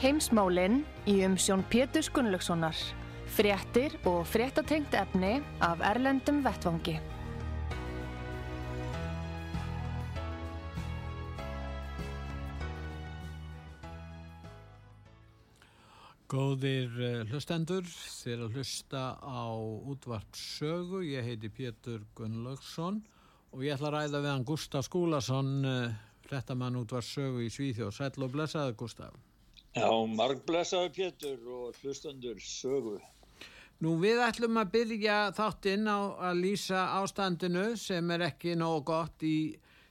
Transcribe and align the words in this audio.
Heimsmálinn 0.00 0.78
í 1.04 1.18
umsjón 1.26 1.60
Pétur 1.68 2.06
Gunnlaugssonar. 2.16 2.72
Fréttir 3.28 3.98
og 4.08 4.22
fréttatengt 4.24 4.94
efni 4.96 5.34
af 5.60 5.82
Erlendum 5.84 6.38
Vettvangi. 6.40 6.94
Góðir 16.32 16.96
eh, 16.96 17.22
hlustendur, 17.28 17.84
þér 17.84 18.48
að 18.48 18.56
hlusta 18.56 19.06
á 19.20 19.52
útvart 19.52 20.32
sögu. 20.32 21.04
Ég 21.04 21.28
heiti 21.28 21.52
Pétur 21.52 22.08
Gunnlaugsson 22.16 23.02
og 23.52 23.68
ég 23.68 23.76
ætla 23.76 23.92
að 23.92 23.98
ræða 23.98 24.24
við 24.24 24.32
hann 24.32 24.48
Gustaf 24.48 24.88
Skúlason, 24.88 25.58
hrettamann 26.30 26.80
útvart 26.80 27.04
sögu 27.04 27.44
í 27.44 27.52
Svíþjóð. 27.52 27.98
Sæl 28.00 28.24
og 28.24 28.32
blessaði 28.32 28.80
Gustaf. 28.80 29.26
Já, 29.70 29.90
margblessaði 30.18 30.90
Pétur 30.96 31.42
og 31.46 31.76
hlustendur 31.78 32.38
sögu. 32.42 32.96
Nú 33.80 33.94
við 34.02 34.18
ætlum 34.24 34.58
að 34.60 34.72
byrja 34.74 35.18
þáttinn 35.36 35.86
á 35.88 35.98
að 36.30 36.40
lýsa 36.42 36.80
ástandinu 36.98 37.70
sem 37.80 38.10
er 38.12 38.26
ekki 38.26 38.56
nógu 38.58 38.82
gott 38.90 39.22
í 39.24 39.36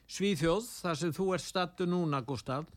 Svíþjóð 0.10 0.68
þar 0.84 1.00
sem 1.00 1.14
þú 1.16 1.26
ert 1.38 1.46
stattu 1.46 1.88
núna 1.90 2.20
Gustaf. 2.26 2.68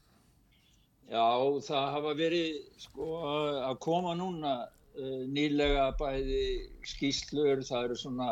Já, 1.11 1.27
það 1.67 1.91
hafa 1.97 2.15
verið 2.17 2.63
sko, 2.81 3.09
að 3.67 3.77
koma 3.85 4.15
núna 4.17 4.55
uh, 4.63 5.23
nýlega 5.29 5.91
bæði 6.01 6.45
skýslur, 6.89 7.65
það 7.67 7.89
eru 7.89 7.99
svona 7.99 8.31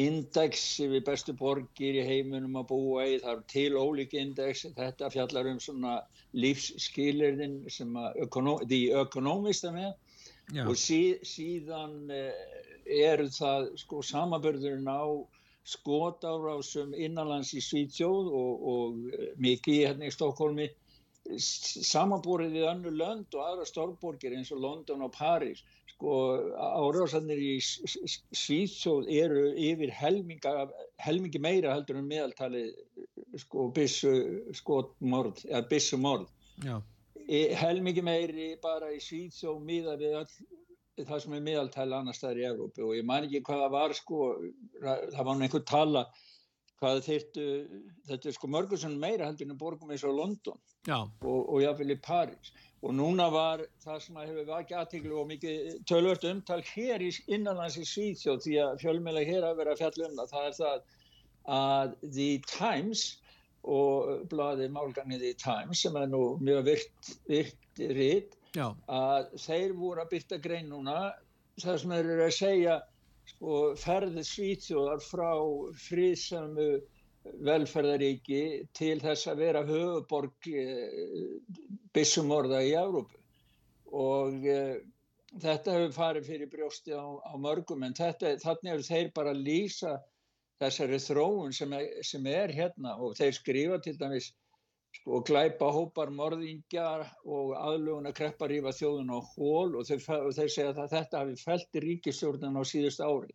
index 0.00 0.62
yfir 0.80 1.04
bestu 1.04 1.34
borgir 1.36 1.98
í 2.00 2.04
heiminum 2.06 2.56
að 2.56 2.68
búa 2.70 3.04
í, 3.06 3.18
það 3.20 3.32
eru 3.32 3.44
til 3.52 3.76
ólík 3.76 4.14
index, 4.16 4.64
þetta 4.76 5.10
fjallar 5.12 5.50
um 5.50 5.60
svona 5.60 5.98
lífsskilirðin 6.32 7.58
sem 7.70 7.92
því 8.22 8.80
ökonomista 9.02 9.72
með 9.74 9.92
Já. 10.52 10.64
og 10.64 10.76
sí, 10.80 11.18
síðan 11.24 12.08
uh, 12.08 12.32
eru 12.86 13.28
það 13.32 13.68
sko 13.84 14.00
samabörðurinn 14.04 14.88
á 14.88 15.04
skotárásum 15.62 16.94
innanlands 16.98 17.52
í 17.54 17.60
Svítjóð 17.62 18.32
og, 18.34 18.64
og 18.72 19.36
mikið 19.38 19.84
hérna 19.86 20.08
í 20.08 20.14
Stokkólmi 20.14 20.66
samanbúrið 21.38 22.56
við 22.56 22.66
önnu 22.72 22.90
lönd 22.96 23.36
og 23.36 23.44
aðra 23.44 23.66
stórborgir 23.68 24.34
eins 24.34 24.50
og 24.50 24.64
London 24.64 25.04
og 25.06 25.12
Paris 25.14 25.62
sko 26.02 26.14
áráðsannir 26.58 27.38
í 27.38 27.52
Svíðsóð 27.62 29.10
eru 29.12 29.44
yfir 29.54 29.92
helminga, 29.94 30.66
helmingi 31.02 31.38
meira 31.42 31.76
heldur 31.76 32.00
en 32.00 32.08
meðaltali 32.10 32.64
sko 33.38 33.68
bissu 33.74 34.10
skotmord 34.56 35.44
eða 35.46 35.62
bissu 35.70 35.98
mord 36.02 36.26
e, 36.66 37.54
helmingi 37.54 38.02
meiri 38.02 38.56
bara 38.62 38.90
í 38.92 38.98
Svíðsóð 39.02 39.62
miða 39.68 39.94
við 40.00 40.18
all 40.22 41.06
það 41.06 41.22
sem 41.24 41.38
er 41.38 41.46
meðaltali 41.46 41.96
annar 41.96 42.18
staðar 42.18 42.42
í 42.42 42.48
Európu 42.50 42.88
og 42.88 42.98
ég 42.98 43.06
man 43.06 43.28
ekki 43.28 43.44
hvaða 43.46 43.70
var 43.72 43.94
sko 43.96 44.34
það 44.82 45.24
var 45.28 45.46
einhver 45.46 45.66
tala 45.68 46.06
hvað 46.82 47.04
þyrtu, 47.06 47.46
þetta 48.10 48.28
er 48.28 48.34
sko 48.34 48.48
mörgursun 48.50 48.98
meira 48.98 49.28
heldur 49.28 49.46
en 49.46 49.58
borgum 49.58 49.94
eins 49.94 50.02
og 50.02 50.18
London 50.18 50.58
og, 51.22 51.40
og 51.46 51.62
jáfnvel 51.62 51.94
í 51.94 52.00
París 52.02 52.50
og 52.82 52.94
núna 52.98 53.28
var 53.30 53.62
það 53.84 53.98
sem 54.04 54.18
að 54.18 54.28
hefur 54.30 54.48
vakið 54.50 54.78
aðtíklu 54.80 55.18
og 55.20 55.28
mikið 55.30 55.72
tölvört 55.86 56.24
umtal 56.26 56.60
hér 56.66 57.04
í 57.06 57.10
innanlands 57.30 57.78
í 57.78 57.86
Svíþjóð 57.86 58.40
því 58.46 58.54
að 58.64 58.78
fjölmjöla 58.82 59.24
hér 59.28 59.46
að 59.46 59.58
vera 59.60 59.76
fjallum 59.78 60.16
það, 60.18 60.46
er 60.48 60.56
það 60.58 60.86
að 61.58 61.96
The 62.02 62.30
Times 62.50 63.04
og 63.62 64.24
bladið 64.32 64.72
málgangið 64.74 65.22
The 65.22 65.34
Times 65.44 65.82
sem 65.84 65.98
er 66.00 66.08
nú 66.10 66.22
mjög 66.42 66.64
virt, 66.72 67.12
virt 67.30 67.84
ritt 67.98 68.38
að 68.58 69.30
þeir 69.40 69.76
voru 69.78 70.02
að 70.02 70.10
byrta 70.16 70.40
grein 70.42 70.72
núna 70.72 70.96
það 71.62 71.78
sem 71.80 71.94
þeir 71.94 72.10
eru 72.16 72.26
að 72.26 72.34
segja 72.38 72.80
sko 73.30 73.60
ferði 73.78 74.26
Svíþjóðar 74.26 75.04
frá 75.06 75.30
fríðsömu 75.86 76.68
velferðaríki 77.46 78.42
til 78.74 78.96
þess 79.02 79.30
að 79.30 79.44
vera 79.44 79.62
höfuborg 79.66 80.48
eh, 80.50 80.98
bissumorða 81.96 82.62
í 82.64 82.72
Európu 82.78 83.20
og 83.92 84.46
eh, 84.48 84.78
þetta 85.40 85.76
hefur 85.76 85.96
farið 85.96 86.28
fyrir 86.30 86.50
brjósti 86.52 86.96
á, 86.96 87.04
á 87.04 87.32
mörgum 87.40 87.84
en 87.86 87.96
þetta, 87.96 88.36
þannig 88.40 88.72
hefur 88.72 88.88
þeir 88.88 89.12
bara 89.16 89.34
lýsa 89.36 89.98
þessari 90.62 91.00
þróun 91.02 91.56
sem 91.56 91.72
er, 91.76 91.88
sem 92.06 92.26
er 92.30 92.52
hérna. 92.54 92.96
Og 93.02 93.16
þeir 93.18 93.34
skrifa 93.36 93.78
til 93.82 93.96
dæmis 94.00 94.30
sko, 94.98 95.22
glæpa 95.26 95.70
hópar 95.74 96.12
morðingjar 96.14 97.06
og 97.24 97.54
aðlugun 97.58 98.10
að 98.10 98.18
kreppa 98.20 98.48
rífa 98.50 98.74
þjóðun 98.76 99.14
á 99.16 99.18
hól 99.32 99.78
og 99.80 99.88
þeir, 99.88 100.04
og 100.20 100.36
þeir 100.36 100.52
segja 100.54 100.74
að 100.74 100.94
þetta 100.94 101.22
hafi 101.24 101.40
fælt 101.40 101.80
í 101.80 101.84
ríkistjórnun 101.86 102.60
á 102.60 102.62
síðust 102.68 103.02
ári. 103.04 103.32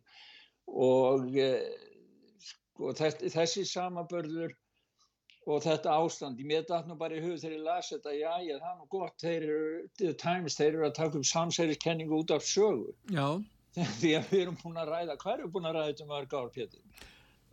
Og 0.68 1.36
e, 1.38 1.50
sko, 2.44 2.94
þessi 2.98 3.66
samabörður 3.68 4.54
og 5.48 5.62
þetta 5.64 5.94
ástand, 5.96 6.40
ég 6.42 6.64
þetta 6.68 6.82
nú 6.88 6.96
bara 7.00 7.16
í 7.16 7.22
hug 7.24 7.38
þegar 7.40 7.54
ég 7.56 7.64
las 7.64 7.92
þetta, 7.92 8.14
já, 8.16 8.32
já, 8.44 8.56
það 8.60 8.70
er 8.70 8.78
nú 8.78 8.88
gott 8.92 9.22
þeir 9.22 9.46
eru, 9.46 9.68
The 10.00 10.10
Times, 10.20 10.56
þeir 10.58 10.72
eru 10.74 10.88
að 10.88 10.96
taka 10.98 11.20
um 11.20 11.24
samsæriskenningu 11.24 12.18
út 12.20 12.34
af 12.36 12.44
sögu 12.44 12.92
já. 13.14 13.28
því 14.00 14.10
að 14.18 14.32
við 14.32 14.42
erum 14.42 14.58
búin 14.62 14.82
að 14.82 14.92
ræða 14.92 15.16
hvað 15.22 15.38
eru 15.38 15.52
búin 15.54 15.70
að 15.70 15.78
ræða 15.78 15.92
þetta 15.92 16.08
mörg 16.10 16.36
ár, 16.36 16.50
Pétur? 16.52 17.06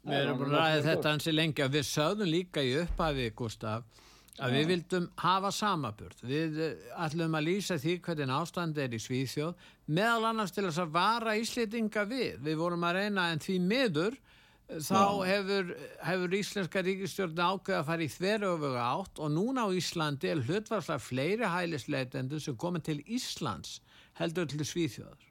Við 0.06 0.18
erum 0.20 0.42
búin 0.42 0.58
að 0.58 0.66
ræða 0.66 0.84
þetta 0.90 1.14
hansi 1.14 1.36
lengi 1.36 1.66
og 1.66 1.72
við 1.78 1.88
sögðum 1.92 2.32
líka 2.34 2.66
í 2.66 2.76
upphafi, 2.82 3.30
Gustaf, 3.40 3.88
að 4.36 4.52
ja. 4.52 4.60
við 4.60 4.70
vildum 4.74 5.08
hafa 5.24 5.52
samabörð. 5.56 6.28
Við 6.28 6.62
eh, 6.66 6.86
ætlum 7.06 7.40
að 7.40 7.48
lýsa 7.48 7.80
því 7.80 7.96
hvernig 8.04 8.36
ástand 8.36 8.84
er 8.84 8.94
í 8.94 9.00
Svíþjóð, 9.00 9.68
meðal 9.88 10.32
annars 10.34 10.52
til 10.52 10.68
þess 10.68 10.84
að 10.84 10.96
vara 11.00 11.40
íslitinga 11.40 12.04
við. 12.12 12.42
Við 12.44 12.60
vorum 12.60 12.84
að 12.84 13.00
reyna 13.00 13.30
en 13.32 13.44
því 13.44 13.60
miður 13.64 14.20
þá 14.66 15.02
hefur, 15.28 15.68
hefur 16.02 16.34
Íslenska 16.34 16.82
ríkistjórn 16.86 17.38
ákveð 17.38 17.78
að 17.78 17.86
fara 17.90 18.06
í 18.06 18.10
þverjöfuga 18.10 18.86
átt 18.86 19.22
og 19.22 19.32
núna 19.36 19.68
á 19.68 19.70
Íslandi 19.78 20.32
er 20.32 20.42
hlutvarslega 20.48 21.04
fleiri 21.06 21.52
hælisleitendur 21.54 22.42
sem 22.42 22.58
komið 22.58 22.88
til 22.90 22.98
Íslands 23.06 23.80
heldur 24.18 24.50
til 24.50 24.66
Svíþjóðar. 24.66 25.22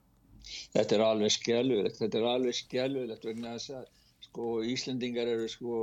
Þetta 0.77 0.97
er 0.97 1.05
alveg 1.09 1.34
skjálfilegt, 1.34 1.99
þetta 1.99 2.21
er 2.21 2.31
alveg 2.31 2.59
skjálfilegt 2.61 3.27
vegna 3.27 3.56
þess 3.56 3.75
að 3.81 3.87
sko 4.28 4.50
Íslendingar 4.67 5.31
eru 5.31 5.49
sko, 5.51 5.81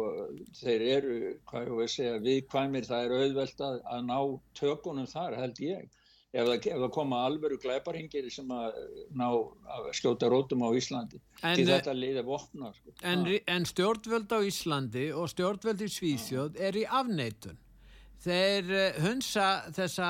þeir 0.60 0.86
eru, 0.96 1.18
hvað 1.50 1.68
ég 1.68 1.78
veið 1.82 1.92
segja, 1.96 2.22
viðkvæmir, 2.26 2.88
það 2.88 3.06
er 3.06 3.16
auðvelt 3.18 3.66
að, 3.68 3.78
að 3.96 4.08
ná 4.08 4.18
tökunum 4.60 5.10
þar 5.12 5.38
held 5.40 5.62
ég. 5.66 5.90
Ef 6.31 6.47
það, 6.47 6.53
ef 6.72 6.78
það 6.80 6.92
koma 6.96 7.18
alveru 7.28 7.58
glæparhingir 7.59 8.30
sem 8.31 8.52
að 8.56 8.78
ná 9.19 9.25
að 9.28 9.90
skjóta 9.97 10.30
rótum 10.31 10.62
á 10.64 10.72
Íslandi 10.80 11.19
en, 11.42 11.58
til 11.59 11.66
þetta 11.68 11.96
liði 11.97 12.24
vopnar. 12.24 12.78
Sko. 12.78 12.94
En, 13.03 13.25
en 13.52 13.68
stjórnvöld 13.68 14.32
á 14.32 14.40
Íslandi 14.47 15.09
og 15.11 15.28
stjórnvöld 15.34 15.84
í 15.84 15.90
Svíþjóð 15.91 16.61
er 16.70 16.79
í 16.79 16.85
afneitun. 16.88 17.59
Þeir 18.23 18.72
eh, 18.78 19.02
hunsa 19.03 19.50
þessa, 19.76 20.08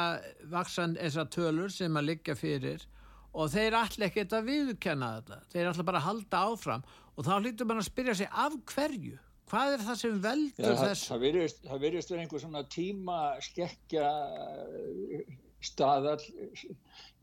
vaksan, 0.54 0.94
þessa 1.00 1.25
tölur 1.34 1.74
sem 1.74 1.98
að 1.98 2.10
liggja 2.12 2.38
fyrir 2.38 2.86
og 3.31 3.50
þeir 3.50 3.80
allir 3.80 4.10
ekkert 4.12 4.38
að 4.38 4.50
viðkenna 4.51 5.12
þetta. 5.18 5.42
Þeir 5.56 5.72
allir 5.72 5.90
bara 5.90 6.04
að 6.04 6.10
halda 6.12 6.46
áfram 6.51 6.88
og 7.16 7.25
þá 7.25 7.34
hlýttur 7.40 7.72
mann 7.72 7.81
að 7.81 7.90
spyrja 7.90 8.19
sig 8.22 8.30
af 8.30 8.62
hverju 8.75 9.18
hvað 9.51 9.74
er 9.75 9.81
það 9.84 9.98
sem 10.00 10.19
veldur 10.24 10.69
ja, 10.69 10.75
þess 10.80 11.07
það 11.10 11.24
virðist 11.25 12.12
verið 12.12 12.22
einhver 12.24 12.44
svona 12.44 12.62
tíma 12.72 13.18
skekkja 13.44 14.06
eh, 14.06 15.40
staðall 15.66 16.24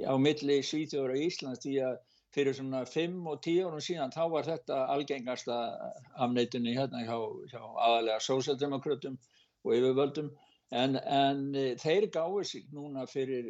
á 0.05 0.15
milli 0.21 0.61
Svíþjóður 0.63 1.15
og 1.15 1.25
Íslands 1.27 1.63
því 1.65 1.75
að 1.89 1.97
fyrir 2.35 2.55
svona 2.55 2.85
5 2.87 3.17
og 3.33 3.41
10 3.45 3.67
árum 3.67 3.85
síðan 3.85 4.15
þá 4.15 4.23
var 4.35 4.47
þetta 4.47 4.81
algengasta 4.95 5.59
afneitunni 6.27 6.77
hérna 6.77 7.03
hjá, 7.07 7.17
hjá 7.51 7.63
aðalega 7.63 8.21
sósaldemokratum 8.23 9.17
og 9.65 9.75
yfirvöldum. 9.75 10.33
En, 10.69 10.99
en 11.01 11.47
eh, 11.57 11.73
þeir 11.81 12.11
gáði 12.13 12.45
sig 12.45 12.67
núna 12.77 13.07
fyrir 13.09 13.49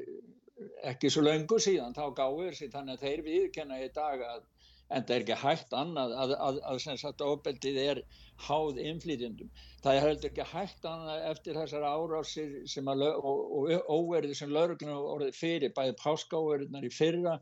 ekki 0.87 1.11
svo 1.11 1.25
laungu 1.26 1.58
síðan 1.62 1.96
þá 1.96 2.05
gáði 2.14 2.52
sig 2.55 2.70
þannig 2.73 2.96
að 2.96 3.05
þeir 3.06 3.25
viðkenna 3.26 3.82
í 3.82 3.90
dag 3.94 4.23
að 4.23 4.46
en 4.88 5.05
það 5.05 5.14
er 5.14 5.25
ekki 5.25 5.38
hægt 5.43 5.75
annað 5.76 6.14
að, 6.17 6.35
að, 6.46 6.58
að 6.70 6.79
sagt 7.02 7.25
ofbeldið 7.25 7.81
er 7.82 8.00
háð 8.46 8.81
innflytjendum. 8.82 9.50
Það 9.82 9.96
er 9.96 10.05
heldur 10.06 10.31
ekki 10.31 10.46
hægt 10.52 10.88
annað 10.88 11.25
eftir 11.31 11.58
þessar 11.58 11.87
árásir 11.87 12.52
að, 12.82 13.05
og, 13.19 13.55
og 13.58 13.88
óverðið 13.94 14.35
sem 14.40 14.52
laurugluna 14.55 14.99
orðið 15.14 15.38
fyrir, 15.38 15.75
bæði 15.76 15.96
páskaóverðinar 16.02 16.87
í 16.87 16.93
fyrra 16.94 17.38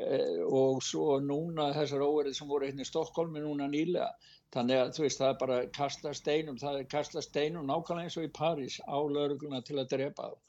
eh, 0.00 0.40
og 0.46 0.82
svo 0.84 1.18
núna 1.24 1.70
þessar 1.76 2.06
óverðið 2.06 2.38
sem 2.38 2.52
voru 2.52 2.68
hérna 2.68 2.86
í 2.86 2.90
Stokkólmi 2.90 3.44
núna 3.44 3.68
nýlega. 3.72 4.10
Þannig 4.54 4.82
að 4.82 4.94
þú 4.96 5.04
veist 5.06 5.20
það 5.22 5.32
er 5.32 5.42
bara 5.44 5.58
kasta 5.76 6.14
steinum, 6.16 6.56
það 6.58 6.80
er 6.80 6.88
kasta 6.96 7.22
steinum 7.22 7.68
nákvæmlega 7.68 8.08
eins 8.08 8.18
og 8.18 8.26
í 8.26 8.32
París 8.34 8.80
á 8.82 8.98
laurugluna 8.98 9.60
til 9.66 9.78
að 9.78 9.92
drepa 9.92 10.30
það. 10.30 10.40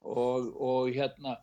Og, 0.00 0.52
og 0.64 0.94
hérna 0.96 1.34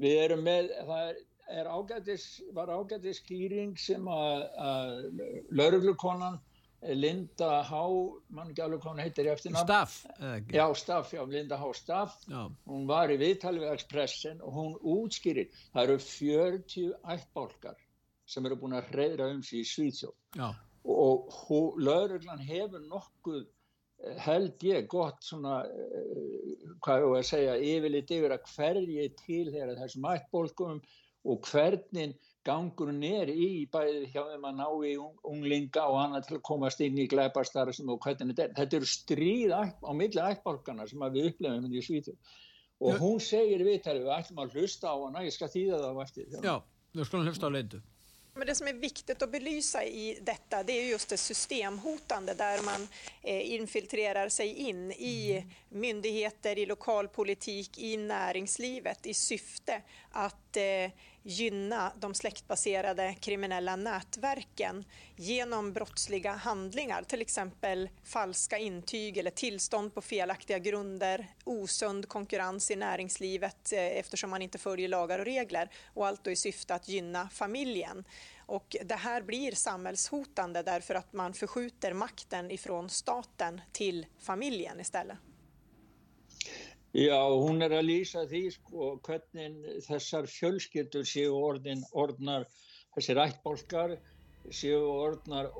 við 0.00 0.22
erum 0.22 0.46
með, 0.46 0.70
það 0.88 1.08
er 1.10 1.24
er 1.48 1.66
ágætis, 1.70 2.42
var 2.52 2.70
ágætis 2.74 3.20
skýring 3.22 3.76
sem 3.78 4.06
að 4.10 5.20
lauruglukonan 5.54 6.38
Linda 6.82 7.62
Há, 7.66 7.82
mann 8.28 8.50
ekki 8.52 8.62
alveg 8.62 8.82
hvað 8.82 8.92
hún 8.92 9.02
heitir 9.02 9.30
eftir 9.32 9.54
nátt. 9.54 9.64
Staff. 9.66 9.96
Já, 10.52 10.66
Staff, 10.76 11.14
já, 11.16 11.22
Linda 11.28 11.58
Há 11.58 11.66
Staff. 11.74 12.20
Já. 12.28 12.44
Hún 12.68 12.86
var 12.88 13.10
í 13.10 13.18
viðtali 13.20 13.62
við 13.62 13.72
Expressen 13.72 14.42
og 14.44 14.54
hún 14.58 14.76
útskýrir, 14.82 15.50
það 15.72 15.82
eru 15.88 15.98
40 16.04 16.94
ættbálkar 17.16 17.82
sem 18.26 18.46
eru 18.46 18.58
búin 18.60 18.76
að 18.76 18.92
hreyðra 18.92 19.30
um 19.32 19.42
sig 19.46 19.62
í 19.62 19.68
Svíðsjóð. 19.70 20.14
Já. 20.36 20.48
Og 20.86 21.80
lauruglan 21.82 22.42
hefur 22.46 22.84
nokkuð 22.86 23.42
eh, 23.42 24.18
held 24.22 24.62
ég 24.66 24.86
gott 24.90 25.24
svona, 25.26 25.62
uh, 25.66 26.70
hvað 26.84 27.00
er 27.00 27.06
það 27.06 27.18
að 27.18 27.28
segja, 27.30 27.56
yfirleitt 27.72 28.14
yfir 28.18 28.36
að 28.36 28.52
hverji 28.52 29.08
til 29.24 29.44
þessum 29.56 30.08
ættbólkum 30.12 30.80
og 31.26 31.50
hvernig 31.50 32.14
gangurinn 32.46 33.02
er 33.06 33.30
í 33.32 33.66
bæði 33.72 34.06
hjá 34.12 34.22
þeim 34.30 34.48
að 34.48 34.58
ná 34.60 34.66
í 34.86 34.94
unglinga 35.02 35.86
og 35.90 36.00
annað 36.04 36.28
til 36.28 36.38
að 36.38 36.44
komast 36.50 36.82
inn 36.86 36.98
í 37.02 37.08
glæparstarf 37.10 37.80
og 37.82 37.98
hvernig 38.04 38.32
þetta 38.32 38.46
er. 38.46 38.54
Þetta 38.60 38.80
eru 38.80 38.90
stríð 38.90 39.54
á 39.56 39.90
milli 39.96 40.22
ættbálkana 40.22 40.86
sem 40.88 41.06
við 41.16 41.32
upplefum 41.32 41.72
í 41.72 41.84
Svíþjóð 41.88 42.36
og 42.86 42.98
hún 43.00 43.20
segir 43.24 43.64
við 43.64 43.82
þar 43.84 44.00
við 44.02 44.14
ætlum 44.18 44.40
að 44.42 44.56
hlusta 44.56 44.92
á 44.92 44.96
hana, 45.00 45.24
ég 45.24 45.34
skal 45.34 45.48
þýða 45.52 45.82
það 45.82 46.00
á 46.00 46.02
eftir. 46.04 46.40
Já, 46.44 46.56
við 46.92 47.08
skulum 47.08 47.30
hlusta 47.30 47.48
á 47.48 47.54
leindu. 47.54 47.82
Men 48.36 48.46
det 48.46 48.54
som 48.54 48.68
är 48.68 48.72
viktigt 48.72 49.22
att 49.22 49.32
belysa 49.32 49.84
i 49.84 50.18
detta 50.22 50.62
det 50.62 50.72
är 50.72 50.90
just 50.90 51.08
det 51.08 51.16
systemhotande 51.16 52.34
där 52.34 52.62
man 52.62 52.88
eh, 53.22 53.52
infiltrerar 53.52 54.28
sig 54.28 54.54
in 54.54 54.92
i 54.92 55.44
myndigheter, 55.68 56.58
i 56.58 56.66
lokalpolitik, 56.66 57.78
i 57.78 57.96
näringslivet 57.96 59.06
i 59.06 59.14
syfte 59.14 59.82
att 60.10 60.56
eh, 60.56 60.90
gynna 61.26 61.92
de 61.96 62.14
släktbaserade 62.14 63.14
kriminella 63.20 63.76
nätverken 63.76 64.84
genom 65.16 65.72
brottsliga 65.72 66.32
handlingar, 66.32 67.02
till 67.02 67.20
exempel 67.20 67.88
falska 68.04 68.58
intyg 68.58 69.18
eller 69.18 69.30
tillstånd 69.30 69.94
på 69.94 70.00
felaktiga 70.00 70.58
grunder, 70.58 71.26
osund 71.44 72.08
konkurrens 72.08 72.70
i 72.70 72.76
näringslivet 72.76 73.72
eh, 73.72 73.80
eftersom 73.80 74.30
man 74.30 74.42
inte 74.42 74.58
följer 74.58 74.88
lagar 74.88 75.18
och 75.18 75.24
regler 75.24 75.70
och 75.94 76.06
allt 76.06 76.24
då 76.24 76.30
i 76.30 76.36
syfte 76.36 76.74
att 76.74 76.88
gynna 76.88 77.28
familjen. 77.28 78.04
Och 78.38 78.76
det 78.84 78.94
här 78.94 79.22
blir 79.22 79.52
samhällshotande 79.52 80.62
därför 80.62 80.94
att 80.94 81.12
man 81.12 81.34
förskjuter 81.34 81.92
makten 81.92 82.50
ifrån 82.50 82.90
staten 82.90 83.60
till 83.72 84.06
familjen 84.18 84.80
istället. 84.80 85.18
Já, 86.96 87.28
hún 87.28 87.60
er 87.60 87.74
að 87.76 87.90
lýsa 87.90 88.22
því 88.24 88.38
sko 88.54 88.84
hvernig 89.04 89.56
þessar 89.84 90.28
fjölskyldur 90.32 91.02
séu 91.04 91.34
orðin, 91.36 91.82
orðnar, 91.92 92.46
þessir 92.96 93.18
ættbólkar 93.20 93.90
séu 94.48 94.78
orðnar 94.94 95.50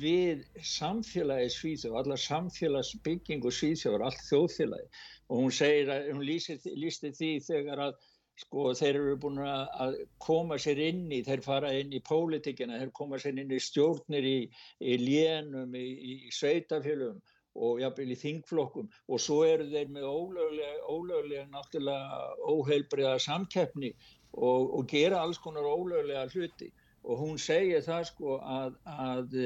við 0.00 0.42
samfélagi 0.66 1.52
Svíþjóð, 1.54 1.98
allar 2.00 2.18
samfélagsbyggingu 2.24 3.52
Svíþjóður, 3.54 4.08
allt 4.08 4.24
þjóðfélagi 4.26 4.88
og 5.28 5.44
hún 5.44 5.54
segir 5.54 5.92
að, 5.94 6.08
hún 6.16 6.26
lýsti 6.26 7.12
því 7.20 7.30
þegar 7.46 7.84
að 7.86 7.94
sko 8.42 8.72
þeir 8.74 8.98
eru 9.04 9.16
búin 9.22 9.38
að 9.46 10.00
koma 10.26 10.58
sér 10.64 10.82
inn 10.82 11.04
í, 11.14 11.20
þeir 11.22 11.44
fara 11.46 11.70
inn 11.78 11.94
í 11.94 12.02
pólitíkina, 12.02 12.80
þeir 12.82 12.90
koma 12.98 13.22
sér 13.22 13.38
inn 13.38 13.54
í 13.54 13.62
stjórnir 13.62 14.26
í, 14.26 14.38
í 14.82 14.98
lénum, 14.98 15.78
í, 15.78 15.86
í 16.26 16.34
sveitafélum 16.34 17.22
og 17.54 17.80
jafnvel 17.82 18.12
í 18.14 18.18
þingflokkum. 18.18 18.88
Og 19.08 19.20
svo 19.20 19.42
eru 19.48 19.68
þeir 19.70 19.90
með 19.92 20.06
ólöglega, 20.08 20.78
ólöglega 20.88 21.48
náttúrulega 21.52 22.22
óheilbriða 22.48 23.18
samkeppni 23.22 23.92
og, 24.32 24.72
og 24.78 24.86
gera 24.88 25.20
alls 25.22 25.40
konar 25.42 25.68
ólöglega 25.68 26.28
hluti. 26.32 26.72
Og 27.02 27.18
hún 27.18 27.38
segir 27.42 27.82
það 27.84 28.08
sko 28.12 28.38
að, 28.40 28.78
að 28.86 29.36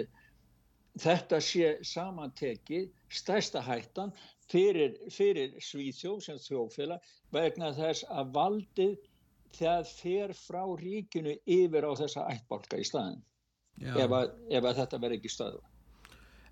þetta 1.00 1.40
sé 1.44 1.74
samantekið 1.84 2.88
stærsta 3.12 3.62
hættan 3.64 4.12
fyrir, 4.50 4.96
fyrir 5.12 5.56
Svíþjóð 5.62 6.22
sem 6.24 6.40
þjófélag 6.40 7.12
vegna 7.34 7.72
þess 7.76 8.06
að 8.12 8.32
valdið 8.36 8.96
það 9.56 9.88
fer 9.92 10.34
frá 10.36 10.62
ríkinu 10.80 11.36
yfir 11.46 11.86
á 11.88 11.92
þessa 11.98 12.26
ættbálka 12.32 12.80
í 12.80 12.86
staðin 12.86 13.22
ef, 13.82 14.10
að, 14.10 14.32
ef 14.50 14.64
að 14.64 14.78
þetta 14.80 15.00
verður 15.00 15.18
ekki 15.18 15.32
stöðu. 15.32 15.62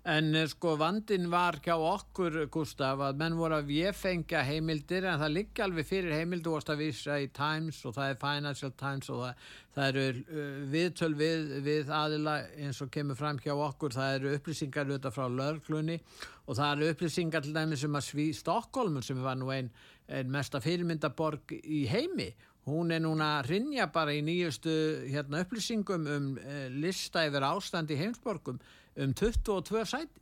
En 0.05 0.35
eh, 0.37 0.45
sko 0.45 0.75
vandin 0.77 1.31
var 1.33 1.55
hjá 1.65 1.73
okkur, 1.81 2.35
Gustaf, 2.53 2.99
að 3.01 3.17
menn 3.23 3.37
voru 3.39 3.55
að 3.57 3.71
við 3.71 3.95
fengja 3.97 4.43
heimildir 4.45 5.07
en 5.09 5.17
það 5.17 5.33
liggi 5.33 5.63
alveg 5.65 5.87
fyrir 5.89 6.13
heimildu 6.13 6.53
og 6.53 6.61
það 6.67 6.83
vísa 6.83 7.17
í 7.23 7.31
Times 7.33 7.79
og 7.89 7.95
það 7.95 8.11
er 8.11 8.19
Financial 8.21 8.73
Times 8.77 9.09
og 9.09 9.23
það, 9.23 9.49
það 9.73 9.89
eru 10.03 10.21
uh, 10.21 10.61
viðtöl 10.75 11.11
við, 11.17 11.49
við 11.65 11.89
aðila 12.03 12.37
eins 12.67 12.83
og 12.85 12.93
kemur 12.93 13.17
fram 13.17 13.41
hjá 13.41 13.55
okkur, 13.55 13.97
það 13.97 14.19
eru 14.19 14.35
upplýsingar 14.37 14.91
auðvitað 14.91 15.17
frá 15.17 15.25
lörglunni 15.41 15.97
og 16.45 16.53
það 16.53 16.69
eru 16.75 16.93
upplýsingar 16.93 17.47
til 17.47 17.57
dæmis 17.57 17.89
um 17.89 17.97
að 17.97 18.09
sví 18.11 18.29
Stokkólmun 18.37 19.09
sem 19.09 19.25
var 19.25 19.41
nú 19.41 19.49
einn 19.57 19.73
ein 20.05 20.29
mesta 20.29 20.61
fyrirmyndaborg 20.61 21.57
í 21.65 21.87
heimi 21.89 22.29
Hún 22.65 22.89
er 22.89 23.01
núna 23.03 23.35
að 23.39 23.51
rinja 23.51 23.85
bara 23.93 24.13
í 24.13 24.23
nýjustu 24.25 24.71
hérna, 25.13 25.43
upplýsingum 25.45 26.07
um 26.09 26.31
uh, 26.41 26.65
lista 26.73 27.25
yfir 27.25 27.45
ástand 27.45 27.93
í 27.93 27.97
heimsborgum 27.99 28.57
um 29.01 29.13
22 29.13 29.85
sæti. 29.89 30.21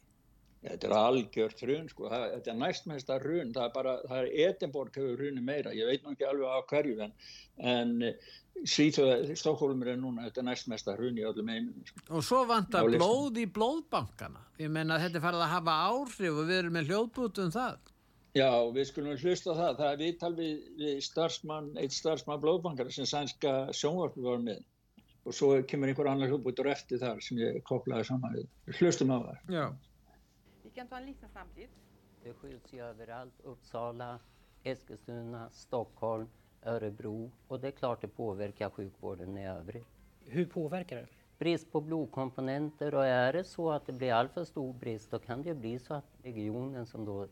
Þetta 0.63 0.87
er 0.87 0.93
algjört 0.95 1.61
hrun 1.65 1.89
sko, 1.91 2.05
það, 2.07 2.21
þetta 2.37 2.51
er 2.53 2.59
næstmesta 2.61 3.17
hrun, 3.19 3.49
það 3.51 3.65
er 3.65 3.71
bara, 3.73 3.95
það 4.07 4.19
er 4.21 4.29
Edinborg 4.45 4.95
hefur 4.95 5.17
hruni 5.19 5.43
meira, 5.43 5.73
ég 5.75 5.89
veit 5.89 6.05
nú 6.05 6.13
ekki 6.13 6.27
alveg 6.29 6.53
af 6.53 6.69
hverju 6.69 7.01
en, 7.03 7.15
en 7.73 7.91
Svíþjóða, 8.63 9.35
Stokkólumir 9.35 9.91
er 9.91 9.99
núna, 9.99 10.29
þetta 10.29 10.39
er 10.39 10.47
næstmesta 10.47 10.95
hrun 10.95 11.19
í 11.19 11.25
öllum 11.27 11.51
einum. 11.51 11.83
Sko. 11.89 12.03
Og 12.15 12.23
svo 12.23 12.43
vantar 12.47 12.87
blóð 12.87 13.41
í 13.43 13.47
blóðbankana, 13.51 14.45
ég 14.61 14.71
menna 14.71 15.01
þetta 15.03 15.19
er 15.19 15.25
farið 15.25 15.43
að 15.49 15.53
hafa 15.57 15.77
áhrif 15.89 16.37
og 16.37 16.47
við 16.47 16.61
erum 16.61 16.77
með 16.79 16.93
hljóðbútum 16.93 17.51
það. 17.57 17.91
Já, 18.33 18.49
við 18.73 18.87
skulum 18.89 19.19
hlusta 19.19 19.53
það, 19.57 19.75
það 19.81 19.89
er 19.89 19.99
viðtal 19.99 20.31
við, 20.37 20.53
við 20.79 21.01
starfsmann, 21.05 21.73
eitt 21.77 21.93
starfsmann 21.93 22.39
blóðbankara 22.41 22.93
sem 22.93 23.09
sænska 23.09 23.51
sjónvarpi 23.75 24.23
var 24.23 24.39
með 24.41 24.63
og 25.23 25.35
svo 25.35 25.49
kemur 25.67 25.91
einhver 25.91 26.09
annar 26.11 26.31
hljóðbútur 26.31 26.69
eftir 26.71 26.99
þar 27.01 27.21
sem 27.23 27.39
ég 27.39 27.61
koplaði 27.67 28.09
saman 28.09 28.35
við. 28.37 28.47
Hlustum 28.79 29.13
á 29.15 29.17
það. 29.23 29.55
Já. 29.55 29.65
Vi 30.63 30.71
kan 30.75 30.87
ta 30.87 30.99
en 30.99 31.07
liten 31.07 31.29
framtid. 31.33 31.69
Det 32.23 32.33
skjuts 32.39 32.73
ju 32.73 32.79
överallt. 32.83 33.41
Uppsala, 33.43 34.19
Eskilstuna, 34.63 35.49
Stockholm, 35.51 36.27
Örebro 36.65 37.31
och 37.47 37.59
det 37.59 37.67
är 37.67 37.71
klart 37.71 38.01
det 38.01 38.07
påverkar 38.07 38.69
sjukvården 38.69 39.37
i 39.37 39.47
övrigt. 39.47 39.87
Hur 40.25 40.45
påverkar 40.45 40.95
det? 40.95 41.07
Brist 41.39 41.71
på 41.71 41.81
blodkomponenter 41.81 42.95
och 42.95 43.05
är 43.05 43.33
det 43.33 43.43
så 43.43 43.71
att 43.71 43.85
det 43.85 43.93
blir 43.93 44.13
alltför 44.13 44.45
stor 44.45 44.73
brist 44.73 45.11
då 45.11 45.19
kan 45.19 45.43
det 45.43 45.53
bli 45.53 45.79
så 45.79 45.93
att 45.93 46.05
regionen 46.23 46.85
som 46.85 47.05
då 47.05 47.27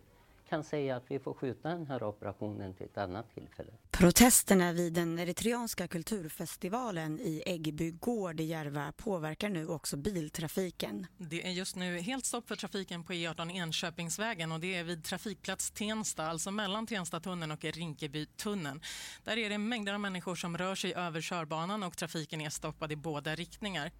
kan 0.51 0.63
säga 0.63 0.95
att 0.95 1.03
vi 1.07 1.19
får 1.19 1.33
skjuta 1.33 1.69
den 1.69 1.87
här 1.87 2.03
operationen 2.03 2.73
till 2.73 2.85
ett 2.85 2.97
annat 2.97 3.33
tillfälle. 3.33 3.71
Protesterna 3.91 4.71
vid 4.73 4.93
den 4.93 5.19
eritreanska 5.19 5.87
kulturfestivalen 5.87 7.19
i 7.19 7.43
Äggby 7.45 7.91
gård 7.91 8.39
i 8.39 8.43
Järva 8.43 8.91
påverkar 8.97 9.49
nu 9.49 9.67
också 9.67 9.97
biltrafiken. 9.97 11.07
Det 11.17 11.47
är 11.47 11.51
just 11.51 11.75
nu 11.75 11.99
helt 11.99 12.25
stopp 12.25 12.47
för 12.47 12.55
trafiken 12.55 13.03
på 13.03 13.13
E18 13.13 13.51
Enköpingsvägen 13.51 14.51
och 14.51 14.59
det 14.59 14.75
är 14.75 14.83
vid 14.83 15.03
trafikplats 15.03 15.71
Tensta, 15.71 16.23
alltså 16.27 16.51
mellan 16.51 16.87
Tenstatunneln 16.87 17.51
och 17.51 17.63
Rinkebytunneln. 17.63 18.81
Där 19.23 19.37
är 19.37 19.49
det 19.49 19.57
mängder 19.57 19.93
av 19.93 19.99
människor 19.99 20.35
som 20.35 20.57
rör 20.57 20.75
sig 20.75 20.93
över 20.93 21.21
körbanan 21.21 21.83
och 21.83 21.97
trafiken 21.97 22.41
är 22.41 22.49
stoppad 22.49 22.91
i 22.91 22.95
båda 22.95 23.35
riktningar. 23.35 23.91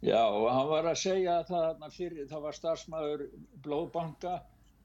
Ja, 0.00 0.22
og 0.32 0.46
hann 0.48 0.68
var 0.68 0.86
að 0.88 0.96
segja 0.96 1.42
það 1.44 1.82
að 1.84 1.92
fyrir 1.92 2.28
það 2.30 2.44
var 2.46 2.56
starfsmæður 2.56 3.24
blóðbanka 3.64 4.38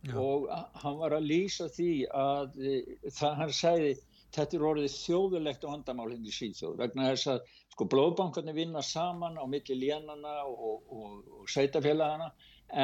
Já. 0.06 0.18
og 0.22 0.50
hann 0.82 0.98
var 1.00 1.16
að 1.18 1.30
lýsa 1.32 1.68
því 1.74 1.92
að 2.14 2.60
e, 2.62 2.76
það 3.10 3.38
hann 3.42 3.54
segði 3.58 3.94
þetta 4.36 4.58
er 4.58 4.66
orðið 4.70 4.96
þjóðulegt 5.00 5.66
vandamál 5.66 6.10
hindi 6.12 6.30
hérna 6.30 6.38
síðþjóð 6.40 6.78
vegna 6.84 7.10
þess 7.10 7.32
að 7.34 7.52
sko 7.76 7.88
blóðbankarnir 7.94 8.58
vinna 8.58 8.84
saman 8.86 9.40
á 9.42 9.46
milli 9.50 9.80
lénana 9.82 10.36
og, 10.46 10.86
og, 10.92 11.28
og 11.40 11.50
sveitafélagana 11.52 12.32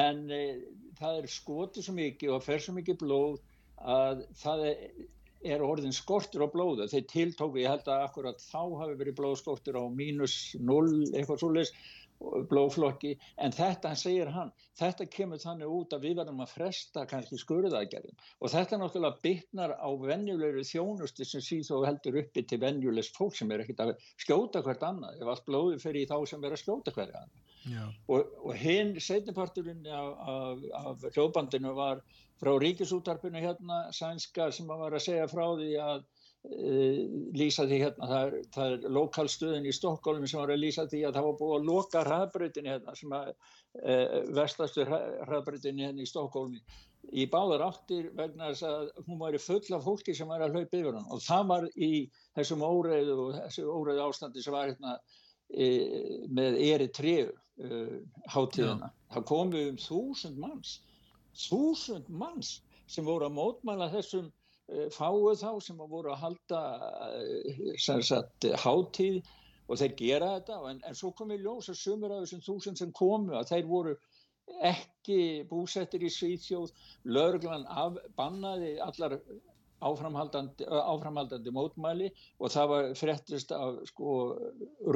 en 0.01 0.25
e, 0.31 0.43
það 0.99 1.21
er 1.21 1.31
skotið 1.37 1.87
svo 1.87 1.97
mikið 1.97 2.35
og 2.35 2.45
fer 2.45 2.63
svo 2.63 2.75
mikið 2.79 3.01
blóð 3.03 3.41
að 3.81 4.25
það 4.41 4.67
er 4.71 4.77
er 5.41 5.63
orðin 5.65 5.95
skortur 5.95 6.45
á 6.45 6.53
blóðu. 6.53 6.87
Þeir 6.91 7.05
tiltóku, 7.09 7.61
ég 7.61 7.71
held 7.71 7.87
að 7.89 8.05
akkurat 8.05 8.43
þá 8.43 8.61
hafi 8.81 8.97
verið 8.99 9.17
blóðskortur 9.17 9.79
á 9.81 9.83
mínus 9.89 10.35
0 10.61 10.91
eitthvað 11.17 11.41
svolítið 11.41 11.71
blóðflokki 12.51 13.13
en 13.41 13.53
þetta 13.55 13.93
segir 13.99 14.31
hann, 14.35 14.51
þetta 14.79 15.07
kemur 15.11 15.41
þannig 15.41 15.73
út 15.75 15.95
að 15.95 16.07
við 16.07 16.17
verðum 16.21 16.43
að 16.43 16.53
fresta 16.55 17.05
kannski 17.09 17.39
skurðaðgerðum. 17.41 18.17
Og 18.39 18.53
þetta 18.53 18.79
náttúrulega 18.81 19.21
bytnar 19.25 19.75
á 19.77 19.89
venjulegri 20.03 20.65
þjónusti 20.67 21.27
sem 21.27 21.45
síð 21.45 21.69
þó 21.69 21.85
heldur 21.87 22.19
uppi 22.23 22.45
til 22.47 22.61
venjulegs 22.61 23.11
fólk 23.15 23.37
sem 23.37 23.51
er 23.51 23.63
ekkert 23.65 23.85
að 23.85 23.93
skjóta 24.21 24.63
hvert 24.65 24.85
annað, 24.87 25.21
ef 25.21 25.33
allt 25.33 25.47
blóði 25.49 25.79
fyrir 25.81 26.09
þá 26.09 26.17
sem 26.29 26.43
er 26.45 26.55
að 26.57 26.63
skjóta 26.63 26.95
hverja 26.95 27.23
annað. 27.25 27.47
Og, 28.09 28.31
og 28.41 28.55
hinn 28.57 28.95
setniparturinn 28.97 29.85
af, 29.85 30.23
af, 30.33 30.63
af 30.81 31.03
hljóðbandinu 31.13 31.75
var 31.77 32.01
frá 32.41 32.55
ríkisútarpinu 32.57 33.41
hérna 33.41 33.83
sænska 33.93 34.49
sem 34.55 34.69
var 34.69 34.95
að 34.95 35.05
segja 35.05 35.27
frá 35.29 35.45
því 35.59 35.75
að 35.81 36.07
lýsa 36.41 37.67
því 37.69 37.77
hérna, 37.83 38.07
það 38.09 38.23
er, 38.25 38.45
það 38.55 38.71
er 38.75 38.93
lokalstöðin 38.97 39.67
í 39.69 39.73
Stokkólum 39.77 40.23
sem 40.25 40.39
var 40.41 40.49
að 40.49 40.63
lýsa 40.63 40.87
því 40.89 41.03
að 41.05 41.17
það 41.17 41.27
var 41.27 41.35
búið 41.37 41.53
að 41.57 41.67
loka 41.67 42.01
hraðbröðinni 42.07 42.71
hérna 42.71 42.95
sem 42.97 43.13
að 43.13 43.27
uh, 43.29 44.15
vestlastu 44.39 44.85
hraðbröðinni 44.87 45.85
hérna 45.85 46.01
í 46.01 46.09
Stokkólmi 46.09 46.63
í 47.13 47.27
báðar 47.29 47.67
áttir 47.67 48.09
vegna 48.17 48.49
þess 48.49 48.65
að 48.71 48.89
hún 49.05 49.21
var 49.21 49.37
full 49.41 49.77
af 49.77 49.85
fólki 49.85 50.17
sem 50.17 50.33
var 50.33 50.41
að 50.41 50.57
hlaupa 50.57 50.81
yfir 50.81 50.97
hann 50.97 51.13
og 51.13 51.21
það 51.27 51.45
var 51.53 51.69
í 51.77 51.91
þessum 52.37 52.65
óreiðu 52.65 53.19
og 53.27 53.37
þessu 53.37 53.67
óreiðu 53.69 54.03
ástandi 54.07 54.41
sem 54.41 54.57
var 54.57 54.73
hérna 54.73 54.97
e, 55.49 55.69
með 56.29 56.59
eri 56.71 56.89
trefur 56.89 57.37
uh, 57.37 57.95
hátíðina, 58.33 58.89
það 59.13 59.29
komu 59.29 59.65
um 59.69 59.81
þúsund 59.81 60.41
manns 60.41 60.75
þúsund 61.37 62.09
manns 62.09 62.55
sem 62.89 63.05
voru 63.05 63.29
að 63.29 63.37
mótmæla 63.37 63.93
þessum 63.93 64.29
Eh, 64.29 64.40
fáu 64.95 65.31
þá 65.35 65.51
sem 65.63 65.77
voru 65.77 66.13
að 66.13 66.21
halda 66.25 66.61
eh, 67.17 67.75
sagt, 67.79 68.47
hátíð 68.63 69.21
og 69.67 69.79
þeir 69.79 69.93
gera 69.99 70.31
þetta 70.37 70.59
en, 70.69 70.81
en 70.87 70.97
svo 70.97 71.11
kom 71.15 71.31
við 71.31 71.45
ljós 71.45 71.71
að 71.71 71.79
sumur 71.79 72.13
af 72.15 72.25
þessum 72.25 72.43
þúsund 72.47 72.81
sem 72.81 72.91
komu 72.95 73.37
að 73.39 73.53
þeir 73.53 73.69
voru 73.69 73.95
ekki 74.67 75.19
búsettir 75.49 76.03
í 76.03 76.11
Svíþjóð 76.11 76.73
löglan 77.07 77.65
af 77.69 77.99
bannaði 78.17 78.73
allar 78.83 79.17
áframhaldandi, 79.81 80.67
áframhaldandi 80.69 81.53
mótmæli 81.55 82.09
og 82.39 82.53
það 82.53 82.71
var 82.71 82.89
frettist 82.99 83.53
af 83.55 83.79
sko 83.89 84.15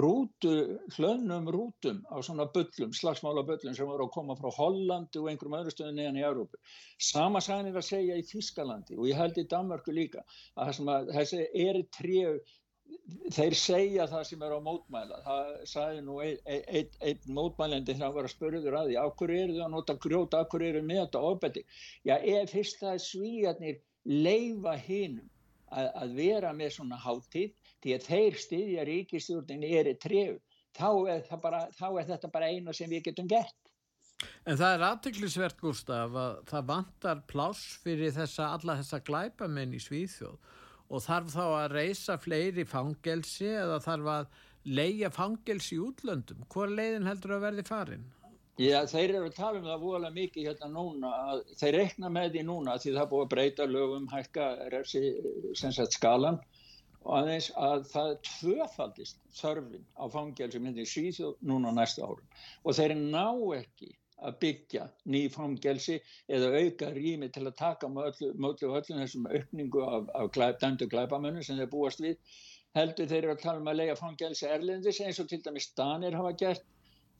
rútu, 0.01 0.53
hlönnum 0.97 1.49
rútum 1.55 2.03
á 2.09 2.21
svona 2.25 2.47
byllum, 2.55 2.93
slagsmála 2.93 3.45
byllum 3.47 3.77
sem 3.77 3.89
voru 3.89 4.07
að 4.07 4.13
koma 4.17 4.37
frá 4.39 4.51
Hollandi 4.57 5.21
og 5.21 5.31
einhverjum 5.31 5.57
öðru 5.61 5.75
stöðum 5.75 5.97
neðan 5.99 6.19
í 6.21 6.27
Európu. 6.27 6.61
Sama 7.11 7.41
sænir 7.43 7.77
að 7.77 7.89
segja 7.89 8.19
í 8.19 8.27
Þískalandi 8.29 8.99
og 8.99 9.09
ég 9.09 9.19
held 9.19 9.41
í 9.41 9.47
Danmarku 9.55 9.95
líka 9.95 10.25
að, 10.55 10.83
að 10.85 11.15
þessi 11.17 11.47
eri 11.65 11.87
tríu 11.97 12.37
þeir 13.35 13.55
segja 13.57 14.05
það 14.09 14.23
sem 14.29 14.43
er 14.45 14.53
á 14.53 14.59
mótmæla. 14.65 15.17
Það 15.25 15.49
sagði 15.71 16.03
nú 16.05 16.19
einn 16.23 16.39
ein, 16.45 16.63
ein, 16.79 16.93
ein 17.09 17.35
mótmælendi 17.37 17.93
þegar 17.93 18.07
hann 18.07 18.15
var 18.17 18.29
að 18.29 18.33
spörður 18.35 18.77
að 18.79 18.91
því 18.91 18.97
af 19.01 19.15
hverju 19.19 19.41
eru 19.43 19.57
þau 19.57 19.65
að 19.65 19.73
nota 19.75 19.97
grjóta, 20.05 20.41
af 20.41 20.49
hverju 20.53 20.71
eru 20.71 20.83
með 20.85 21.01
þetta 21.03 21.23
ofbeldi? 21.29 21.65
Já, 22.07 22.15
ef 22.15 22.53
fyrst 22.53 22.81
það 22.81 22.93
er 22.93 23.03
svíjarnir 23.05 23.81
leifa 24.05 24.75
hinnum 24.77 25.29
að, 25.73 25.89
að 26.01 26.17
vera 26.19 26.53
með 26.53 26.75
svona 26.77 26.99
háttíð 27.01 27.53
því 27.83 27.95
að 27.95 28.09
þeir 28.09 28.41
styðja 28.41 28.87
ríkistjórnin 28.89 29.65
er 29.67 29.91
í 29.91 29.95
trefn 30.01 30.41
þá, 30.75 30.89
þá 31.75 31.87
er 31.87 32.09
þetta 32.09 32.31
bara 32.33 32.51
eina 32.51 32.73
sem 32.75 32.89
við 32.91 33.09
getum 33.09 33.29
gert. 33.31 33.55
En 34.47 34.57
það 34.57 34.75
er 34.75 34.83
aðtiklisvert 34.87 35.57
Gustaf 35.59 36.13
að 36.15 36.35
það 36.49 36.67
vantar 36.69 37.23
pláss 37.29 37.79
fyrir 37.83 38.13
þessa, 38.15 38.53
alla 38.55 38.77
þessa 38.79 39.01
glæpamenn 39.05 39.75
í 39.75 39.81
Svíþjóð 39.83 40.53
og 40.85 41.01
þarf 41.01 41.31
þá 41.33 41.43
að 41.45 41.71
reysa 41.73 42.17
fleiri 42.21 42.65
fangelsi 42.69 43.49
eða 43.49 43.81
þarf 43.83 44.11
að 44.13 44.27
leia 44.65 45.09
fangelsi 45.13 45.75
í 45.77 45.81
útlöndum. 45.81 46.45
Hvor 46.49 46.71
leiðin 46.71 47.09
heldur 47.09 47.35
að 47.37 47.47
verði 47.49 47.65
farin? 47.67 48.05
Já, 48.55 48.85
þeir 48.87 49.17
eru 49.17 49.27
að 49.27 49.33
tala 49.35 49.59
um 49.59 49.65
það 49.67 49.81
voðalega 49.81 50.15
mikið 50.15 50.45
hérna 50.47 50.67
núna, 50.71 51.09
þeir 51.59 51.75
rekna 51.75 52.11
með 52.17 52.29
því 52.35 52.43
núna 52.47 52.75
því 52.79 52.93
það 52.95 53.09
búið 53.11 53.23
að 53.25 53.31
breyta 53.33 53.65
lögum 53.67 54.05
hækka 54.07 54.45
refsi, 54.71 55.01
sagt, 55.59 55.97
skalan 55.97 56.37
og 57.03 57.17
aðeins 57.17 57.49
að 57.59 57.83
það 57.91 58.13
tvöfaldist 58.29 59.19
þörfin 59.41 59.83
á 59.99 60.03
fangelsum 60.13 60.69
hindi 60.69 60.85
síðu 60.87 61.33
núna 61.43 61.73
næsta 61.75 62.07
árum. 62.07 62.23
Og 62.63 62.77
þeir 62.77 62.95
ná 63.01 63.27
ekki 63.57 63.91
að 64.23 64.37
byggja 64.45 64.85
ný 65.11 65.25
fangelsi 65.33 65.97
eða 66.31 66.53
auka 66.55 66.93
rými 66.95 67.27
til 67.35 67.43
að 67.49 67.57
taka 67.59 67.89
möllu 67.91 68.31
öllum 68.39 69.01
þessum 69.01 69.27
aukningu 69.35 69.83
af, 69.83 70.07
af 70.15 70.31
glæp, 70.31 70.61
dæmdu 70.63 70.87
glæpamönnum 70.87 71.43
sem 71.43 71.59
þeir 71.59 71.73
búast 71.75 71.99
við 71.99 72.15
heldur 72.79 73.11
þeir 73.11 73.21
eru 73.25 73.35
að 73.35 73.43
tala 73.43 73.59
um 73.59 73.69
að 73.71 73.81
lega 73.81 73.99
fangelsi 73.99 74.47
erlendis 74.47 75.01
eins 75.03 75.19
og 75.19 75.27
til 75.27 75.41
dæmis 75.43 75.69
Danir 75.75 76.15
hafa 76.15 76.31
gert 76.39 76.65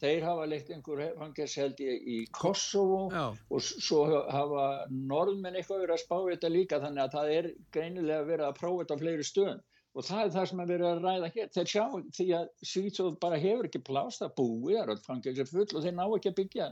þeir 0.06 0.26
hafa 0.30 0.48
leikt 0.50 0.72
einhver 0.72 1.04
fangers 1.20 1.56
held 1.60 1.82
ég 1.84 2.10
í 2.16 2.18
Kosovo 2.36 3.06
Já. 3.12 3.26
og 3.34 3.64
svo 3.66 4.04
hafa 4.32 4.66
norðmenn 4.90 5.58
eitthvað 5.60 5.86
verið 5.86 5.96
að 5.98 6.04
spá 6.06 6.18
þetta 6.30 6.52
líka 6.54 6.82
þannig 6.84 7.06
að 7.06 7.16
það 7.18 7.32
er 7.38 7.50
greinilega 7.76 8.30
verið 8.30 8.50
að 8.50 8.60
prófa 8.62 8.84
þetta 8.84 8.98
á 8.98 9.02
fleiri 9.04 9.28
stöðun 9.28 9.64
og 9.96 10.04
það 10.04 10.22
er 10.22 10.34
það 10.36 10.50
sem 10.50 10.62
er 10.62 10.72
verið 10.72 10.90
að 10.90 11.06
ræða 11.06 11.28
hér. 11.36 11.52
Þeir 11.56 11.70
sjá 11.72 11.84
því 12.18 12.26
að 12.36 12.48
Svítsóð 12.72 13.14
bara 13.22 13.40
hefur 13.40 13.70
ekki 13.70 13.84
plást 13.88 14.26
að 14.26 14.34
búi 14.40 14.76
þar 14.76 14.92
og 14.92 15.06
fangers 15.06 15.40
er 15.40 15.48
full 15.50 15.70
og 15.70 15.86
þeir 15.86 15.96
ná 15.96 16.04
ekki 16.08 16.32
að 16.34 16.40
byggja 16.42 16.72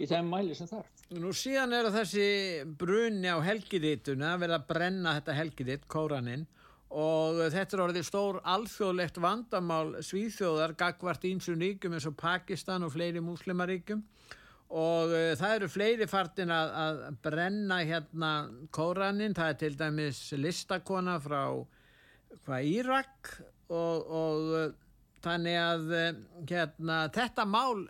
í 0.00 0.08
þeim 0.08 0.30
mæli 0.32 0.54
sem 0.56 0.68
þar 0.70 0.86
Nú 1.16 1.30
síðan 1.36 1.74
er 1.76 1.88
þessi 1.94 2.28
brunni 2.78 3.30
á 3.30 3.38
helgidituna 3.44 4.32
að 4.34 4.40
vera 4.42 4.58
að 4.58 4.68
brenna 4.70 5.12
þetta 5.18 5.36
helgiditt, 5.36 5.84
kóraninn 5.90 6.46
og 6.90 7.40
þetta 7.52 7.76
er 7.76 7.82
orðið 7.82 8.04
stór 8.06 8.40
alþjóðlegt 8.46 9.16
vandamál 9.22 9.96
svíþjóðar 10.06 10.76
gagvart 10.78 11.24
ínsum 11.26 11.58
ríkum 11.60 11.96
eins 11.96 12.06
og 12.06 12.14
Pakistan 12.20 12.86
og 12.86 12.94
fleiri 12.94 13.22
muslimaríkum 13.24 14.04
og 14.66 15.12
uh, 15.14 15.32
það 15.38 15.52
eru 15.56 15.68
fleiri 15.70 16.08
fartin 16.10 16.50
að, 16.50 16.72
að 16.82 17.02
brenna 17.22 17.80
hérna 17.86 18.30
kóranin, 18.74 19.34
það 19.36 19.52
er 19.52 19.60
til 19.60 19.76
dæmis 19.78 20.22
listakona 20.34 21.20
frá 21.22 21.42
hvað 22.46 22.70
Írak. 22.72 23.30
Og, 23.66 24.10
og 24.10 24.50
uh, 24.54 24.66
þannig 25.22 25.60
að 25.60 25.86
uh, 25.92 26.08
hérna, 26.50 26.98
þetta 27.14 27.46
mál 27.46 27.86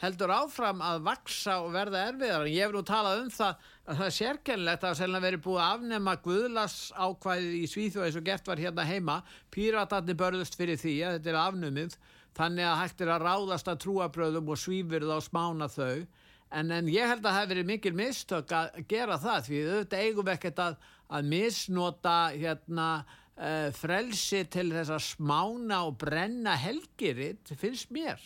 heldur 0.00 0.32
áfram 0.32 0.80
að 0.84 1.02
vaksa 1.04 1.58
og 1.64 1.74
verða 1.74 2.06
erfiðar. 2.08 2.46
Ég 2.48 2.64
hef 2.64 2.72
nú 2.74 2.80
talað 2.88 3.24
um 3.24 3.32
það 3.34 3.66
að 3.84 3.98
það 3.98 4.06
er 4.06 4.16
sérkennlegt 4.16 4.86
að 4.86 5.02
það 5.02 5.18
veri 5.26 5.40
búið 5.44 5.60
að 5.60 5.74
afnema 5.74 6.14
guðlas 6.24 6.78
ákvæðið 6.96 7.58
í 7.58 7.66
Svíþjóð 7.74 8.06
eins 8.06 8.16
og 8.20 8.24
gert 8.30 8.48
var 8.48 8.62
hérna 8.64 8.86
heima. 8.88 9.18
Píratarnir 9.52 10.18
börðust 10.20 10.56
fyrir 10.56 10.80
því 10.80 10.96
að 11.04 11.18
þetta 11.18 11.32
er 11.34 11.40
afnumið 11.42 11.98
þannig 12.38 12.66
að 12.70 12.80
hægt 12.80 13.04
er 13.04 13.12
að 13.12 13.26
ráðast 13.26 13.70
að 13.70 13.80
trúabröðum 13.84 14.50
og 14.54 14.60
svífurð 14.62 15.12
á 15.12 15.18
smána 15.24 15.70
þau. 15.70 16.06
En, 16.50 16.72
en 16.74 16.88
ég 16.90 17.06
held 17.06 17.20
að 17.22 17.28
það 17.28 17.38
hefur 17.38 17.52
verið 17.52 17.68
mikil 17.68 17.94
mistök 17.98 18.52
að 18.56 18.80
gera 18.90 19.20
það 19.22 19.44
því 19.46 19.62
auðvitað 19.66 20.04
eigum 20.06 20.30
ekkert 20.32 20.62
að, 20.64 20.78
að 21.10 21.28
misnota 21.30 22.16
hérna, 22.32 22.88
uh, 23.36 23.68
frelsi 23.76 24.42
til 24.50 24.68
þess 24.72 24.94
að 24.96 25.06
smána 25.06 25.84
og 25.86 25.98
brenna 26.00 26.56
helgiritt 26.58 27.52
finnst 27.60 27.92
mér. 27.94 28.18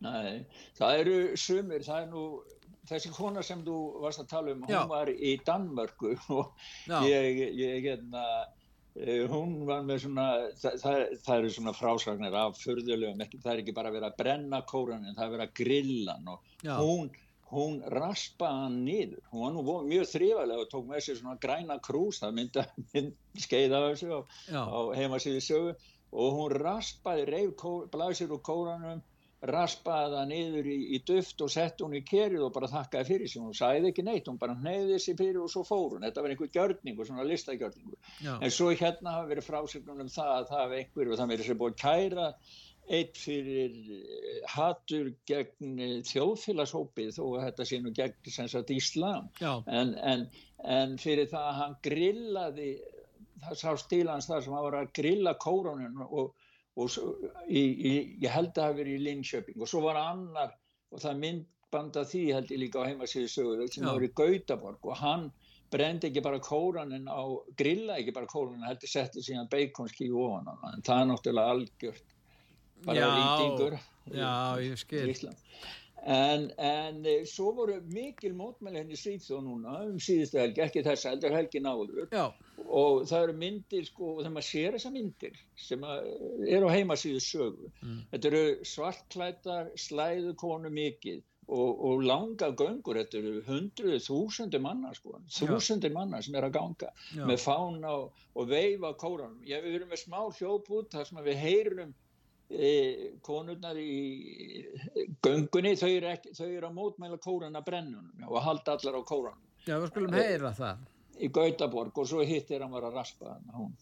Nei, 0.00 0.46
það 0.78 1.02
eru 1.02 1.18
sumir, 1.36 1.84
það 1.84 2.02
er 2.04 2.10
nú 2.12 2.24
þessi 2.90 3.12
kona 3.14 3.42
sem 3.44 3.60
þú 3.66 3.76
varst 4.02 4.22
að 4.22 4.30
tala 4.32 4.54
um 4.54 4.64
hún 4.64 4.72
Já. 4.72 4.80
var 4.90 5.10
í 5.12 5.34
Danmörku 5.46 6.14
og 6.36 6.64
ég, 7.06 7.40
ég 7.58 7.86
hérna 7.86 8.24
eh, 8.96 9.26
hún 9.30 9.60
var 9.68 9.84
með 9.86 10.06
svona 10.06 10.28
það, 10.60 10.78
það, 10.82 11.00
það 11.26 11.34
eru 11.36 11.50
svona 11.56 11.74
frásagnar 11.76 12.38
af 12.44 12.60
förðulegum, 12.62 13.26
það 13.36 13.52
er 13.54 13.64
ekki 13.64 13.76
bara 13.76 13.92
að 13.92 13.98
vera 13.98 14.12
að 14.12 14.22
brenna 14.22 14.62
kóranin, 14.70 15.16
það 15.18 15.26
er 15.26 15.28
að 15.28 15.36
vera 15.36 15.48
að 15.50 15.58
grilla 15.60 16.16
og 16.32 16.64
Já. 16.64 16.74
hún, 16.80 17.12
hún 17.52 17.78
raspaði 17.92 18.64
hann 18.64 18.80
niður, 18.88 19.22
hún 19.34 19.46
var 19.46 19.54
nú 19.58 19.78
mjög 19.92 20.10
þrývalega 20.14 20.64
og 20.64 20.72
tók 20.72 20.90
með 20.90 21.06
sér 21.06 21.20
svona 21.20 21.38
græna 21.44 21.78
krús 21.84 22.24
það 22.24 22.36
myndi 22.40 22.64
að 22.64 22.74
mynd, 22.94 23.14
skeiða 23.46 23.84
þessu 23.90 24.10
á, 24.16 24.20
á 24.56 24.80
heimasíði 24.96 25.44
sögu. 25.44 25.78
Og 26.10 26.32
hún 26.34 26.50
raspaði, 26.58 27.22
reif 27.30 27.60
blæsir 27.92 28.32
úr 28.34 28.40
kóranum 28.42 28.98
raspaði 29.40 30.16
það 30.16 30.26
niður 30.28 30.66
í, 30.68 30.78
í 30.96 30.98
duft 31.08 31.40
og 31.44 31.50
sett 31.52 31.80
hún 31.80 31.96
í 31.96 32.02
kerið 32.04 32.42
og 32.44 32.52
bara 32.52 32.68
þakkaði 32.68 33.08
fyrir 33.08 33.30
sig. 33.32 33.42
Hún 33.42 33.56
sagði 33.56 33.90
ekki 33.90 34.04
neitt, 34.04 34.28
hún 34.28 34.40
bara 34.40 34.56
neyði 34.58 34.96
þessi 34.96 35.14
fyrir 35.16 35.40
og 35.40 35.52
svo 35.52 35.62
fór 35.64 35.96
hún, 35.96 36.04
þetta 36.04 36.24
var 36.24 36.34
einhver 36.34 36.50
gjörningu 36.56 37.06
svona 37.08 37.24
listagjörningu, 37.28 37.96
Já. 38.20 38.34
en 38.36 38.52
svo 38.52 38.72
hérna 38.74 39.16
hafa 39.16 39.30
verið 39.30 39.48
frásögnum 39.48 40.02
um 40.04 40.10
það 40.12 40.34
að 40.34 40.50
það 40.50 40.66
var 40.66 40.76
einhver 40.82 41.12
og 41.12 41.22
það 41.22 41.32
verið 41.34 41.48
sér 41.48 41.60
búið 41.62 41.78
kæra 41.80 42.26
eitt 42.90 43.18
fyrir 43.20 43.74
eh, 43.94 44.38
hattur 44.50 45.12
gegn 45.30 45.76
eh, 45.78 45.96
þjóðfélagshópið 46.10 47.12
þó 47.16 47.22
að 47.28 47.44
þetta 47.46 47.66
sé 47.70 47.80
nú 47.80 47.92
gegn 47.96 48.32
sem 48.34 48.48
sagt 48.50 48.72
Íslam. 48.74 49.28
En, 49.40 49.94
en, 49.94 50.26
en 50.66 50.96
fyrir 51.00 51.30
það 51.30 51.50
að 51.52 51.60
hann 51.60 51.76
grillaði 51.86 52.70
það 53.40 53.60
sá 53.62 53.70
stílans 53.80 54.28
þar 54.28 54.44
sem 54.44 54.56
hann 54.56 54.66
var 54.66 54.78
að 54.82 54.92
grilla 54.96 55.36
kórónun 55.40 56.02
og 56.08 56.34
og 56.78 56.90
svo, 56.92 57.14
í, 57.48 57.62
í, 57.62 57.92
ég 58.22 58.30
held 58.30 58.52
að 58.54 58.68
hafi 58.68 58.82
verið 58.82 58.98
í 58.98 59.04
Linköping. 59.08 59.58
Og 59.60 59.70
svo 59.70 59.82
var 59.84 59.98
annar 60.00 60.54
og 60.90 61.02
það 61.02 61.22
myndbanda 61.24 62.04
því 62.08 62.24
held 62.36 62.52
ég 62.54 62.62
líka 62.64 62.84
á 62.84 62.88
heimasíðu 62.88 63.30
sögur 63.32 63.72
sem 63.72 63.88
var 63.88 64.06
í 64.06 64.12
Gautaborg. 64.20 64.86
Og 64.86 64.98
hann 65.00 65.30
brendi 65.70 66.10
ekki 66.10 66.22
bara 66.24 66.40
kóranin 66.42 67.06
á, 67.06 67.22
grilla 67.58 67.98
ekki 68.00 68.14
bara 68.14 68.30
kóranin, 68.30 68.66
heldur 68.66 68.90
setti 68.90 69.22
síðan 69.22 69.50
beikonski 69.52 70.08
í 70.08 70.14
ofan 70.14 70.50
en 70.50 70.82
það 70.86 71.02
er 71.02 71.10
náttúrulega 71.10 71.54
algjört 71.54 72.16
bara 72.86 72.98
Já, 72.98 73.10
rýtingur 73.18 73.76
já, 74.10 74.32
ég 74.64 74.80
skil. 74.80 75.34
En, 76.00 76.46
en 76.56 77.00
eh, 77.04 77.24
svo 77.28 77.50
voru 77.56 77.74
mikil 77.92 78.32
mótmæli 78.38 78.80
henni 78.80 78.96
Svíþjóð 78.96 79.42
núna 79.44 79.74
um 79.84 79.98
síðustu 80.00 80.40
helgi, 80.40 80.62
ekki 80.64 80.84
þess 80.86 81.08
heldur 81.10 81.34
helgin 81.36 81.68
áður. 81.68 82.06
Já, 82.08 82.30
og 82.66 83.02
það 83.10 83.24
eru 83.24 83.34
myndir 83.40 83.88
sko, 83.88 84.12
og 84.14 84.22
þegar 84.22 84.34
maður 84.36 84.48
sér 84.48 84.76
þessar 84.76 84.94
myndir 84.94 85.40
sem 85.58 85.84
eru 85.88 86.70
á 86.70 86.74
heimasíðu 86.76 87.20
sögu 87.24 87.70
þetta 88.12 88.30
eru 88.30 88.42
svartklætar 88.72 89.70
slæðu 89.80 90.34
konu 90.40 90.72
mikið 90.72 91.20
og, 91.50 91.70
og 91.88 92.04
langa 92.06 92.50
göngur, 92.58 93.00
þetta 93.00 93.18
eru 93.20 93.40
hundruð 93.48 93.96
þúsundir 94.04 94.62
manna 94.62 94.92
sko, 94.94 95.18
þúsundir 95.34 95.94
manna 95.94 96.20
sem 96.22 96.36
er 96.38 96.46
að 96.46 96.54
ganga 96.58 96.92
Já. 97.10 97.24
með 97.26 97.42
fána 97.42 97.94
og, 98.04 98.22
og 98.38 98.50
veifa 98.50 98.92
kóranum. 99.00 99.40
Ég, 99.48 99.64
við 99.64 99.80
erum 99.80 99.90
með 99.90 100.04
smá 100.04 100.20
hljóput 100.38 100.94
þar 100.94 101.08
sem 101.08 101.22
við 101.26 101.42
heyrum 101.42 101.96
konurnar 103.22 103.78
í 103.78 104.64
göngunni 105.22 105.76
þau 105.78 105.90
eru, 105.90 106.08
ekki, 106.10 106.32
þau 106.34 106.48
eru 106.48 106.66
að 106.66 106.74
mótmæla 106.80 107.18
kórana 107.22 107.62
brennunum 107.62 108.26
og 108.26 108.42
halda 108.42 108.74
allar 108.74 108.98
á 108.98 109.02
kóranum 109.06 109.44
já, 109.68 109.76
við 109.76 109.86
skulum 109.92 110.16
heyra 110.18 110.50
það. 110.58 110.80
í 111.22 111.30
Gautaborg 111.30 112.00
og 112.02 112.08
svo 112.10 112.24
hittir 112.26 112.64
hann 112.64 112.74
var 112.74 112.88
að 112.88 112.98
raspa 112.98 113.36
hann 113.36 113.54
hún, 113.54 113.76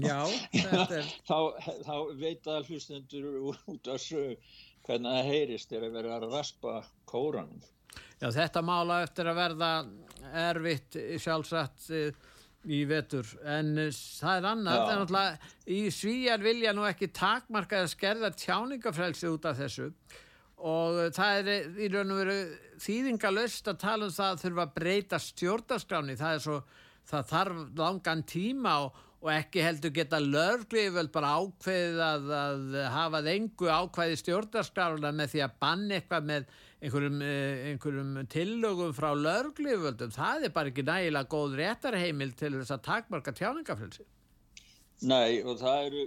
já. 0.00 0.20
Já, 0.52 0.84
er, 0.84 1.10
þá, 1.28 1.38
þá 1.86 1.94
veit 2.20 2.48
að 2.50 2.70
hlustendur 2.70 3.30
út 3.70 3.90
af 3.92 4.02
sög 4.02 4.36
hvernig 4.84 5.16
það 5.16 5.30
heyrist 5.30 5.72
er 5.72 5.86
að 5.86 5.96
vera 5.96 6.18
að 6.18 6.28
raspa 6.32 6.76
kóranum. 7.08 7.62
Já, 8.20 8.28
þetta 8.32 8.62
mála 8.64 9.02
eftir 9.04 9.28
að 9.28 9.40
verða 9.40 9.70
erfitt 10.44 10.98
sjálfsagt 11.20 11.88
eh, 11.94 12.20
í 12.64 12.82
vetur, 12.88 13.28
en 13.44 13.74
eh, 13.80 13.90
það 13.92 14.38
er 14.38 14.46
annað, 14.50 14.82
er 14.82 15.00
náttúrulega 15.00 15.72
í 15.76 15.80
svíjar 15.92 16.44
vilja 16.44 16.74
nú 16.76 16.86
ekki 16.88 17.10
takmarka 17.16 17.82
að 17.82 17.90
skerða 17.92 18.30
tjáningafrelsi 18.38 19.32
út 19.32 19.48
af 19.50 19.58
þessu. 19.60 19.90
Og 20.64 21.02
eh, 21.02 21.10
það 21.16 21.40
er 21.40 21.68
í 21.84 21.90
raun 21.92 22.14
og 22.14 22.22
veru 22.22 22.38
þýðingalöst 22.84 23.68
að 23.72 23.82
tala 23.84 24.08
um 24.08 24.14
það 24.14 24.32
að 24.32 24.42
þurfa 24.44 24.66
að 24.66 24.74
breyta 24.78 25.20
stjórnarskráni, 25.20 26.18
það 26.20 26.38
er 26.38 26.44
svo 26.46 26.58
það 27.08 27.28
þarf 27.32 27.64
langan 27.78 28.22
tíma 28.28 28.78
og, 28.86 29.02
og 29.24 29.30
ekki 29.32 29.62
heldur 29.64 29.92
geta 29.96 30.18
lögleiföld 30.20 31.08
bara 31.14 31.32
ákveðið 31.40 32.00
að, 32.04 32.32
að 32.38 32.74
hafa 32.92 33.20
engu 33.32 33.70
ákveði 33.72 34.18
stjórnarskrána 34.20 35.12
með 35.16 35.30
því 35.32 35.44
að 35.46 35.54
banna 35.64 35.96
eitthvað 35.98 36.26
með 36.28 36.50
einhverjum, 36.84 37.22
eh, 37.24 37.62
einhverjum 37.70 38.10
tillögum 38.34 38.92
frá 38.96 39.08
lögleiföldum, 39.16 40.12
það 40.12 40.44
er 40.44 40.52
bara 40.58 40.72
ekki 40.72 40.84
nægilega 40.84 41.32
góð 41.32 41.56
réttarheimil 41.62 42.34
til 42.36 42.52
þess 42.58 42.76
að 42.76 42.84
takmarka 42.90 43.32
tjáningafrelsi. 43.38 44.04
Nei 45.08 45.40
og 45.40 45.56
það 45.62 45.88
eru 45.88 46.04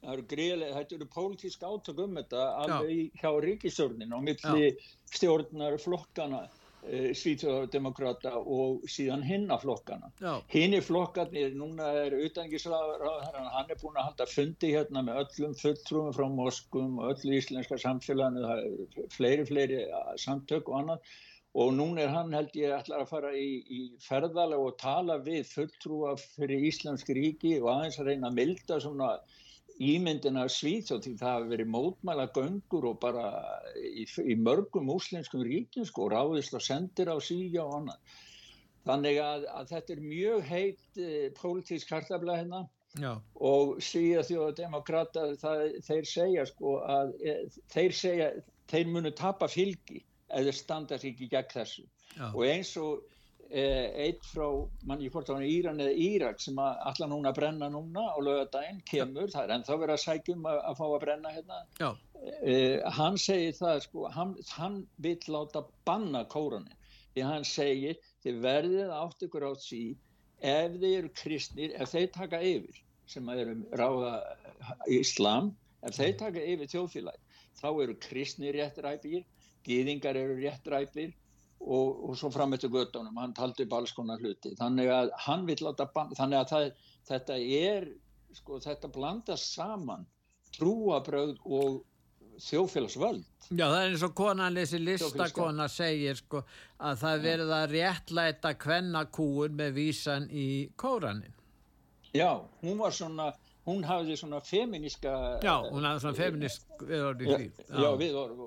það 0.00 0.14
eru 0.14 0.26
greiðlega, 0.30 0.76
þetta 0.78 0.96
eru 0.96 1.08
pólitísk 1.14 1.64
átök 1.66 1.98
um 2.06 2.16
þetta 2.20 2.46
alveg 2.62 2.92
í, 2.94 3.02
hjá 3.20 3.30
ríkistjórnin 3.44 4.14
og 4.16 4.24
milli 4.24 4.70
stjórnar 5.12 5.76
flokkana 5.82 6.46
Svíþjóðardemokrata 6.88 8.32
og 8.40 8.84
síðan 8.88 9.22
hinna 9.26 9.58
flokkana 9.60 10.08
Já. 10.20 10.32
Hini 10.52 10.80
flokkarnir, 10.84 11.52
núna 11.58 11.90
er 12.04 12.16
utangisraðar, 12.16 13.04
hann 13.54 13.72
er 13.72 13.80
búin 13.82 13.98
að 14.00 14.08
halda 14.08 14.26
fundi 14.30 14.72
hérna 14.74 15.02
með 15.06 15.20
öllum 15.24 15.56
fulltrúum 15.60 16.14
frá 16.16 16.28
Moskum 16.32 17.00
og 17.02 17.12
öllu 17.14 17.36
íslenska 17.36 17.78
samfélaginu, 17.80 18.86
fleiri, 19.12 19.44
fleiri 19.50 19.82
eh, 19.84 20.14
samtök 20.24 20.72
og 20.72 20.80
annað 20.80 21.12
og 21.60 21.72
núna 21.74 22.04
er 22.04 22.12
hann 22.14 22.34
held 22.34 22.54
ég 22.54 22.72
ætlar 22.76 23.02
að 23.04 23.10
fara 23.10 23.30
í, 23.34 23.48
í 23.66 23.80
ferðalega 24.04 24.66
og 24.70 24.76
tala 24.78 25.18
við 25.24 25.48
fulltrúa 25.50 26.14
fyrir 26.22 26.66
Íslensk 26.70 27.10
ríki 27.16 27.56
og 27.58 27.72
aðeins 27.74 27.98
að 27.98 28.12
reyna 28.12 28.30
að 28.30 28.36
milda 28.38 28.78
svona 28.82 29.08
ímyndina 29.80 30.44
Svíþjóð 30.52 31.04
því 31.04 31.12
það 31.20 31.34
hafi 31.34 31.50
verið 31.54 31.70
mótmæla 31.72 32.26
göngur 32.36 32.86
og 32.90 32.98
bara 33.00 33.28
í, 33.80 34.04
í 34.04 34.36
mörgum 34.36 34.90
múslenskum 34.90 35.44
ríkjum 35.46 35.86
sko, 35.88 36.10
ráðist 36.12 36.56
og 36.56 36.64
sendir 36.64 37.08
á 37.08 37.16
síja 37.24 37.64
og 37.64 37.78
annað. 37.78 38.18
Þannig 38.88 39.20
að, 39.24 39.46
að 39.56 39.72
þetta 39.72 39.94
er 39.94 40.04
mjög 40.04 40.44
heit 40.50 41.00
e, 41.00 41.08
pólitísk 41.36 41.88
kartabla 41.92 42.36
hérna. 42.40 42.62
Já, 42.98 43.12
og 43.38 43.76
síða 43.86 44.24
þjóðademokrata 44.26 45.28
þeir 45.86 46.08
segja 46.10 46.46
sko 46.48 46.80
að 46.82 47.12
e, 47.22 47.34
þeir 47.70 47.94
segja, 47.94 48.30
þeir 48.72 48.90
munu 48.90 49.12
tapa 49.14 49.46
fylgi 49.48 50.00
eða 50.34 50.54
standa 50.56 50.98
sig 50.98 51.14
ekki 51.14 51.28
gegn 51.30 51.52
þessu. 51.54 51.84
Já, 52.16 52.26
og 52.32 52.42
eins 52.48 52.72
og 52.80 53.04
eitt 53.50 54.26
frá 54.30 54.46
mann 54.86 55.00
ég 55.02 55.10
hvort 55.10 55.30
á 55.30 55.34
hann 55.34 55.46
Íran 55.46 55.80
eða 55.82 55.94
Írak 55.98 56.42
sem 56.42 56.58
allar 56.60 57.08
núna 57.10 57.32
að 57.32 57.38
brenna 57.40 57.68
núna 57.72 58.04
og 58.14 58.22
lögadaginn 58.26 58.82
kemur, 58.86 59.30
það 59.32 59.46
er 59.46 59.54
ennþá 59.56 59.78
verið 59.80 59.94
að 59.96 60.04
sækjum 60.04 60.46
að, 60.46 60.60
að 60.68 60.76
fá 60.78 60.84
að 60.86 61.00
brenna 61.04 61.32
hérna. 61.34 61.62
Eh, 62.42 62.76
hann 62.98 63.18
segir 63.18 63.56
það 63.58 63.82
sko, 63.86 64.04
hann, 64.14 64.36
hann 64.54 64.76
vill 65.02 65.18
láta 65.34 65.64
banna 65.88 66.22
kóranin 66.30 66.76
því 67.14 67.26
hann 67.26 67.46
segir 67.48 67.98
þið 68.22 68.38
verðið 68.44 68.92
átt 68.94 69.26
ykkur 69.26 69.48
á 69.50 69.52
því 69.58 69.82
ef 70.40 70.76
þeir 70.78 70.98
eru 71.00 71.10
kristnir, 71.22 71.74
ef 71.74 71.90
þeir 71.90 72.12
taka 72.14 72.40
yfir 72.46 72.78
sem 73.10 73.26
að 73.28 73.42
eru 73.42 73.56
ráða 73.80 74.12
Íslam, 74.94 75.50
ef 75.82 75.96
þeir 75.96 76.14
taka 76.20 76.44
yfir 76.52 76.70
þjóðfélagi, 76.70 77.24
þá 77.58 77.68
eru 77.72 77.96
kristnir 78.06 78.54
réttræpir, 78.54 79.24
gýðingar 79.66 80.16
eru 80.16 80.38
réttræpir 80.38 81.10
og, 81.60 82.08
og 82.08 82.16
svo 82.18 82.30
fram 82.32 82.56
eftir 82.56 82.72
göttunum, 82.72 83.18
hann 83.20 83.34
taldi 83.36 83.66
upp 83.66 83.76
alls 83.76 83.92
konar 83.96 84.22
hluti, 84.22 84.54
þannig 84.58 84.88
að 84.94 85.12
hann 85.26 85.44
vill 85.48 85.60
láta 85.66 85.86
banna, 85.94 86.16
þannig 86.16 86.40
að 86.40 86.54
það, 86.54 86.70
þetta 87.10 87.36
er 87.60 87.88
sko, 88.36 88.60
þetta 88.64 88.90
blandast 88.94 89.54
saman 89.54 90.06
trúabröð 90.56 91.36
og 91.44 91.80
þjóðfélagsvöld. 92.40 93.26
Já, 93.50 93.66
það 93.66 93.76
er 93.80 93.90
eins 93.90 94.04
og 94.06 94.14
konan, 94.16 94.56
þessi 94.56 94.80
listakona 94.80 95.66
segir 95.68 96.16
sko 96.16 96.40
að 96.80 97.02
það 97.02 97.12
er 97.12 97.24
verið 97.26 97.52
að 97.56 97.74
réttlæta 97.74 98.54
kvennakúun 98.60 99.58
með 99.58 99.76
vísan 99.76 100.28
í 100.32 100.48
kóranin. 100.80 101.34
Já, 102.16 102.40
hún 102.64 102.80
var 102.80 102.94
svona, 102.96 103.28
hún 103.68 103.84
hafði 103.86 104.16
svona 104.18 104.40
feminíska 104.42 105.12
Já, 105.44 105.52
hún 105.68 105.84
hafði 105.86 106.06
svona 106.06 106.18
feminist 106.18 106.64
viðorð 106.80 107.22
í 107.22 107.28
já, 107.28 107.36
því. 107.36 107.50
já, 107.84 107.90
við 108.00 108.16
og, 108.18 108.40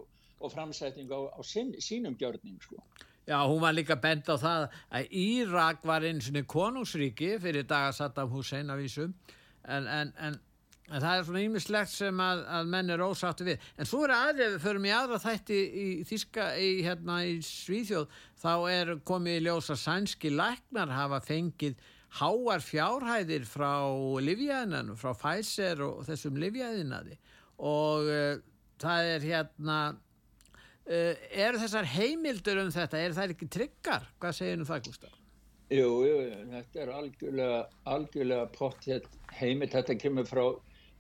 og 0.44 0.52
framsetning 0.52 1.12
á, 1.12 1.20
á 1.32 1.42
sín, 1.42 1.74
sínum 1.80 2.18
gjörning 2.20 2.60
sko. 2.62 2.82
Já, 3.28 3.40
hún 3.48 3.62
var 3.64 3.72
líka 3.72 3.96
bent 3.96 4.28
á 4.28 4.36
það 4.36 4.66
að 4.92 5.14
Írak 5.16 5.86
var 5.88 6.04
eins 6.04 6.28
og 6.28 6.48
konungsríki 6.48 7.38
fyrir 7.40 7.64
daga 7.64 7.94
Saddam 7.96 8.30
Hussein 8.30 8.70
af 8.70 8.82
vísum 8.82 9.14
en, 9.64 9.88
en, 9.88 10.12
en, 10.20 10.36
en 10.92 11.00
það 11.00 11.16
er 11.16 11.24
svona 11.24 11.44
ímislegt 11.46 11.94
sem 11.94 12.20
að, 12.20 12.44
að 12.58 12.72
menn 12.76 12.92
er 12.92 13.06
ósáttu 13.06 13.48
við. 13.48 13.64
En 13.80 13.88
svo 13.88 14.04
er 14.04 14.16
aðrið, 14.18 14.58
við 14.58 14.66
förum 14.66 14.90
í 14.90 14.92
aðra 14.92 15.22
þætti 15.24 15.62
í 15.64 15.88
Þíska, 16.10 16.50
í, 16.60 16.70
hérna 16.84 17.22
í 17.24 17.40
Svíþjóð, 17.48 18.20
þá 18.44 18.54
er 18.76 18.96
komið 19.08 19.40
í 19.40 19.44
ljós 19.48 19.72
að 19.72 19.84
sænski 19.86 20.34
læknar 20.36 20.92
hafa 20.92 21.24
fengið 21.24 21.80
háar 22.20 22.62
fjárhæðir 22.62 23.48
frá 23.50 23.88
livjæðinanu, 24.22 24.98
frá 25.00 25.16
Pfizer 25.18 25.80
og 25.88 26.04
þessum 26.06 26.36
livjæðinaði 26.44 27.18
og 27.64 28.10
uh, 28.10 28.42
það 28.82 29.14
er 29.16 29.30
hérna 29.32 29.78
Uh, 30.84 31.14
eru 31.32 31.62
þessar 31.62 31.88
heimildur 31.88 32.60
um 32.60 32.72
þetta, 32.74 33.00
eru 33.00 33.16
það 33.16 33.34
ekki 33.38 33.52
tryggar? 33.56 34.08
Hvað 34.20 34.34
segir 34.36 34.58
nú 34.60 34.66
það, 34.68 34.82
Gustaf? 34.90 35.20
Jú, 35.72 35.88
jú, 36.04 36.16
þetta 36.52 36.82
er 36.84 36.90
algjörlega, 36.92 37.60
algjörlega 37.88 38.50
pottet 38.58 39.08
heimilt, 39.40 39.72
þetta 39.74 39.96
kemur 40.02 40.28
frá 40.28 40.44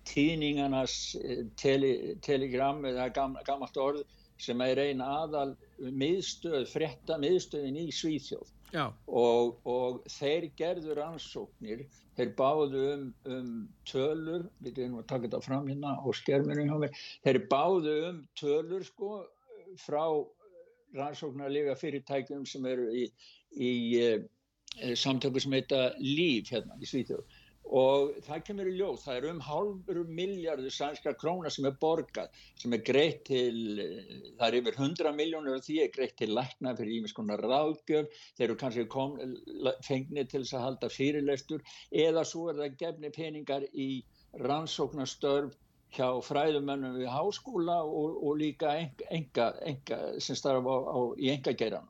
tíningarnas 0.08 0.96
eh, 1.20 1.44
tele, 1.60 2.16
telegram, 2.24 2.80
eða 2.88 3.10
gam, 3.16 3.36
gammalt 3.48 3.78
orð, 3.78 4.06
sem 4.42 4.64
er 4.64 4.80
ein 4.82 5.04
aðal 5.04 5.54
miðstöð, 5.84 6.64
frétta 6.72 7.20
miðstöðin 7.22 7.84
í 7.84 7.90
Svíþjóð. 7.94 8.50
Og, 9.06 9.60
og 9.70 10.00
þeir 10.10 10.48
gerðu 10.58 10.96
rannsóknir, 10.98 11.84
þeir 12.18 12.34
báðu 12.40 12.82
um, 12.96 13.06
um 13.30 13.52
tölur, 13.90 14.48
við 14.64 14.82
erum 14.88 15.04
að 15.04 15.08
taka 15.12 15.28
þetta 15.28 15.44
fram 15.46 15.70
hérna 15.70 15.94
á 16.00 16.08
skerminu 16.18 16.90
þeir 17.26 17.44
báðu 17.52 17.96
um 18.10 18.24
tölur 18.40 18.88
sko 18.88 19.20
frá 19.82 20.06
rannsóknarlega 20.98 21.76
fyrirtækjum 21.80 22.46
sem 22.50 22.66
eru 22.70 22.90
í, 22.94 23.06
í, 23.58 23.72
eh, 24.02 24.26
eh, 24.80 24.96
samtöku 24.96 25.42
sem 25.42 25.56
heita 25.58 25.88
Líf 26.00 26.52
hérna 26.54 26.78
í 26.80 26.90
Svíþjóð. 26.90 27.40
Og 27.74 28.18
það 28.26 28.42
kemur 28.48 28.68
í 28.68 28.74
ljós, 28.76 29.06
það 29.06 29.18
er 29.18 29.26
um 29.30 29.40
halvur 29.40 30.00
miljardur 30.18 30.74
sænskar 30.74 31.16
krónar 31.16 31.54
sem 31.54 31.66
er 31.66 31.78
borgað, 31.80 32.34
sem 32.60 32.74
er 32.76 32.82
greitt 32.86 33.24
til, 33.30 33.80
það 34.38 34.48
er 34.50 34.58
yfir 34.60 34.78
100 34.78 35.14
miljónur 35.16 35.58
og 35.58 35.64
því 35.64 35.78
er 35.82 35.94
greitt 35.96 36.18
til 36.20 36.36
lækna 36.36 36.76
fyrir 36.76 37.00
ímis 37.00 37.16
konar 37.16 37.42
ráðgjöf, 37.42 38.12
þeir 38.36 38.48
eru 38.50 38.58
kannski 38.60 38.86
kom, 38.92 39.16
fengnið 39.88 40.30
til 40.30 40.44
þess 40.44 40.58
að 40.60 40.66
halda 40.68 40.92
fyrirlestur 40.92 41.64
eða 42.04 42.26
svo 42.28 42.50
er 42.52 42.60
það 42.60 42.78
gefni 42.84 43.14
peningar 43.16 43.66
í 43.72 43.90
rannsóknarstörf 44.44 45.56
hjá 45.94 46.08
fræðumennum 46.26 46.98
við 46.98 47.10
háskóla 47.14 47.80
og, 47.86 48.18
og 48.26 48.38
líka 48.42 48.74
enga, 48.80 49.52
enga 49.62 50.00
sem 50.24 50.38
starfa 50.38 50.74
á, 50.74 50.80
á, 50.90 51.00
í 51.22 51.30
engageiranum. 51.34 51.90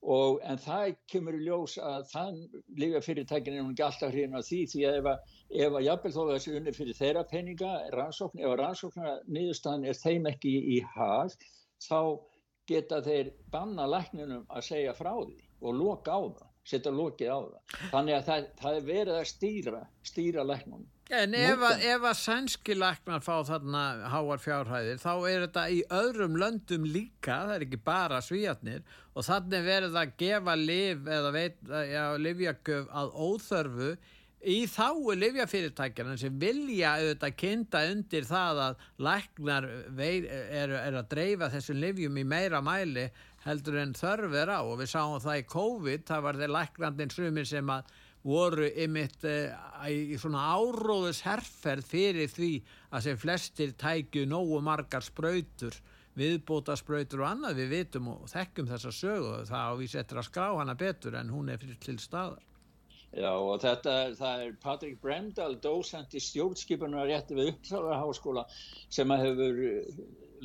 En 0.00 0.60
það 0.62 0.94
kemur 1.12 1.36
í 1.36 1.42
ljós 1.44 1.74
að 1.84 2.06
þann 2.08 2.38
líka 2.80 3.02
fyrirtækin 3.04 3.58
er 3.58 3.64
hún 3.64 3.74
ekki 3.74 3.84
alltaf 3.84 4.14
hrifin 4.14 4.38
á 4.38 4.40
því 4.40 4.60
því 4.72 4.84
að 4.88 4.98
ef 5.00 5.08
að, 5.10 5.34
ef 5.66 5.74
að 5.76 5.86
jafnvel 5.86 6.12
þó 6.14 6.20
að 6.22 6.30
þessi 6.32 6.54
unni 6.56 6.74
fyrir 6.76 6.98
þeirra 7.00 7.24
peninga 7.32 7.72
rannsókn, 7.96 8.40
ef 8.40 8.54
rannsóknar 8.62 9.18
niðurstaðan 9.28 9.84
er 9.90 9.98
þeim 10.00 10.30
ekki 10.30 10.54
í, 10.56 10.62
í 10.76 10.80
hag 10.94 11.36
þá 11.84 12.00
geta 12.70 13.02
þeir 13.04 13.32
banna 13.52 13.88
lækninum 13.90 14.46
að 14.48 14.66
segja 14.70 14.96
frá 14.96 15.12
því 15.18 15.36
og 15.60 15.76
loka 15.76 16.16
á 16.16 16.20
það, 16.38 16.48
setja 16.72 16.94
lokið 16.96 17.34
á 17.36 17.38
það 17.42 17.76
þannig 17.92 18.16
að 18.16 18.26
það, 18.30 18.48
það 18.62 18.80
er 18.80 18.88
verið 18.88 19.18
að 19.18 19.30
stýra 19.34 19.82
stýra 20.12 20.46
læknunum 20.48 20.88
En 21.10 21.34
ef 21.34 21.62
að, 21.66 21.82
ef 21.90 22.04
að 22.06 22.18
sænski 22.20 22.76
læknar 22.78 23.22
fá 23.24 23.40
þarna 23.48 23.82
háar 24.12 24.42
fjárhæðir 24.42 25.00
þá 25.02 25.12
er 25.26 25.44
þetta 25.46 25.64
í 25.74 25.80
öðrum 25.96 26.36
löndum 26.38 26.86
líka, 26.86 27.40
það 27.48 27.54
er 27.56 27.64
ekki 27.66 27.80
bara 27.90 28.20
svíjarnir 28.22 28.84
og 29.18 29.26
þannig 29.26 29.66
verður 29.66 29.96
það 29.96 30.04
að 30.04 30.14
gefa 30.22 30.54
liv 30.60 31.10
eða 31.18 31.32
veit, 31.34 31.58
já, 31.90 32.04
livjagöf 32.14 32.92
að 33.02 33.12
óþörfu 33.26 33.90
í 34.40 34.60
þáu 34.70 35.16
livjafyrirtækjana 35.20 36.14
sem 36.20 36.36
vilja 36.40 36.94
auðvitað 37.00 37.34
kynnta 37.42 37.82
undir 37.90 38.28
það 38.28 38.60
að 38.68 38.84
læknar 39.08 39.66
er, 40.00 40.76
er 40.78 41.00
að 41.02 41.10
dreifa 41.10 41.50
þessum 41.52 41.82
livjum 41.82 42.22
í 42.22 42.24
meira 42.24 42.62
mæli 42.64 43.10
heldur 43.44 43.80
en 43.82 43.92
þörf 43.96 44.36
er 44.36 44.52
á. 44.52 44.60
Og 44.62 44.78
við 44.80 44.92
sáum 44.94 45.20
það 45.20 45.42
í 45.42 45.48
COVID, 45.50 46.06
það 46.08 46.24
var 46.26 46.40
þeir 46.40 46.54
læknandinn 46.56 47.12
sumir 47.12 47.48
sem 47.48 47.72
að 47.72 47.92
voru 48.26 48.66
ymitt 48.84 49.24
uh, 49.24 49.86
í 49.88 50.18
svona 50.20 50.42
áróðus 50.56 51.22
herrferð 51.24 51.86
fyrir 51.88 52.28
því 52.28 52.52
að 52.90 53.06
sem 53.06 53.20
flestir 53.20 53.72
tækju 53.80 54.26
nógu 54.28 54.60
margar 54.64 55.04
spröytur 55.06 55.78
viðbóta 56.18 56.76
spröytur 56.78 57.24
og 57.24 57.30
annað. 57.30 57.58
Við 57.62 57.74
vitum 57.74 58.12
og 58.14 58.28
þekkjum 58.30 58.70
þessa 58.70 58.92
sögu 58.94 59.34
það 59.48 59.66
á 59.66 59.72
við 59.78 59.92
settir 59.94 60.20
að 60.20 60.28
skrá 60.28 60.46
hana 60.58 60.76
betur 60.78 61.18
en 61.20 61.34
hún 61.34 61.50
er 61.52 61.60
fyrir 61.62 61.78
til 61.82 61.98
staðar. 62.02 62.46
Já 63.10 63.30
og 63.34 63.56
þetta 63.58 63.94
það 64.18 64.42
er 64.44 64.58
Patrik 64.62 64.98
Bremdal 65.02 65.56
dósend 65.62 66.12
í 66.14 66.20
stjórnskipunar 66.22 67.08
rétti 67.10 67.34
við 67.34 67.56
Uppsala 67.56 67.98
háskóla 67.98 68.44
sem 68.86 69.10
að 69.10 69.24
hefur 69.24 69.58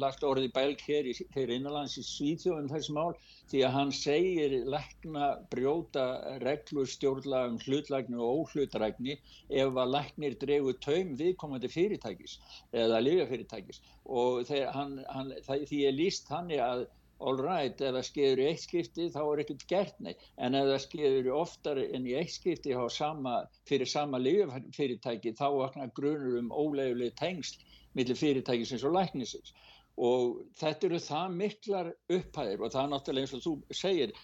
lagt 0.01 0.23
orði 0.27 0.49
bælg 0.55 0.81
hér, 0.88 1.08
í, 1.08 1.13
hér 1.36 1.53
innanlands 1.55 1.95
í 1.99 2.03
Svíþjóðum 2.05 2.71
þessi 2.71 2.95
mál 2.95 3.13
því 3.51 3.62
að 3.67 3.75
hann 3.75 3.93
segir 3.95 4.55
lækna 4.73 5.29
brjóta 5.53 6.05
reglur 6.43 6.89
stjórnlega 6.89 7.51
um 7.53 7.60
hlutlækni 7.63 8.19
og 8.19 8.41
óhlutrækni 8.41 9.15
ef 9.62 9.79
að 9.84 9.93
læknir 9.95 10.38
dregu 10.41 10.75
taum 10.86 11.15
viðkomandi 11.21 11.71
fyrirtækis 11.71 12.38
eða 12.84 13.01
lifjafyrirtækis 13.05 13.81
og 14.05 14.43
þeir, 14.49 14.67
hann, 14.75 14.99
hann, 15.10 15.34
það, 15.47 15.65
því 15.71 15.81
er 15.89 15.99
líst 16.01 16.31
hann 16.34 16.53
að 16.60 16.88
all 17.19 17.38
right, 17.39 17.79
ef 17.79 17.93
það 17.95 18.05
skeður 18.10 18.39
í 18.41 18.47
eitt 18.49 18.63
skipti 18.65 19.05
þá 19.13 19.21
er 19.23 19.41
ekkert 19.45 19.62
gert 19.69 20.01
neitt, 20.03 20.23
en 20.36 20.58
ef 20.60 20.65
það 20.67 20.81
skeður 20.84 21.29
oftar 21.38 21.79
en 21.86 22.10
í 22.10 22.17
eitt 22.19 22.34
skipti 22.34 22.75
sama, 22.91 23.38
fyrir 23.69 23.88
sama 23.88 24.19
lifjafyrirtæki 24.19 25.31
þá 25.39 25.47
vaknar 25.62 25.93
grunur 25.95 26.41
um 26.41 26.51
óleguleg 26.51 27.15
tengsl 27.15 27.63
millir 27.95 28.19
fyrirtækisins 28.19 28.84
og 28.84 28.97
læknisins 28.97 29.53
og 29.95 30.39
þetta 30.60 30.89
eru 30.89 30.99
það 30.99 31.36
miklar 31.41 31.91
upphæðir 32.12 32.63
og 32.63 32.71
það 32.73 32.81
er 32.84 32.93
náttúrulega 32.93 33.27
eins 33.27 33.36
og 33.38 33.43
þú 33.45 33.53
segir 33.79 34.15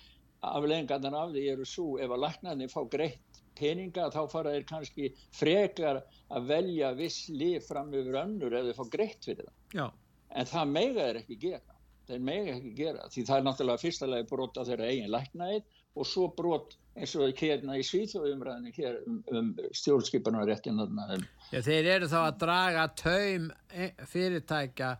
afleggingarnar 0.41 1.17
af 1.17 1.33
því 1.35 1.43
eru 1.53 1.67
svo 1.69 1.87
ef 2.01 2.11
að 2.11 2.23
laknaðinni 2.25 2.71
fá 2.71 2.81
greitt 2.91 3.41
peninga 3.57 4.07
þá 4.11 4.21
fara 4.31 4.55
þeir 4.55 4.67
kannski 4.69 5.11
frekar 5.35 6.01
að 6.31 6.47
velja 6.49 6.93
viss 6.97 7.27
lif 7.29 7.67
fram 7.69 7.91
yfir 7.93 8.17
önnur 8.23 8.55
ef 8.57 8.69
þeir 8.69 8.79
fá 8.79 8.95
greitt 8.95 9.27
fyrir 9.27 9.47
það 9.47 9.77
Já. 9.79 9.85
en 10.31 10.51
það 10.53 10.73
mega 10.77 11.05
þeir 11.07 11.21
ekki 11.21 11.39
gera 11.45 11.77
þeir 12.09 12.23
mega 12.27 12.55
ekki 12.55 12.73
gera 12.75 13.09
því 13.13 13.25
það 13.27 13.37
er 13.37 13.47
náttúrulega 13.47 13.83
fyrstulega 13.85 14.29
brot 14.31 14.59
á 14.59 14.63
þeirra 14.67 14.89
eigin 14.91 15.13
laknaðið 15.13 15.77
og 15.91 16.07
svo 16.07 16.27
brot 16.35 16.75
eins 16.95 17.13
og 17.15 17.37
hérna 17.39 17.77
í 17.79 17.85
Svíþjóðumræðinu 17.87 18.73
hér 18.75 18.97
um, 19.07 19.21
um 19.31 19.51
stjórnskipunaréttin 19.75 20.79
um, 20.83 21.25
Þeir 21.51 21.89
eru 21.95 22.09
þá 22.11 22.19
að 22.23 22.41
draga 22.41 22.87
taum 22.99 23.47
e, 23.71 23.91
fyrirtækja 24.11 24.95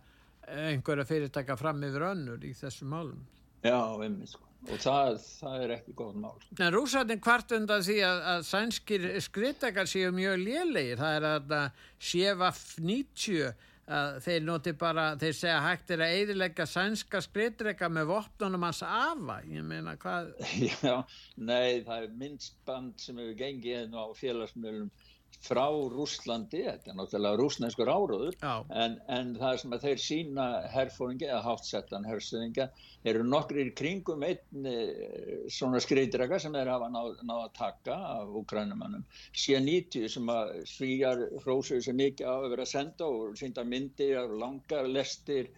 einhverja 0.52 1.08
fyrirtækja 1.10 1.58
fram 1.60 1.84
yfir 1.88 2.08
önnur 2.12 2.48
í 2.48 2.54
þessu 2.58 2.88
málum. 2.90 3.20
Já, 3.62 3.78
einmitt 4.02 4.34
sko. 4.34 4.48
Og 4.70 4.78
það, 4.78 5.16
það 5.40 5.64
er 5.66 5.72
ekki 5.78 5.96
góð 5.98 6.18
mál. 6.22 6.36
En 6.60 6.74
rúsarnir 6.76 7.18
hvart 7.26 7.54
undan 7.58 7.82
því 7.86 7.98
að, 8.06 8.20
að 8.36 8.44
sænskir 8.46 9.08
skriðdækar 9.26 9.90
séu 9.90 10.12
mjög 10.14 10.38
lélegir. 10.44 11.00
Það 11.02 11.18
er 11.18 11.28
að, 11.32 11.54
að 11.58 11.86
séfa 12.12 12.52
fnýtju 12.60 13.52
að 13.92 14.20
þeir 14.24 14.44
noti 14.46 14.74
bara, 14.78 15.06
þeir 15.20 15.34
segja 15.36 15.62
hægt 15.66 15.92
er 15.92 16.04
að 16.06 16.14
eidilegja 16.20 16.68
sænska 16.70 17.22
skriðdæka 17.26 17.90
með 17.92 18.12
vopnunum 18.14 18.68
hans 18.68 18.84
afa. 18.86 19.40
Ég 19.50 19.66
meina 19.68 19.96
hvað... 20.00 20.30
Já, 20.86 21.02
nei, 21.36 21.82
það 21.88 21.96
er 21.98 22.14
minnsband 22.22 23.02
sem 23.02 23.18
hefur 23.20 23.40
gengið 23.42 23.80
hérna 23.80 24.06
á 24.06 24.08
félagsmjölum 24.22 24.92
frá 25.41 25.65
Rúslandi, 25.72 26.62
þetta 26.67 26.91
er 26.91 26.98
náttúrulega 26.98 27.39
rúsneskur 27.39 27.89
áróður, 27.89 28.36
en, 28.44 28.98
en 29.10 29.32
það 29.39 29.58
sem 29.62 29.76
að 29.76 29.86
þeir 29.88 30.02
sína 30.04 30.46
herfóringi 30.70 31.28
eða 31.30 31.41
hátsettan 31.48 32.06
herfstöðinga 32.06 32.67
eru 33.10 33.24
nokkrir 33.26 33.72
kringum 33.78 34.26
einn 34.28 34.70
eh, 34.70 35.48
svona 35.50 35.82
skriðdraga 35.82 36.38
sem 36.41 36.54
þeir 36.54 36.70
hafa 36.76 36.91
náð, 36.94 37.24
náð 37.26 37.44
að 37.48 37.54
taka 37.58 37.98
af 38.12 38.36
ukrænumannum. 38.41 39.06
C90 39.34 40.12
sem 40.13 40.32
að 40.36 40.54
svíjar 40.70 41.26
hrósuðu 41.46 41.88
sem 41.88 41.98
mikið 41.98 42.30
á 42.30 42.36
að 42.36 42.50
vera 42.54 42.67
að 42.67 42.74
senda 42.76 43.10
og 43.10 43.38
sínda 43.39 43.65
myndir 43.65 44.20
og 44.22 44.38
langar 44.44 44.89
lestir 44.91 45.50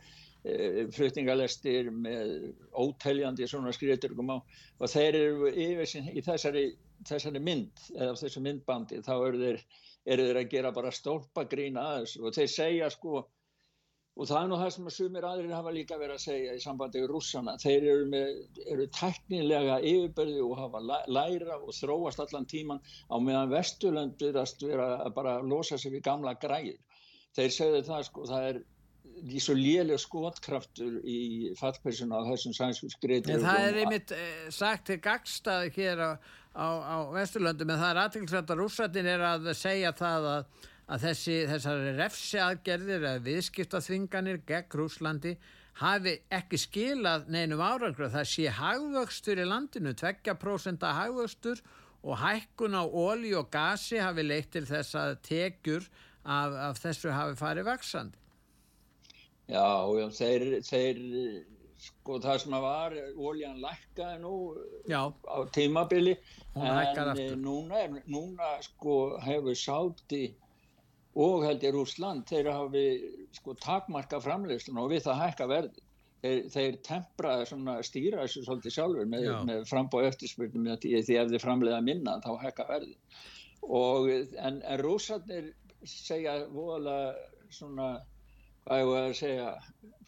e, 0.44 0.86
flutningalestir 0.96 1.92
með 1.92 2.54
óteljandi 2.72 3.48
svona 3.50 3.74
skriðdrugum 3.76 4.32
á 4.32 4.38
og 4.40 4.92
þeir 4.92 5.20
eru 5.20 5.52
yfir 5.52 6.12
í 6.14 6.24
þessari 6.24 6.66
þessari 7.10 7.44
mynd 7.44 7.86
eða 7.96 8.18
þessu 8.22 8.44
myndbandi 8.44 9.04
þá 9.06 9.14
eru 9.16 9.40
þeir, 9.44 9.64
eru 10.16 10.28
þeir 10.30 10.42
að 10.42 10.52
gera 10.56 10.74
bara 10.76 10.92
stólpagrín 10.92 11.80
aðeins 11.80 12.18
og 12.20 12.36
þeir 12.36 12.52
segja 12.56 12.90
sko 12.94 13.24
og 14.14 14.28
það 14.30 14.40
er 14.40 14.50
nú 14.52 14.58
það 14.62 14.72
sem 14.76 14.90
að 14.90 14.96
sumir 14.98 15.26
aðrir 15.26 15.54
hafa 15.56 15.72
líka 15.74 15.98
verið 15.98 16.20
að 16.20 16.26
segja 16.28 16.54
í 16.54 16.60
sambandi 16.62 17.02
við 17.02 17.08
rússana. 17.10 17.56
Þeir 17.58 17.88
eru, 17.96 18.04
með, 18.12 18.28
eru 18.70 18.86
teknilega 18.94 19.80
yfirbörði 19.82 20.44
og 20.46 20.60
hafa 20.60 20.82
læra 21.10 21.58
og 21.58 21.74
þróast 21.74 22.22
allan 22.22 22.46
tíman 22.46 22.84
á 23.10 23.16
meðan 23.18 23.50
Vesturlönd 23.56 24.22
viðast 24.22 24.62
vera 24.62 25.00
að 25.00 25.16
bara 25.18 25.40
losa 25.42 25.82
sig 25.82 25.96
við 25.96 26.06
gamla 26.06 26.36
græður 26.38 26.78
þeir 27.34 27.56
segja 27.58 27.82
það 27.88 28.06
sko 28.10 28.28
það 28.30 28.48
er 28.52 28.62
í 29.34 29.42
svo 29.42 29.56
lélega 29.58 30.00
skotkraftur 30.02 31.00
í 31.06 31.54
fattpersonu 31.60 32.18
á 32.18 32.22
þessum 32.32 32.90
skriðir 32.94 33.44
Það 33.44 33.68
er 33.68 33.80
einmitt 33.84 34.14
eh, 34.16 34.48
sagt 34.54 34.88
til 34.90 35.00
gagstað 35.04 35.70
hér 35.76 36.02
á 36.02 36.12
á, 36.54 36.68
á 36.86 36.98
Vesturlöndum 37.14 37.74
en 37.74 37.82
það 37.82 37.90
er 37.90 38.02
aðtilsvært 38.04 38.54
að 38.54 38.62
rússættin 38.62 39.10
er 39.10 39.26
að 39.26 39.50
segja 39.58 39.92
það 39.98 40.30
að, 40.32 40.48
að 40.88 41.06
þessi, 41.08 41.38
þessari 41.50 41.94
refsi 41.98 42.42
aðgerðir 42.44 43.08
eða 43.10 43.24
viðskiptaþvinganir 43.28 44.42
gegn 44.48 44.80
Rúslandi 44.80 45.36
hafi 45.82 46.18
ekki 46.30 46.60
skilað 46.62 47.30
neinum 47.34 47.64
árangur 47.66 48.12
það 48.14 48.28
sé 48.30 48.50
hagvöxtur 48.54 49.42
í 49.42 49.48
landinu 49.50 49.96
2% 49.98 50.86
hagvöxtur 51.00 51.64
og 52.04 52.20
hækkun 52.22 52.78
á 52.78 52.84
ólí 52.86 53.34
og 53.40 53.50
gasi 53.54 53.98
hafi 53.98 54.26
leitt 54.26 54.52
til 54.54 54.66
þess 54.70 54.94
að 55.00 55.16
tekjur 55.26 55.88
af, 56.24 56.54
af 56.70 56.84
þessu 56.84 57.14
hafi 57.16 57.40
farið 57.40 57.70
vaksandi 57.72 58.22
Já, 59.44 59.66
já, 60.00 60.06
þeir, 60.16 60.46
þeir 60.64 61.00
sko 61.84 62.20
það 62.24 62.40
sem 62.44 62.56
að 62.58 62.66
var 62.66 62.96
óljan 63.18 63.60
lækkaði 63.64 64.20
nú 64.24 64.36
Já. 64.90 65.02
á 65.12 65.38
tímabili 65.56 66.16
en 66.56 67.42
núna, 67.42 67.84
núna 68.06 68.52
sko 68.66 68.98
hefur 69.24 69.58
sátti 69.58 70.24
og 71.14 71.46
held 71.46 71.64
ég 71.66 71.74
Rúsland 71.76 72.26
þeir 72.30 72.52
hafi 72.54 72.86
sko 73.38 73.56
takmarka 73.62 74.22
framleyslun 74.24 74.82
og 74.82 74.94
við 74.94 75.06
það 75.08 75.22
hækka 75.24 75.50
verði 75.52 75.84
þeir, 76.24 76.40
þeir 76.56 76.80
tempraði 76.88 77.50
svona 77.50 77.76
stýra 77.86 78.24
þessu 78.24 78.46
svolítið 78.48 78.78
sjálfur 78.78 79.12
með, 79.12 79.30
með 79.50 79.68
frambóð 79.70 80.10
eftirspurnum 80.10 80.72
því 80.82 80.96
ef 81.00 81.12
þið 81.12 81.44
framleiða 81.44 81.84
minna 81.86 82.18
þá 82.24 82.32
hækka 82.46 82.68
verði 82.70 82.98
og 83.64 84.10
en, 84.12 84.62
en 84.64 84.82
rúsarnir 84.82 85.54
segja 85.88 86.40
voðalega 86.52 87.14
svona 87.54 87.92
hvað 88.64 88.82
ég 88.82 88.90
voru 88.90 89.06
að 89.06 89.18
segja 89.20 89.50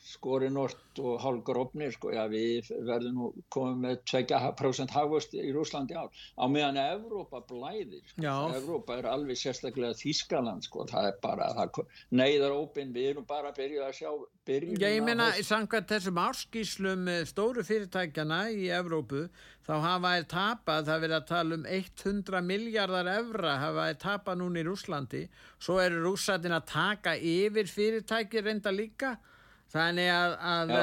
skori 0.03 0.49
nort 0.53 0.99
og 0.99 1.19
hálgrófnir 1.23 1.93
sko, 1.95 2.11
já 2.15 2.23
við 2.31 2.71
verðum 2.87 3.19
nú 3.19 3.29
komið 3.53 3.81
með 3.85 3.97
2% 4.11 4.95
hafust 4.95 5.35
í 5.37 5.51
Rúslandi 5.55 5.97
ár. 5.97 6.11
Á 6.39 6.45
meðan 6.51 6.79
Evrópa 6.81 7.41
blæðir 7.47 8.03
sko. 8.13 8.35
Evrópa 8.55 8.99
er 8.99 9.09
alveg 9.11 9.39
sérstaklega 9.39 9.97
Þískaland 9.99 10.67
sko, 10.67 10.85
það 10.89 11.09
er 11.11 11.19
bara 11.23 11.51
það, 11.57 11.81
neyðar 12.15 12.55
ópinn, 12.55 12.93
við 12.95 13.11
erum 13.13 13.27
bara 13.27 13.51
að 13.51 13.59
byrja 13.61 13.89
að 13.89 13.97
sjá 13.99 14.09
byrjum 14.45 14.79
Já 14.81 14.87
ég 14.91 15.03
meina, 15.05 15.31
samkvæmt 15.45 15.91
þessum 15.91 16.21
áskíslum 16.21 17.11
stóru 17.27 17.65
fyrirtækjana 17.65 18.45
í 18.53 18.69
Evrópu 18.73 19.27
þá 19.65 19.73
hafa 19.81 20.11
þær 20.15 20.25
tapað, 20.31 20.89
það 20.89 21.03
verið 21.03 21.17
að 21.17 21.29
tala 21.31 21.57
um 21.57 21.63
100 21.77 22.41
miljardar 22.45 23.11
evra 23.15 23.55
hafa 23.61 23.87
þær 23.89 24.01
tapað 24.03 24.41
núna 24.41 24.61
í 24.61 24.65
Rúslandi 24.67 25.23
svo 25.57 25.79
eru 25.81 26.03
rússatin 26.05 26.55
að 26.55 26.67
taka 26.71 27.15
yfir 27.17 27.71
fyrirtæki 27.71 28.43
reynda 28.45 28.73
líka 28.73 29.15
þannig 29.75 30.09
að, 30.13 30.35
að 30.51 30.73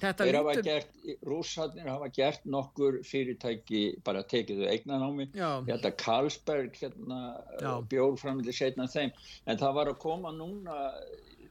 þetta 0.00 0.26
lítur 0.28 0.62
gert, 0.64 0.92
rússarnir 1.26 1.88
hafa 1.90 2.10
gert 2.14 2.44
nokkur 2.48 3.00
fyrirtæki 3.06 3.82
bara 4.06 4.22
tekið 4.30 4.62
þau 4.62 4.70
eignan 4.74 5.06
á 5.06 5.10
mig 5.14 5.32
þetta 5.68 5.92
Carlsberg 6.04 6.78
hérna, 6.80 7.20
bjórframildi 7.90 8.54
setna 8.54 8.88
þeim. 8.90 9.12
En 9.46 9.60
það 9.60 9.76
var 9.80 9.92
að 9.92 10.00
koma 10.06 10.32
núna 10.36 10.78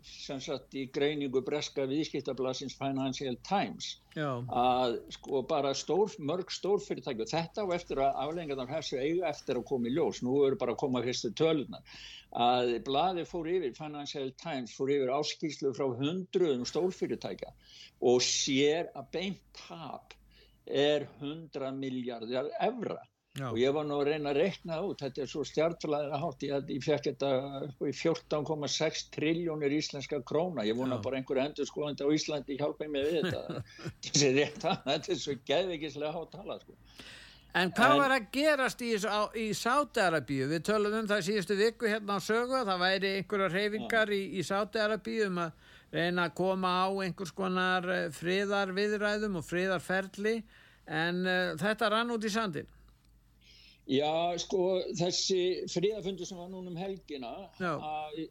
sem 0.10 0.40
sagt 0.44 0.76
í 0.78 0.86
greiningu 0.94 1.42
breska 1.46 1.86
viðskiptablasins 1.90 2.76
Financial 2.80 3.38
Times 3.48 3.90
Já. 4.16 4.42
að 4.50 4.98
sko 5.16 5.42
bara 5.50 5.74
stór, 5.78 6.14
mörg 6.20 6.52
stórfyrirtæki 6.54 7.26
og 7.26 7.32
þetta 7.32 7.66
á 7.66 7.68
eftir 7.76 8.02
að 8.04 8.22
aflengarnar 8.26 8.72
þessu 8.72 9.00
eiga 9.02 9.30
eftir 9.30 9.60
að 9.60 9.68
koma 9.72 9.90
í 9.90 9.96
ljós, 9.96 10.24
nú 10.26 10.36
eru 10.48 10.60
bara 10.60 10.76
að 10.76 10.82
koma 10.84 11.04
fyrstu 11.06 11.34
tölunar 11.38 12.00
að 12.30 12.76
bladi 12.86 13.26
fór 13.26 13.50
yfir, 13.50 13.74
Financial 13.78 14.32
Times 14.38 14.76
fór 14.78 14.94
yfir 14.94 15.14
áskýrslu 15.16 15.74
frá 15.78 15.88
hundruðum 16.02 16.66
stórfyrirtækja 16.70 17.54
og 18.12 18.22
sér 18.26 18.92
að 18.94 19.12
beint 19.16 19.64
tap 19.66 20.14
er 20.70 21.08
100 21.20 21.72
miljardar 21.74 22.52
evra 22.62 23.00
Já. 23.38 23.46
og 23.52 23.60
ég 23.62 23.74
var 23.76 23.86
nú 23.86 24.00
að 24.02 24.08
reyna 24.10 24.32
að 24.32 24.40
rekna 24.42 24.80
út 24.82 25.04
þetta 25.04 25.22
er 25.22 25.30
svo 25.30 25.44
stjartflæðir 25.46 26.16
að 26.16 26.24
hátt 26.24 26.46
ég, 26.48 26.72
ég 26.74 26.82
fekk 26.82 27.06
þetta 27.12 27.30
í 27.86 27.92
14,6 27.94 29.04
triljónir 29.14 29.76
íslenska 29.78 30.20
króna 30.26 30.66
ég 30.66 30.80
vona 30.80 30.98
Já. 30.98 31.04
bara 31.06 31.20
einhverju 31.20 31.44
endur 31.46 31.70
skoðandi 31.70 32.10
á 32.10 32.16
Íslandi 32.18 32.58
hjálpa 32.58 32.90
mig 32.90 33.06
við 33.06 33.30
þetta 33.30 34.74
þetta 34.90 35.14
er 35.14 35.22
svo 35.22 35.38
geðvikislega 35.46 36.14
hátt 36.16 36.34
tala 36.34 36.58
sko 36.64 36.78
En 37.58 37.72
hvað 37.74 37.92
en, 37.96 38.00
var 38.04 38.14
að 38.14 38.26
gerast 38.34 38.82
í, 38.86 38.92
í 39.42 39.48
Sáti-Arabíu? 39.58 40.46
Við 40.52 40.68
tölum 40.68 41.00
um 41.00 41.08
það 41.10 41.24
síðustu 41.26 41.56
viku 41.58 41.90
hérna 41.90 42.18
á 42.18 42.20
sögu, 42.22 42.60
það 42.62 42.84
væri 42.84 43.14
einhverja 43.18 43.48
reyfingar 43.50 44.12
í, 44.14 44.20
í 44.38 44.44
Sáti-Arabíu 44.46 45.32
um 45.32 45.40
að 45.48 45.72
reyna 45.96 46.28
að 46.28 46.36
koma 46.38 46.74
á 46.86 46.88
einhvers 47.02 47.34
konar 47.34 47.90
eh, 47.90 48.04
friðarviðræðum 48.14 49.40
og 49.42 49.48
friðarferli 49.48 50.36
en 50.90 51.24
uh, 51.26 51.56
þetta 51.58 51.90
rann 51.90 52.14
út 52.14 52.26
í 52.26 52.34
sandin. 52.34 52.70
Já, 53.90 54.38
sko, 54.38 54.66
þessi 55.00 55.66
fríðafundu 55.72 56.26
sem 56.28 56.38
var 56.38 56.50
núna 56.52 56.70
um 56.70 56.78
helgina 56.78 57.32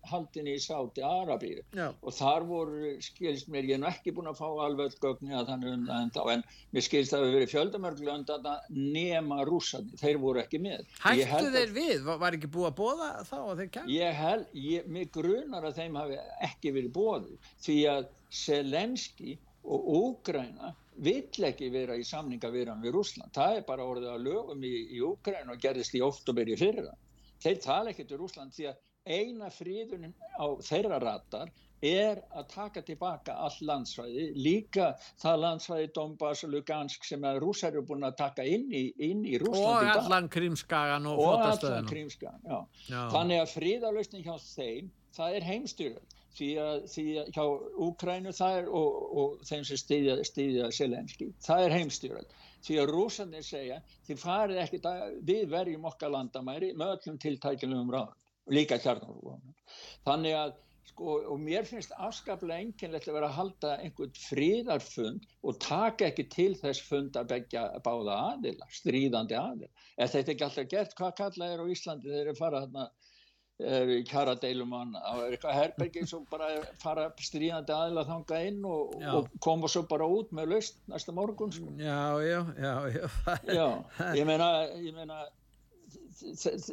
haldin 0.07 0.47
í 0.53 0.55
Sáti 0.63 1.03
Arabíu 1.03 1.65
og 1.83 2.15
þar 2.15 2.47
voru, 2.47 2.93
skilst 3.03 3.51
mér, 3.51 3.67
ég 3.67 3.81
er 3.81 3.89
ekki 3.91 4.15
búin 4.15 4.31
að 4.31 4.39
fá 4.39 4.47
alveg 4.69 4.95
gögni 5.03 5.35
að 5.35 5.51
þannig 5.51 5.75
um 5.75 5.89
það 5.89 6.05
en 6.05 6.15
þá, 6.15 6.21
en 6.37 6.45
mér 6.77 6.87
skilst 6.87 7.11
að 7.13 7.19
það 7.19 7.27
hefur 7.27 7.39
verið 7.39 7.53
fjöldamörglönd 7.55 8.33
að 8.37 8.49
nema 8.71 9.41
rúsandi, 9.49 9.99
þeir 9.99 10.23
voru 10.23 10.45
ekki 10.45 10.63
með. 10.63 10.87
Hættu 11.03 11.51
þeir 11.57 11.75
við? 11.75 12.07
Var, 12.07 12.39
ekki 12.39 12.53
búið 12.55 12.71
að 12.71 12.79
bóða 12.79 13.11
þá 13.27 13.37
að 13.41 13.63
þeir 13.65 13.73
kemur? 13.75 13.95
Ég 13.99 14.23
held, 14.23 14.49
ég, 14.69 14.89
mér 14.95 15.13
grunar 15.19 15.67
að 15.67 15.83
þeim 15.83 15.99
hafi 16.05 16.23
ekki 16.53 16.75
verið 16.79 16.95
bóðið 16.95 17.53
því 17.67 17.79
að 17.97 18.11
Selenski 18.45 19.39
og 19.67 19.91
Úgræna 19.99 20.77
vill 21.05 21.47
ekki 21.49 21.71
vera 21.75 21.97
í 21.99 22.05
samningaviran 22.07 22.83
við 22.83 22.97
Rúsland. 22.97 23.33
Það 23.35 23.61
er 23.61 23.69
bara 23.69 23.87
orðið 23.87 24.11
að 24.15 24.27
lögum 24.27 24.67
í, 24.67 24.75
í 24.97 25.01
Úkræn 25.05 25.53
og 25.53 25.63
gerðist 25.63 25.95
í 25.95 26.03
oktober 26.05 26.51
í 26.51 26.59
fyrra. 26.59 26.95
Þeir 27.43 27.63
tala 27.63 27.95
ekki 27.95 28.07
til 28.09 28.19
Rúsland 28.21 28.55
því 28.57 28.71
að 28.73 28.85
eina 29.09 29.49
fríðunin 29.53 30.15
á 30.37 30.47
þeirra 30.61 30.99
ratar 31.01 31.51
er 31.85 32.19
að 32.35 32.49
taka 32.51 32.83
tilbaka 32.83 33.37
all 33.47 33.55
landsvæði, 33.63 34.25
líka 34.35 34.89
það 35.23 35.41
landsvæði 35.45 35.91
Donbass 35.95 36.43
og 36.45 36.53
Lugansk 36.57 37.07
sem 37.07 37.25
að 37.25 37.39
rúsar 37.45 37.71
eru 37.71 37.85
búin 37.87 38.07
að 38.09 38.17
taka 38.19 38.45
inn 38.45 38.67
í, 38.75 38.89
inn 38.99 39.23
í 39.23 39.39
Rúsland 39.39 39.87
og 39.87 40.03
allan 40.03 40.29
Krímskagan 40.35 41.07
og. 41.07 41.23
Og 41.23 41.47
allan 41.47 41.87
Krímskagan, 41.89 42.43
já. 42.43 42.59
já. 42.91 43.01
Þannig 43.15 43.45
að 43.45 43.55
fríðalösning 43.55 44.27
hjá 44.27 44.35
þeim, 44.43 44.91
það 45.15 45.39
er 45.39 45.49
heimstyrjum 45.53 46.15
því 46.39 46.51
að, 46.63 46.85
því 46.93 47.07
að 47.23 47.33
hjá 47.37 47.45
Úkrænu 47.89 48.35
það 48.39 48.61
er 48.61 48.71
og, 48.81 49.01
og 49.23 49.43
þeim 49.49 49.67
sem 49.69 49.81
stýðja, 49.83 50.17
stýðja 50.29 50.71
Selenski, 50.75 51.33
það 51.45 51.65
er 51.67 51.77
heimstjórn 51.79 52.31
því 52.67 52.79
að 52.83 52.93
rúsanir 52.95 53.45
segja 53.47 53.81
þið 54.07 54.23
farið 54.23 54.79
að 54.91 55.19
við 55.29 55.45
verjum 55.53 55.91
okkar 55.91 56.15
landamæri 56.15 56.73
með 56.79 56.97
öllum 56.97 57.21
tiltækjum 57.23 57.93
ráðum 57.95 58.17
líka 58.55 58.81
kjarnarúanum 58.83 59.55
þannig 60.09 60.39
að 60.39 60.57
sko 60.99 61.19
og 61.33 61.41
mér 61.43 61.67
finnst 61.69 61.93
afskaplega 61.95 62.65
enginlegt 62.65 63.09
að 63.09 63.19
vera 63.19 63.29
að 63.31 63.37
halda 63.39 63.73
einhvern 63.85 64.15
fríðarfund 64.19 65.27
og 65.47 65.59
taka 65.63 66.09
ekki 66.09 66.25
til 66.33 66.51
þess 66.59 66.83
fund 66.89 67.19
að 67.21 67.31
begja 67.35 67.65
báða 67.85 68.17
aðila, 68.33 68.69
stríðandi 68.81 69.37
aðila. 69.39 69.71
Ef 69.97 70.15
þetta 70.15 70.35
ekki 70.35 70.47
alltaf 70.49 70.71
gert, 70.73 70.97
hvað 70.99 71.15
kalla 71.21 71.51
er 71.53 71.63
á 71.63 71.67
Íslandi 71.75 72.11
þegar 72.11 72.31
þeir 72.31 72.41
fara 72.41 72.65
þarna 72.65 72.89
kjara 73.59 74.37
deilum 74.39 74.71
á 74.71 74.83
eitthvað 75.27 75.57
herbergi 75.57 76.05
sem 76.07 76.23
bara 76.31 76.51
fara 76.79 77.09
stríðandi 77.19 77.75
aðila 77.75 78.05
þanga 78.07 78.43
inn 78.47 78.61
og, 78.69 78.93
og 79.03 79.33
koma 79.43 79.71
svo 79.71 79.83
bara 79.91 80.07
út 80.07 80.31
með 80.31 80.53
löst 80.55 80.79
næsta 80.87 81.15
morgun 81.15 81.51
sko. 81.53 81.73
já, 81.75 82.23
já, 82.23 82.39
já, 82.55 82.75
já. 83.51 83.67
Ég 84.21 84.29
meina, 84.29 84.53
ég 84.79 84.95
meina 84.95 85.25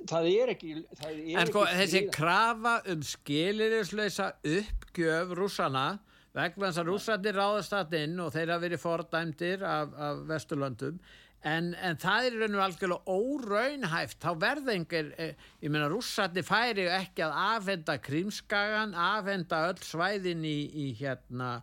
það 0.05 0.29
er 0.29 0.53
ekki 0.53 0.75
það 0.97 1.11
er 1.15 1.41
en 1.41 1.49
sko 1.49 1.65
þessi 1.69 2.03
krafa 2.13 2.75
um 2.93 3.03
skilirislösa 3.05 4.31
uppgjöf 4.41 5.33
rúsana 5.37 5.87
vegna 6.35 6.69
þess 6.69 6.81
að 6.81 6.89
rúsarnir 6.91 7.37
ráðast 7.37 7.73
það 7.73 7.97
inn 8.03 8.17
og 8.21 8.33
þeir 8.33 8.51
hafa 8.53 8.65
verið 8.65 8.81
fordæmdir 8.83 9.65
af, 9.65 9.93
af 9.97 10.25
Vesturlöndum 10.29 10.97
En, 11.45 11.73
en 11.77 11.97
það 12.01 12.27
er 12.27 12.35
raun 12.41 12.55
og 12.57 12.63
algjörlega 12.65 13.15
óraunhæft, 13.19 14.17
þá 14.23 14.31
verða 14.41 14.73
einhver, 14.73 15.11
eh, 15.21 15.35
ég 15.61 15.69
meina 15.69 15.89
rússarni 15.91 16.41
færi 16.41 16.87
ekki 16.89 17.21
að 17.21 17.35
afhenda 17.43 17.99
krímskagan, 18.01 18.95
afhenda 18.97 19.59
öll 19.69 19.83
svæðin 19.85 20.41
í, 20.49 20.57
í 20.73 20.87
hérna 20.97 21.59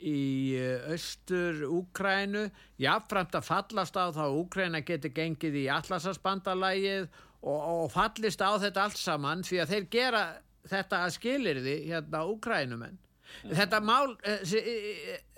í 0.00 0.56
eh, 0.56 0.84
austur 0.92 1.62
Úkrænu, 1.68 2.46
jáfnframt 2.80 3.36
að 3.36 3.48
fallast 3.48 3.96
á 3.96 4.12
þá 4.12 4.24
Úkræna 4.36 4.82
getur 4.84 5.12
gengið 5.16 5.56
í 5.62 5.66
allarsasbandalægið 5.72 7.06
og, 7.40 7.60
og 7.60 7.84
fallist 7.94 8.44
á 8.44 8.52
þetta 8.60 8.84
allt 8.84 9.00
saman 9.00 9.44
því 9.46 9.62
að 9.62 9.74
þeir 9.74 9.86
gera 9.96 10.24
þetta 10.68 11.04
að 11.06 11.14
skilir 11.16 11.62
því 11.64 11.76
hérna 11.88 12.26
Úkrænumenn. 12.28 13.00
Þetta, 13.46 13.78
mál, 13.80 14.16
eh, 14.26 14.44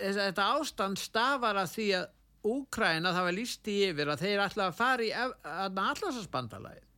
þetta 0.00 0.50
ástand 0.56 0.98
stafar 0.98 1.62
að 1.62 1.72
því 1.76 1.88
að 2.00 2.10
Úkræna 2.42 3.12
það 3.14 3.26
var 3.28 3.36
líst 3.36 3.68
í 3.70 3.76
yfir 3.88 4.10
að 4.10 4.24
þeir 4.24 4.46
ætla 4.46 4.70
að 4.70 4.78
fara 4.78 5.04
í 5.06 5.12
allarsasbandalagið. 5.14 6.88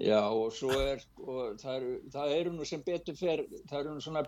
Já 0.00 0.20
og 0.32 0.52
svo 0.56 0.70
er, 0.80 1.02
og 1.20 1.58
það 1.60 1.74
eru, 1.74 1.90
það 2.12 2.30
eru 2.38 2.52
nú 2.54 2.66
sem 2.68 2.82
betur 2.84 3.16
fer, 3.18 3.42
það 3.68 3.80
eru 3.80 3.96
nú 3.96 4.04
svona, 4.04 4.22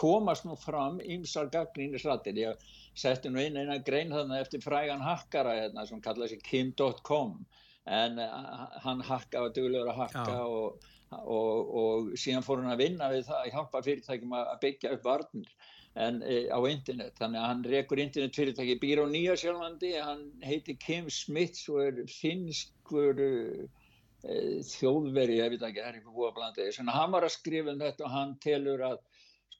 komast 0.00 0.46
nú 0.48 0.56
fram 0.56 0.96
ymsar 1.00 1.50
gagnýnisrættir. 1.52 2.38
Ég 2.40 2.64
setti 2.96 3.32
nú 3.32 3.42
inn 3.42 3.58
eina 3.60 3.76
grein 3.84 4.14
þarna 4.14 4.40
eftir 4.40 4.64
frægan 4.64 5.04
hakkara 5.04 5.58
hérna 5.58 5.84
sem 5.88 6.00
kallaði 6.04 6.36
sig 6.36 6.44
kim.com 6.48 7.36
en 7.84 8.16
hann 8.84 9.04
hakka 9.04 9.42
var 9.44 9.52
duglegur 9.52 9.92
að 9.92 9.98
hakka 9.98 10.38
og, 10.48 10.86
og, 11.20 11.74
og 11.80 12.14
síðan 12.16 12.46
fór 12.46 12.62
hann 12.62 12.72
að 12.72 12.84
vinna 12.86 13.10
við 13.12 13.26
það 13.28 13.40
að 13.42 13.50
hjálpa 13.58 13.82
fyrirtækjum 13.88 14.36
að 14.40 14.54
byggja 14.62 14.94
upp 14.96 15.04
varnir 15.04 15.50
en, 15.94 16.20
e, 16.22 16.44
á 16.50 16.58
internet. 16.68 17.14
Þannig 17.20 17.40
að 17.40 17.48
hann 17.50 17.64
rekur 17.70 18.02
internet 18.02 18.38
fyrirtæki 18.38 18.76
býr 18.82 19.04
á 19.04 19.06
Nýjasjálfandi 19.10 19.94
hann 20.00 20.24
heiti 20.44 20.76
Kim 20.80 21.10
Smith 21.10 21.64
og 21.70 21.82
er 21.86 22.00
finskur 22.10 23.20
e, 23.22 23.32
þjóðveri, 24.74 25.38
ég 25.42 25.52
veit 25.52 25.66
ekki, 25.68 25.82
það 25.82 25.88
er 25.90 25.98
einhver 25.98 26.16
búið 26.16 26.30
að 26.30 26.38
blanda 26.38 26.62
þess, 26.62 26.80
en 26.80 26.94
hann 26.94 27.12
var 27.12 27.26
að 27.26 27.34
skrifa 27.36 27.74
um 27.74 27.82
þetta 27.82 28.06
og 28.06 28.14
hann 28.14 28.36
telur 28.40 28.84
að 28.88 29.02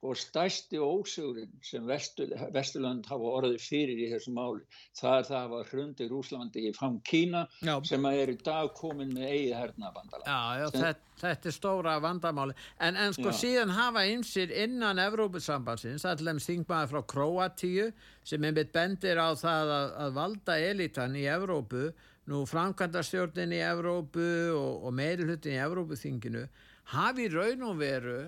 sko 0.04 0.12
stæsti 0.14 0.78
ósugurinn 0.78 1.52
sem 1.64 1.86
Vestur, 1.88 2.28
Vesturland 2.52 3.06
hafa 3.08 3.30
orðið 3.38 3.62
fyrir 3.62 4.00
í 4.04 4.08
þessu 4.10 4.34
máli, 4.36 4.60
það 4.98 5.14
er 5.16 5.28
það 5.28 5.36
að 5.38 5.44
hafa 5.44 5.60
hrundi 5.70 6.08
Rúslandi 6.10 6.64
í 6.68 6.72
fang 6.76 6.98
Kína 7.08 7.46
já. 7.64 7.78
sem 7.88 8.04
er 8.10 8.34
í 8.34 8.36
dag 8.44 8.68
komin 8.76 9.14
með 9.16 9.30
eigi 9.30 9.54
hernabandala. 9.56 10.26
Já, 10.28 10.60
já 10.60 10.66
þetta, 10.74 11.14
þetta 11.22 11.48
er 11.48 11.56
stóra 11.56 11.96
vandamáli, 12.04 12.56
en, 12.84 13.00
en 13.00 13.16
sko 13.16 13.32
já. 13.32 13.38
síðan 13.40 13.72
hafa 13.78 14.04
einsir 14.04 14.52
innan 14.52 15.00
Evrópusambansins, 15.06 16.04
allaveg 16.04 16.44
stingmaður 16.44 16.92
frá 16.92 17.02
Kroatíu 17.14 17.88
sem 18.28 18.44
einmitt 18.44 18.76
bendir 18.76 19.16
á 19.16 19.32
það 19.32 19.74
að, 19.78 19.90
að 20.04 20.14
valda 20.20 20.60
elitan 20.68 21.16
í 21.16 21.24
Evrópu, 21.32 21.88
nú 22.28 22.44
framkvæmdastjórnin 22.48 23.56
í 23.56 23.64
Evrópu 23.64 24.30
og, 24.52 24.84
og 24.84 24.96
meiri 25.00 25.24
hlutin 25.24 25.56
í 25.56 25.64
Evrópuþinginu, 25.64 26.48
hafi 26.92 27.32
raun 27.32 27.70
og 27.72 27.78
veru 27.80 28.22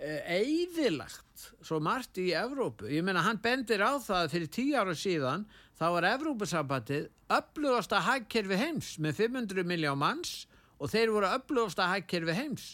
eifilagt 0.00 1.50
svo 1.64 1.80
margt 1.82 2.18
í 2.20 2.30
Evrópu. 2.36 2.88
Ég 2.88 3.04
meina 3.04 3.22
hann 3.24 3.40
bendir 3.42 3.82
á 3.84 4.00
það 4.00 4.24
að 4.24 4.34
fyrir 4.34 4.52
tíu 4.56 4.76
ára 4.80 4.94
síðan 4.96 5.46
þá 5.78 5.86
var 5.96 6.08
Evrópusambatið 6.14 7.08
upplugasta 7.36 8.00
hægkerfi 8.06 8.58
heims 8.60 8.94
með 9.02 9.24
500 9.26 9.66
miljón 9.68 10.00
manns 10.00 10.46
og 10.80 10.92
þeir 10.92 11.12
voru 11.14 11.32
upplugasta 11.36 11.88
hægkerfi 11.92 12.36
heims. 12.36 12.68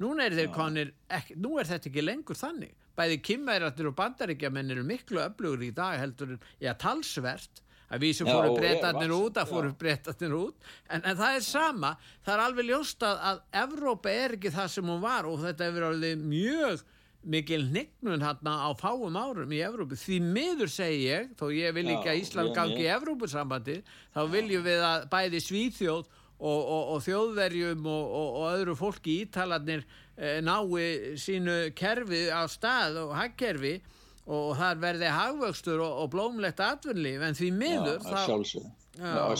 Núna 0.00 0.26
er 0.26 0.36
þeir 0.38 0.52
konir, 0.54 0.92
ekki, 1.12 1.36
nú 1.36 1.58
er 1.60 1.68
þetta 1.68 1.90
ekki 1.90 2.04
lengur 2.04 2.38
þannig. 2.38 2.72
Bæði 2.96 3.18
kymæratir 3.24 3.88
og 3.90 3.96
bandaríkjaman 3.98 4.72
eru 4.72 4.84
miklu 4.88 5.20
upplugur 5.22 5.66
í 5.66 5.74
dag 5.76 5.98
heldur 6.00 6.34
en, 6.36 6.46
já, 6.60 6.72
talsvert 6.80 7.60
að 7.90 8.04
við 8.04 8.14
sem 8.20 8.30
fórum 8.30 8.54
breytanir 8.56 9.16
út 9.16 9.40
að 9.40 9.50
fórum 9.50 9.74
breytanir 9.78 10.36
út. 10.38 10.70
En, 10.88 11.02
en 11.02 11.18
það 11.18 11.40
er 11.40 11.44
sama, 11.46 11.90
það 12.22 12.34
er 12.36 12.44
alveg 12.46 12.70
ljóst 12.70 13.04
að, 13.06 13.20
að 13.30 13.42
Evrópa 13.64 14.14
er 14.14 14.38
ekki 14.38 14.54
það 14.54 14.72
sem 14.76 14.94
hún 14.94 15.02
var 15.02 15.28
og 15.28 15.42
þetta 15.42 15.68
hefur 15.68 15.88
alveg 15.90 16.24
mjög 16.30 16.86
mikil 17.20 17.66
hnignun 17.68 18.22
hérna 18.24 18.54
á 18.64 18.70
fáum 18.80 19.16
árum 19.18 19.50
í 19.52 19.60
Evrópu, 19.60 19.98
því 19.98 20.20
miður 20.24 20.70
segi 20.72 21.02
ég 21.10 21.34
þó 21.36 21.50
ég 21.52 21.74
vil 21.76 21.90
ekki 21.92 22.08
að 22.08 22.22
Ísland 22.22 22.54
gangi 22.56 22.80
í 22.80 22.88
Evrópusambandi, 22.94 23.76
þá 24.14 24.22
viljum 24.32 24.64
við 24.64 24.84
að 24.86 25.04
bæði 25.12 25.42
Svíþjóð 25.44 26.08
og, 26.40 26.60
og, 26.60 26.84
og 26.94 27.02
þjóðverjum 27.04 27.88
og, 27.92 28.14
og 28.16 28.46
öðru 28.54 28.76
fólki 28.78 29.18
ítalarnir 29.26 29.84
e, 30.16 30.38
nái 30.40 31.16
sínu 31.20 31.58
kerfi 31.76 32.28
á 32.32 32.48
stað 32.48 33.02
og 33.04 33.12
hagkerfi 33.18 33.76
og 34.30 34.52
þar 34.60 34.84
verði 34.84 35.10
hagvöxtur 35.16 35.82
og, 35.82 36.04
og 36.04 36.12
blómlegt 36.14 36.62
atvinnlíf 36.62 37.26
en 37.26 37.38
því 37.38 37.50
miður 37.56 37.98
Já, 37.98 38.22
sjálfsögðu. 38.28 38.70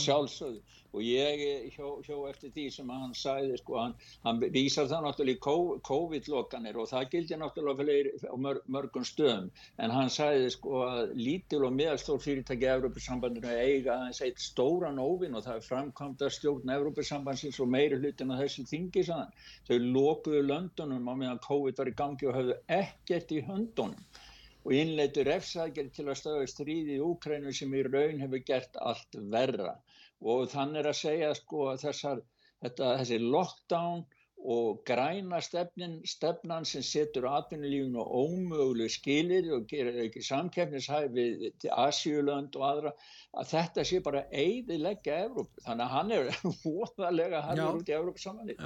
Sjálfsögðu. 0.01 0.61
Og 0.91 1.05
ég 1.07 1.71
hjó, 1.71 2.01
hjó 2.03 2.17
eftir 2.27 2.51
því 2.51 2.65
sem 2.75 2.89
hann 2.91 3.13
sæði 3.15 3.59
sko, 3.61 3.77
hann, 3.79 3.93
hann 4.25 4.41
vísar 4.43 4.89
það 4.91 5.05
náttúrulega 5.05 5.39
í 5.39 5.77
COVID-lokanir 5.87 6.79
og 6.83 6.89
það 6.91 7.05
gildi 7.13 7.37
náttúrulega 7.39 8.27
á 8.27 8.35
mörg, 8.35 8.65
mörgum 8.67 9.05
stöðum. 9.07 9.53
En 9.79 9.95
hann 9.95 10.11
sæði 10.11 10.49
sko 10.57 10.81
að 10.89 11.13
lítil 11.15 11.61
og 11.69 11.77
meðalstór 11.77 12.19
fyrirtæki 12.25 12.67
Európa-sambandinu 12.73 13.53
eiga 13.55 14.01
aðeins 14.01 14.23
eitt 14.27 14.43
stóran 14.43 14.99
óvinn 14.99 15.39
og 15.39 15.47
það 15.47 15.61
er 15.61 15.69
framkvæmda 15.69 16.33
stjórn 16.35 16.75
Európa-sambandsins 16.79 17.63
og 17.63 17.71
meiri 17.71 18.01
hlutin 18.01 18.35
á 18.35 18.41
þessu 18.43 18.67
þingi 18.73 19.07
sann. 19.07 19.31
Þau 19.71 19.79
lókuðu 19.79 20.43
löndunum 20.49 21.07
á 21.07 21.15
meðan 21.15 21.45
COVID 21.47 21.79
var 21.79 21.93
í 21.93 21.95
gangi 22.03 22.27
og 22.27 22.41
hafðu 22.41 22.59
ekkert 22.81 23.31
í 23.39 23.45
höndunum 23.47 24.27
og 24.65 24.77
innleitur 24.77 25.29
refsækjir 25.31 25.91
til 25.97 26.07
að 26.09 26.21
stöða 26.21 26.47
stríði 26.53 26.99
í 26.99 27.05
Úkrænu 27.05 27.55
sem 27.57 27.75
í 27.75 27.85
raun 27.89 28.21
hefur 28.23 28.45
gert 28.53 28.77
allt 28.81 29.21
verra 29.35 29.77
og 30.21 30.49
þannig 30.53 30.83
er 30.83 30.91
að 30.91 31.01
segja 31.01 31.35
sko 31.37 31.69
að 31.73 31.85
þessar, 31.87 32.25
þetta, 32.65 32.97
þessi 33.01 33.21
lockdown 33.25 34.03
og 34.41 34.81
græna 34.89 35.41
stefnin, 35.45 35.99
stefnan 36.09 36.65
sem 36.65 36.83
setur 36.85 37.27
atvinnulífun 37.29 37.99
og 38.01 38.13
ómöguleg 38.23 38.89
skilir 38.93 39.51
og 39.53 39.67
gerir 39.69 39.99
ekki 40.07 40.23
samkeppnishæfi 40.25 41.51
til 41.61 41.73
Asjúland 41.77 42.57
og 42.57 42.65
aðra, 42.71 42.93
að 43.37 43.51
þetta 43.51 43.85
sé 43.85 44.01
bara 44.05 44.23
eidilegja 44.33 45.19
Evrópu. 45.27 45.61
Þannig 45.67 45.85
að 45.85 45.93
hann 45.97 46.15
er 46.17 46.31
hóðalega 46.63 47.43
harður 47.51 47.83
út 47.83 47.93
í 47.93 47.97
Evrópu 47.99 48.25
samanlít. 48.25 48.65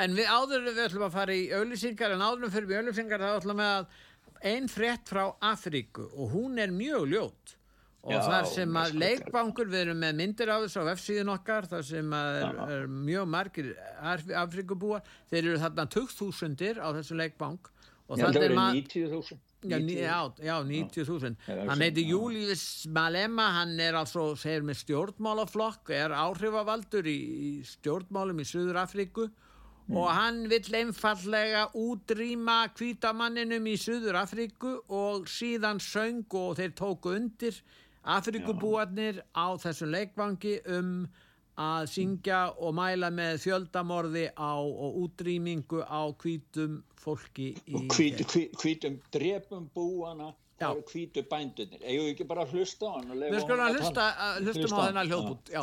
En 0.00 0.16
við 0.16 0.32
áður 0.32 0.64
við 0.70 0.80
ætlum 0.86 1.06
að 1.08 1.18
fara 1.18 1.36
í 1.36 1.44
auðlýsingar, 1.52 2.16
en 2.16 2.24
áðurum 2.24 2.56
fyrir 2.56 2.72
við 2.72 2.80
auðlýsingar 2.80 3.26
þá 3.26 3.30
ætlum 3.34 3.62
við 3.62 3.74
að 3.74 4.00
einn 4.48 4.70
frétt 4.70 5.10
frá 5.10 5.26
Afríku 5.52 6.08
og 6.12 6.32
hún 6.34 6.60
er 6.62 6.72
mjög 6.74 7.10
ljót. 7.12 7.56
Og 8.02 8.10
Já, 8.10 8.18
þar 8.26 8.46
sem 8.50 8.78
að 8.80 8.96
leikbankur, 8.98 9.68
við 9.70 9.84
erum 9.84 10.00
með 10.02 10.16
myndir 10.18 10.50
á 10.50 10.58
þessu 10.64 10.82
á 10.82 10.90
F-síðun 10.96 11.30
okkar, 11.36 11.68
þar 11.70 11.84
sem 11.86 12.16
að 12.18 12.38
er, 12.40 12.56
er 12.74 12.88
mjög 12.90 13.28
margir 13.30 13.68
Afrikubúar, 14.42 15.06
þeir 15.30 15.44
eru 15.44 15.60
þarna 15.62 15.86
20.000 15.94 16.82
á 16.82 16.88
þessu 16.98 17.18
leikbank. 17.20 17.70
Já, 18.10 18.26
það 18.26 18.42
eru 18.48 18.58
90.000 18.58 19.38
Já, 19.62 19.78
já 20.42 20.56
90.000 20.66 21.36
hann 21.46 21.84
heiti 21.84 22.02
Július 22.08 22.64
Malema 22.90 23.44
hann 23.60 23.76
er 23.80 23.94
altså, 23.94 24.32
segir 24.34 24.64
með 24.66 24.80
stjórnmálaflokk 24.80 25.92
er 25.94 26.14
áhrifavaldur 26.18 27.06
í, 27.06 27.14
í 27.14 27.50
stjórnmálum 27.66 28.42
í 28.42 28.46
Suður 28.48 28.80
Afríku. 28.82 29.28
Og 29.90 30.08
hann 30.14 30.44
vill 30.50 30.74
einfallega 30.78 31.66
útrýma 31.74 32.68
kvítamanninum 32.76 33.66
í 33.66 33.74
Suður 33.80 34.20
Afríku 34.22 34.76
og 34.88 35.26
síðan 35.30 35.82
söng 35.82 36.22
og 36.38 36.56
þeir 36.60 36.76
tóku 36.78 37.16
undir 37.16 37.58
Afrikubúarnir 38.02 39.20
á 39.34 39.54
þessum 39.62 39.92
leikvangi 39.94 40.58
um 40.78 40.94
að 41.60 41.88
syngja 41.92 42.40
og 42.64 42.74
mæla 42.74 43.10
með 43.12 43.42
fjöldamorði 43.44 44.24
á 44.34 44.54
og 44.56 44.96
útrýmingu 45.04 45.82
á 45.84 46.08
hvítum 46.22 46.80
fólki 46.96 47.52
og 47.74 47.90
hvít, 47.92 48.22
hvít, 48.24 48.56
hvítum 48.62 48.96
drefum 49.12 49.68
búana 49.74 50.32
og 50.62 50.84
hvítu 50.88 51.24
bændunir 51.28 51.82
eigum 51.82 52.06
við 52.06 52.14
ekki 52.14 52.28
bara 52.30 52.46
að 52.46 52.56
hlusta 52.56 52.88
á 52.88 52.92
hann 52.96 53.12
við 53.18 53.40
skulum 53.42 53.66
að 53.66 53.78
hlusta, 53.78 54.08
hlustum 54.40 54.78
á 54.78 54.80
þennan 54.86 55.10
hljóðbút 55.10 55.52
já. 55.52 55.62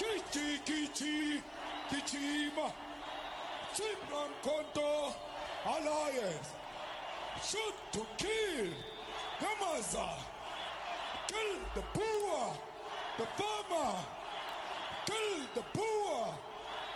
Giti, 0.00 0.48
giti, 0.64 1.14
gitima 1.90 2.70
Simran 3.74 4.32
Konto 4.42 5.14
Alliance 5.66 6.50
Shoot 7.42 7.74
to 7.92 8.06
kill 8.16 8.70
Hamaza 9.40 10.08
Kill 11.26 11.58
the 11.74 11.80
poor, 11.94 12.54
the 13.18 13.24
farmer. 13.24 13.98
Kill 15.06 15.40
the 15.54 15.62
poor, 15.72 16.34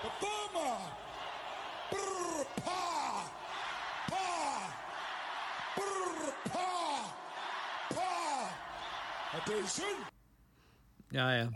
the 0.02 0.10
farmer. 0.20 0.76
Brr, 1.90 2.44
pa, 2.62 3.30
pa, 4.08 4.74
brr, 5.76 6.32
pa, 6.52 7.14
pa. 7.90 8.50
Attention. 9.38 10.17
Já, 11.14 11.24
já. 11.32 11.46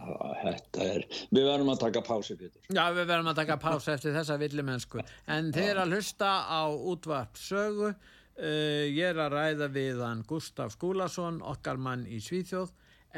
Þetta 0.42 0.84
er, 0.86 1.02
við 1.28 1.44
verðum 1.44 1.74
að 1.74 1.82
taka 1.82 2.00
pási, 2.06 2.38
Pétur. 2.40 2.62
Já, 2.72 2.86
við 2.96 3.04
verðum 3.10 3.30
að 3.34 3.40
taka 3.42 3.58
pási 3.60 3.92
eftir 3.92 4.14
þessa 4.16 4.38
villimennsku. 4.40 5.04
En 5.28 5.52
þeir 5.52 5.82
að 5.82 5.96
hlusta 5.96 6.32
á 6.48 6.62
útvarp 6.72 7.36
sögu 7.36 7.92
Uh, 8.32 8.88
ég 8.88 9.10
er 9.12 9.18
að 9.20 9.34
ræða 9.36 9.66
við 9.68 9.98
hann 10.00 10.22
Gustaf 10.24 10.72
Skúlason, 10.72 11.42
okkar 11.44 11.76
mann 11.76 12.06
í 12.08 12.16
Svíþjóð 12.24 12.70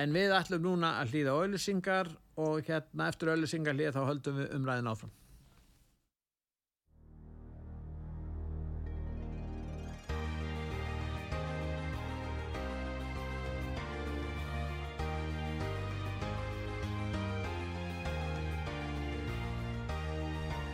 en 0.03 0.11
við 0.11 0.35
ætlum 0.35 0.65
núna 0.67 0.97
að 0.99 1.15
hlýða 1.15 1.37
auðlusingar 1.39 2.11
og 2.43 2.67
hérna 2.67 3.07
eftir 3.13 3.31
auðlusingar 3.31 3.79
hlýða 3.79 3.93
þá 3.95 4.09
höldum 4.09 4.41
við 4.41 4.57
umræðin 4.59 4.91
áfram 4.91 5.13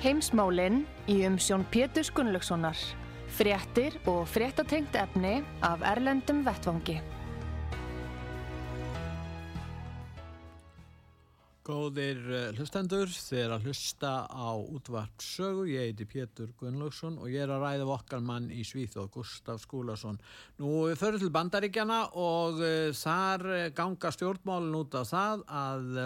Heimsmálinn 0.00 0.86
í 1.12 1.18
umsjón 1.28 1.66
Pétur 1.68 2.08
Gunnlaugssonar 2.16 2.78
Fréttir 3.36 3.98
og 4.08 4.22
fréttatengt 4.32 4.96
efni 4.96 5.42
af 5.60 5.82
Erlendum 5.84 6.40
Vettvangi. 6.46 6.94
Góðir 11.68 12.22
eh, 12.32 12.48
hlustendur, 12.56 13.12
þið 13.12 13.42
er 13.42 13.52
að 13.54 13.68
hlusta 13.68 14.14
á 14.24 14.56
útvart 14.56 15.20
sögu, 15.20 15.68
ég 15.68 15.90
heiti 15.90 16.08
Pétur 16.08 16.56
Gunnlaugsson 16.56 17.20
og 17.20 17.28
ég 17.28 17.44
er 17.44 17.52
að 17.52 17.66
ræða 17.66 17.92
okkar 17.98 18.24
mann 18.24 18.48
í 18.48 18.64
Svíþóð, 18.64 19.12
Gustaf 19.18 19.60
Skúlason. 19.66 20.16
Nú 20.64 20.88
förum 20.96 21.20
til 21.20 21.34
bandaríkjana 21.36 22.06
og 22.16 22.64
uh, 22.64 22.88
þar 22.96 23.48
eh, 23.52 23.70
ganga 23.76 24.16
stjórnmálun 24.16 24.80
út 24.80 24.96
á 24.96 25.04
það 25.04 25.44
að, 25.60 26.04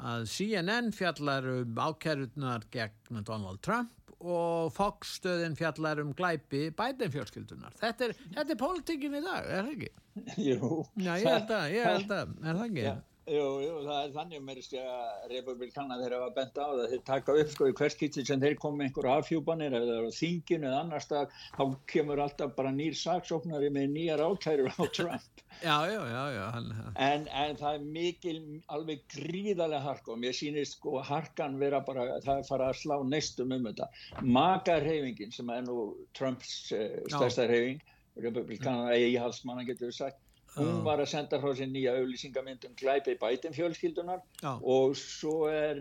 að 0.00 0.28
CNN 0.32 0.92
fjallar 0.96 1.48
um 1.52 1.82
ákjærutnar 1.84 2.64
gegn 2.72 3.22
Donald 3.26 3.60
Trump 3.64 3.90
og 4.22 4.70
Fox 4.74 5.16
stöðin 5.18 5.56
fjallar 5.58 6.00
um 6.02 6.12
glæpi 6.14 6.68
bætinfjörskildunar. 6.78 7.74
Þetta 7.80 8.08
er, 8.08 8.16
er 8.38 8.58
pólitíkin 8.58 9.18
í 9.18 9.22
dag, 9.24 9.48
er 9.48 9.66
það 9.66 9.72
ekki? 9.76 9.90
Jú. 10.48 10.82
Já, 10.96 11.14
ég 11.18 11.26
held 11.26 11.56
að, 11.56 11.64
ég 11.74 11.88
held 11.88 12.14
að, 12.18 12.36
er 12.42 12.60
það 12.60 12.68
ekki? 12.68 12.84
Já. 12.86 12.94
Jú, 13.30 13.42
jú, 13.62 13.74
það 13.86 13.98
er 14.00 14.14
þannig 14.16 14.40
mér 14.42 14.58
að 14.82 15.26
republikana 15.30 15.98
þeirra 16.00 16.16
var 16.24 16.32
bent 16.34 16.56
á 16.58 16.66
það 16.66 16.88
þeir 16.90 17.02
taka 17.06 17.34
upp 17.38 17.52
sko 17.52 17.68
í 17.70 17.74
hverskýttin 17.78 18.26
sem 18.26 18.40
þeir 18.42 18.56
komi 18.58 18.88
einhverju 18.88 19.12
afhjúpanir 19.12 19.76
eða 19.78 19.98
þinginu 20.16 20.66
eða 20.66 20.80
annars 20.80 21.06
það, 21.12 21.36
þá 21.54 21.62
kemur 21.92 22.22
alltaf 22.24 22.56
bara 22.56 22.72
nýr 22.74 22.96
saksóknari 22.98 23.70
með 23.76 23.94
nýjar 23.94 24.24
ákæru 24.26 24.66
á 24.74 24.82
Trump. 24.96 25.44
Já, 25.62 25.76
já, 25.86 26.00
já, 26.10 26.24
já 26.34 26.42
hann, 26.56 26.68
en, 26.96 27.28
en 27.44 27.56
það 27.60 27.78
er 27.78 27.86
mikil 27.94 28.36
alveg 28.74 29.06
gríðarlega 29.14 29.86
hark 29.86 30.10
og 30.10 30.18
mér 30.18 30.34
sýnist 30.34 30.80
sko 30.80 30.98
harkan 31.06 31.60
vera 31.62 31.78
bara 31.86 32.18
það 32.26 32.42
er 32.42 32.50
fara 32.50 32.72
að 32.72 32.80
slá 32.82 32.96
neistum 33.06 33.54
um 33.54 33.70
þetta. 33.70 33.90
Magarheyfingin 34.26 35.30
sem 35.36 35.54
er 35.54 35.62
nú 35.68 35.92
Trumps 36.18 36.72
uh, 36.74 36.98
stærsta 37.06 37.46
heyfing 37.46 37.78
republikana 38.20 38.90
eigi 38.92 39.16
halsmanna 39.20 39.64
getur 39.68 39.88
við 39.88 39.98
sagt 40.00 40.21
hún 40.56 40.82
var 40.84 41.00
að 41.00 41.10
senda 41.12 41.38
frá 41.40 41.52
sér 41.56 41.70
nýja 41.72 41.94
auðlýsingamindum 41.96 42.74
glæpi 42.76 43.14
bætin 43.20 43.54
fjölskyldunar 43.56 44.20
Já. 44.42 44.52
og 44.60 44.96
svo 44.98 45.46
er 45.48 45.78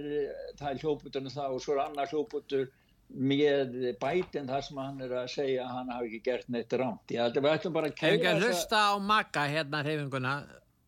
það 0.59 0.69
er 0.69 0.83
hljóputurinn 0.85 1.33
það 1.33 1.57
og 1.57 1.65
svo 1.65 1.75
er 1.75 1.83
annar 1.85 2.11
hljóputur 2.11 2.69
með 3.11 3.75
bætin 3.99 4.47
þar 4.47 4.63
sem 4.63 4.79
hann 4.79 5.03
er 5.03 5.17
að 5.23 5.27
segja 5.33 5.65
að 5.65 5.75
hann 5.75 5.91
hafi 5.91 6.07
ekki 6.11 6.21
gert 6.29 6.47
neitt 6.55 6.77
rámt 6.79 7.11
ég 7.11 7.19
held 7.25 7.41
að 7.41 7.47
við 7.47 7.57
ætlum 7.57 7.75
bara 7.75 7.91
að 7.91 7.99
keira 7.99 8.15
þessa 8.15 8.29
Hefur 8.29 8.37
ekki 8.37 8.45
að 8.45 8.47
hlusta 8.47 8.85
á 8.87 8.93
makka 9.11 9.45
hérna 9.51 9.83
hreyfinguna? 9.83 10.37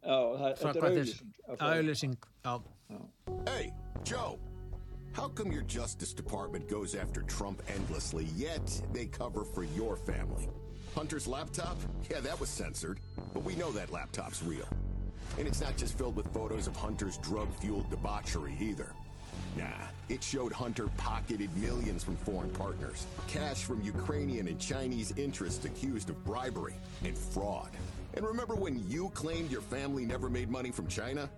Já, 0.03 0.17
það, 0.39 0.57
þetta 0.63 0.73
er 0.73 0.89
auðlýsing 0.89 1.37
Auðlýsing, 1.59 2.17
já. 2.47 2.53
Hey, 3.49 3.71
Joe 4.07 4.39
How 5.13 5.27
come 5.27 5.51
your 5.51 5.61
Justice 5.61 6.11
Department 6.11 6.67
goes 6.67 6.95
after 6.95 7.21
Trump 7.21 7.61
endlessly, 7.67 8.25
yet 8.35 8.81
they 8.93 9.05
cover 9.05 9.43
for 9.43 9.63
your 9.63 9.95
family? 9.95 10.49
Hunter's 10.95 11.27
laptop? 11.27 11.77
Yeah, 12.09 12.19
that 12.19 12.39
was 12.39 12.49
censored, 12.49 12.99
but 13.33 13.43
we 13.43 13.55
know 13.55 13.71
that 13.71 13.91
laptop's 13.91 14.43
real. 14.43 14.67
And 15.39 15.47
it's 15.47 15.61
not 15.61 15.75
just 15.75 15.97
filled 15.97 16.15
with 16.15 16.27
photos 16.33 16.67
of 16.67 16.75
Hunter's 16.75 17.17
drug-fueled 17.17 17.89
debauchery 17.89 18.55
either. 18.59 18.93
Nah, 19.57 19.65
it 20.09 20.23
showed 20.23 20.51
Hunter 20.51 20.87
pocketed 20.97 21.55
millions 21.57 22.03
from 22.03 22.15
foreign 22.17 22.49
partners, 22.51 23.07
cash 23.27 23.63
from 23.63 23.81
Ukrainian 23.81 24.47
and 24.47 24.59
Chinese 24.59 25.13
interests 25.17 25.65
accused 25.65 26.09
of 26.09 26.23
bribery 26.23 26.75
and 27.03 27.17
fraud. 27.17 27.69
And 28.15 28.25
remember 28.25 28.53
when 28.53 28.87
you 28.89 29.09
claimed 29.09 29.51
your 29.51 29.61
family 29.61 30.05
never 30.05 30.29
made 30.29 30.49
money 30.49 30.69
from 30.69 30.87
China? 30.87 31.29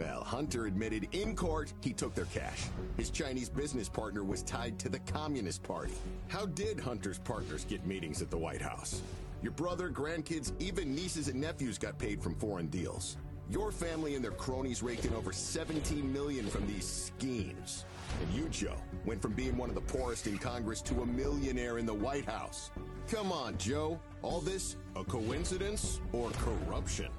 Well, 0.00 0.24
Hunter 0.24 0.64
admitted 0.64 1.08
in 1.12 1.36
court 1.36 1.74
he 1.82 1.92
took 1.92 2.14
their 2.14 2.24
cash. 2.24 2.68
His 2.96 3.10
Chinese 3.10 3.50
business 3.50 3.86
partner 3.86 4.24
was 4.24 4.42
tied 4.42 4.78
to 4.78 4.88
the 4.88 5.00
Communist 5.00 5.62
Party. 5.62 5.92
How 6.28 6.46
did 6.46 6.80
Hunter's 6.80 7.18
partners 7.18 7.66
get 7.68 7.84
meetings 7.84 8.22
at 8.22 8.30
the 8.30 8.38
White 8.38 8.62
House? 8.62 9.02
Your 9.42 9.52
brother, 9.52 9.90
grandkids, 9.90 10.52
even 10.58 10.94
nieces 10.94 11.28
and 11.28 11.38
nephews 11.38 11.76
got 11.76 11.98
paid 11.98 12.22
from 12.22 12.34
foreign 12.36 12.68
deals. 12.68 13.18
Your 13.50 13.70
family 13.70 14.14
and 14.14 14.24
their 14.24 14.30
cronies 14.30 14.82
raked 14.82 15.04
in 15.04 15.12
over 15.12 15.34
17 15.34 16.10
million 16.10 16.46
from 16.46 16.66
these 16.66 16.86
schemes. 16.86 17.84
And 18.22 18.34
you, 18.34 18.48
Joe, 18.48 18.80
went 19.04 19.20
from 19.20 19.34
being 19.34 19.54
one 19.58 19.68
of 19.68 19.74
the 19.74 19.82
poorest 19.82 20.26
in 20.26 20.38
Congress 20.38 20.80
to 20.80 21.02
a 21.02 21.06
millionaire 21.06 21.76
in 21.76 21.84
the 21.84 21.92
White 21.92 22.24
House. 22.24 22.70
Come 23.10 23.32
on, 23.32 23.58
Joe. 23.58 24.00
All 24.22 24.40
this 24.40 24.76
a 24.96 25.04
coincidence 25.04 26.00
or 26.14 26.30
corruption? 26.30 27.10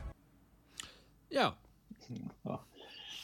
Yeah. 1.29 1.51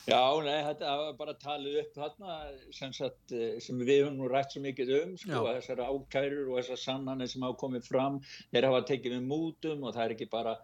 Já, 0.08 0.40
nei, 0.40 0.62
þetta 0.64 0.92
var 1.02 1.16
bara 1.20 1.34
að 1.34 1.40
tala 1.44 1.72
upp 1.82 1.96
þarna 1.98 2.36
sem, 2.72 2.94
sagt, 2.96 3.34
eh, 3.36 3.58
sem 3.60 3.80
við 3.82 4.06
höfum 4.06 4.22
nú 4.22 4.30
rætt 4.32 4.54
svo 4.56 4.62
mikið 4.64 4.92
um, 5.02 5.10
sko, 5.20 5.42
þessar 5.50 5.82
ákærur 5.84 6.54
og 6.54 6.62
þessar 6.62 6.80
sannanir 6.80 7.28
sem 7.28 7.44
hafa 7.44 7.58
komið 7.60 7.90
fram, 7.90 8.22
þeir 8.54 8.70
hafa 8.70 8.86
tekið 8.88 9.18
við 9.18 9.26
mútum 9.34 9.84
og 9.84 9.98
það 9.98 10.06
er 10.06 10.16
ekki 10.16 10.30
bara 10.32 10.56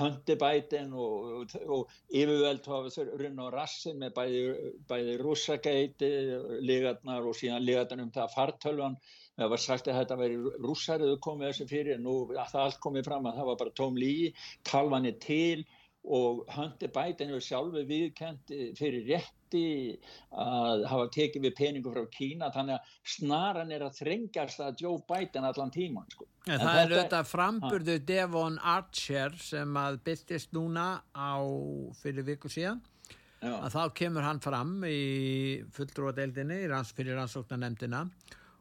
höndibætin 0.00 0.90
og, 0.98 1.30
og, 1.38 1.54
og 1.76 1.94
yfirveld 2.10 2.66
hafa 2.72 3.06
runn 3.22 3.38
á 3.38 3.46
rassin 3.54 4.02
með 4.02 4.12
bæði, 4.18 4.42
bæði 4.90 5.16
rússagæti, 5.22 6.12
ligarnar 6.66 7.30
og 7.30 7.38
síðan 7.38 7.64
ligarnar 7.68 8.02
um 8.02 8.12
það 8.18 8.34
fartölvan, 8.34 9.00
það 9.38 9.54
var 9.54 9.66
sagt 9.68 9.88
að 9.88 10.02
þetta 10.02 10.22
veri 10.24 10.42
rússariðu 10.66 11.22
komið 11.22 11.52
þessu 11.52 11.70
fyrir, 11.70 12.02
nú 12.02 12.20
það 12.34 12.62
allt 12.66 12.82
komið 12.82 13.12
fram 13.12 13.30
að 13.30 13.38
það 13.38 13.52
var 13.52 13.62
bara 13.62 13.78
tóm 13.78 14.02
lígi, 14.02 14.32
talvanir 14.66 15.20
til, 15.22 15.68
og 16.08 16.44
Hunter 16.54 16.90
Biden 16.92 17.32
hefur 17.32 17.44
sjálfu 17.44 17.82
viðkent 17.88 18.52
fyrir 18.78 19.04
rétti 19.08 19.62
að 20.32 20.84
hafa 20.88 21.08
tekið 21.12 21.46
við 21.46 21.54
peningu 21.58 21.92
frá 21.92 22.04
Kína 22.12 22.50
þannig 22.54 22.78
að 22.78 22.92
snaran 23.16 23.72
er 23.74 23.84
að 23.86 23.98
þrengast 24.00 24.62
að 24.64 24.84
Joe 24.84 25.02
Biden 25.08 25.48
allan 25.48 25.72
tíman 25.74 26.08
sko. 26.12 26.26
ja, 26.46 26.56
Það 26.56 26.60
þetta, 26.60 26.82
er 26.82 26.94
auðvitað 26.94 27.32
framburðu 27.32 27.98
Devon 28.08 28.58
Archer 28.76 29.36
sem 29.42 29.80
að 29.80 30.00
byrtist 30.08 30.54
núna 30.56 30.88
á 31.12 31.36
fyrir 32.00 32.26
viku 32.28 32.52
síðan 32.52 32.80
Já. 33.38 33.52
að 33.54 33.70
þá 33.76 33.82
kemur 34.00 34.26
hann 34.26 34.40
fram 34.42 34.72
í 34.88 35.62
fulltrúadeildinni 35.76 36.64
fyrir 36.96 37.14
rannsóknarnemdina 37.20 38.06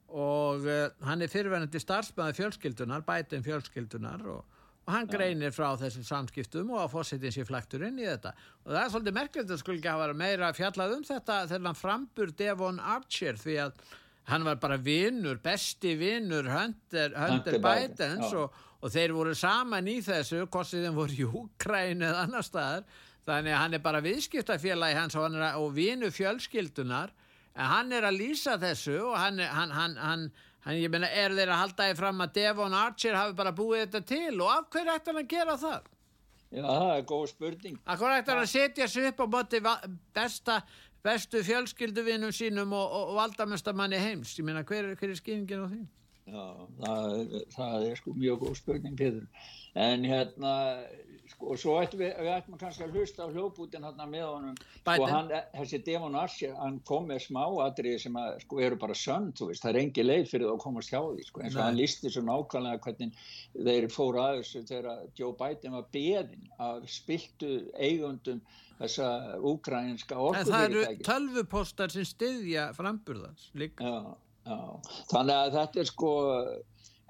og 0.07 0.67
uh, 0.67 0.83
hann 1.03 1.23
er 1.23 1.31
fyrirverðandi 1.31 1.81
starfsmæði 1.81 2.37
fjölskyldunar, 2.37 3.03
Biden 3.07 3.43
fjölskyldunar 3.43 4.23
og 4.35 4.56
og 4.87 4.93
hann 4.95 5.09
greinir 5.11 5.51
frá 5.51 5.73
þessum 5.75 6.05
samskiptum 6.07 6.69
og 6.71 6.85
að 6.85 6.93
fórsetin 6.93 7.33
sé 7.35 7.43
flektur 7.47 7.83
inn 7.83 7.97
í 7.99 8.05
þetta. 8.07 8.31
Og 8.63 8.71
það 8.71 8.81
er 8.81 8.91
svolítið 8.93 9.17
merkilegt 9.17 9.51
að 9.51 9.59
skulle 9.59 9.81
ekki 9.81 9.91
hafa 9.91 10.13
meira 10.15 10.51
fjallað 10.55 10.93
um 10.95 11.01
þetta 11.09 11.39
þegar 11.49 11.65
hann 11.67 11.79
frambur 11.79 12.31
Devon 12.39 12.79
Archer 12.79 13.41
því 13.41 13.57
að 13.65 13.81
hann 14.31 14.47
var 14.47 14.61
bara 14.63 14.77
vinnur, 14.79 15.41
besti 15.43 15.93
vinnur 15.99 16.47
Hunter, 16.51 17.11
Hunter 17.19 17.59
Bidens 17.63 18.31
og, 18.31 18.55
og 18.79 18.95
þeir 18.95 19.15
voru 19.15 19.35
saman 19.35 19.91
í 19.91 19.99
þessu 20.05 20.45
hvort 20.45 20.71
sem 20.71 20.87
þeim 20.87 20.95
voru 20.95 21.19
í 21.19 21.27
Úkræn 21.43 22.07
eða 22.07 22.23
annar 22.23 22.47
staðar. 22.47 22.87
Þannig 23.27 23.57
að 23.57 23.63
hann 23.65 23.75
er 23.75 23.83
bara 23.83 24.03
viðskiptafélagi 24.05 24.95
hans 25.01 25.19
og, 25.19 25.35
og 25.35 25.71
vinnu 25.75 26.13
fjölskyldunar. 26.15 27.11
En 27.57 27.71
hann 27.73 27.91
er 27.91 28.07
að 28.07 28.21
lýsa 28.21 28.55
þessu 28.61 29.01
og 29.01 29.17
hann, 29.19 29.43
hann, 29.43 29.73
hann, 29.75 29.99
hann 29.99 30.29
Þannig 30.67 30.83
ég 30.83 30.91
meina, 30.91 31.07
er 31.15 31.31
þeir 31.31 31.49
að 31.53 31.61
halda 31.61 31.85
því 31.87 31.95
fram 31.95 32.23
að 32.25 32.31
Devon 32.35 32.73
Archer 32.75 33.15
hafi 33.15 33.35
bara 33.37 33.53
búið 33.55 33.85
þetta 33.85 34.01
til 34.09 34.33
og 34.41 34.49
af 34.51 34.65
hverju 34.73 34.95
ætti 34.97 35.13
hann 35.13 35.19
að 35.21 35.29
gera 35.31 35.53
það? 35.61 35.85
Já, 36.47 36.63
það 36.65 36.89
er 36.95 37.05
góð 37.07 37.23
spurning. 37.31 37.77
Af 37.87 38.01
hverju 38.01 38.17
ætti 38.17 38.33
hann 38.33 38.41
að 38.41 38.49
setja 38.51 38.87
sig 38.91 39.07
upp 39.07 39.21
á 39.23 39.27
bóti 39.37 39.61
besta, 40.17 40.57
bestu 41.07 41.43
fjölskylduvinnum 41.47 42.35
sínum 42.35 42.75
og, 42.75 42.83
og, 42.83 43.13
og 43.13 43.19
valdamestamanni 43.21 44.01
heims? 44.03 44.35
Ég 44.35 44.49
meina, 44.49 44.65
hver, 44.67 44.89
hver 44.99 45.13
er 45.13 45.21
skýringin 45.21 45.63
á 45.63 45.67
því? 45.71 45.79
Já, 46.27 46.43
það, 46.83 47.35
það 47.55 47.87
er 47.87 47.99
sko 48.01 48.17
mjög 48.19 48.43
góð 48.43 48.59
spurning, 48.59 48.99
Pítur. 48.99 49.47
En 49.87 50.03
hérna, 50.03 50.53
sko, 51.37 51.51
og 51.53 51.59
svo 51.61 51.75
ættum 51.81 52.01
við, 52.01 52.13
við 52.17 52.31
ættum 52.33 52.57
kannski 52.57 52.85
að 52.85 52.97
hlusta 52.97 53.25
á 53.25 53.33
hljópútin 53.33 53.85
hérna 53.85 54.07
með 54.09 54.25
honum 54.25 54.57
sko 54.57 55.07
hann, 55.11 55.31
þessi 55.53 55.79
Demon 55.85 56.17
Asher, 56.17 56.53
hann 56.57 56.79
kom 56.87 57.07
með 57.11 57.23
smá 57.27 57.43
aðrið 57.45 57.97
sem 58.01 58.17
að, 58.17 58.39
sko, 58.43 58.61
eru 58.65 58.79
bara 58.81 58.97
sönd, 58.97 59.35
þú 59.37 59.49
veist, 59.51 59.63
það 59.63 59.73
er 59.73 59.81
engi 59.83 60.05
leið 60.05 60.29
fyrir 60.31 60.47
það 60.47 60.55
að 60.55 60.63
komast 60.65 60.93
hjá 60.93 61.01
því, 61.01 61.25
sko, 61.29 61.41
eins 61.43 61.55
og 61.55 61.61
Nei. 61.61 61.65
hann 61.67 61.81
listi 61.81 62.13
svo 62.13 62.23
nákvæmlega 62.25 62.83
hvernig 62.85 63.25
þeir 63.53 63.89
fóru 63.93 64.23
að 64.23 64.39
þessu 64.41 64.63
þegar 64.71 65.03
Joe 65.17 65.33
Biden 65.37 65.77
var 65.77 65.91
beðin 65.93 66.47
af 66.57 66.87
spiltu 66.91 67.51
eigundum 67.77 68.41
þessa 68.77 69.09
úkrænska 69.41 70.17
orkufyrirtæki. 70.21 70.53
En 70.53 70.53
það 70.53 70.65
eru 70.69 71.05
tölvupostar 71.05 71.93
sem 71.93 72.05
styðja 72.05 72.69
framburðans 72.77 73.49
líka. 73.57 73.81
Já, 73.81 74.17
já, 74.45 74.57
þannig 75.09 75.37
að 75.37 75.55
þetta 75.57 75.81
er 75.81 75.89
sko 75.89 76.11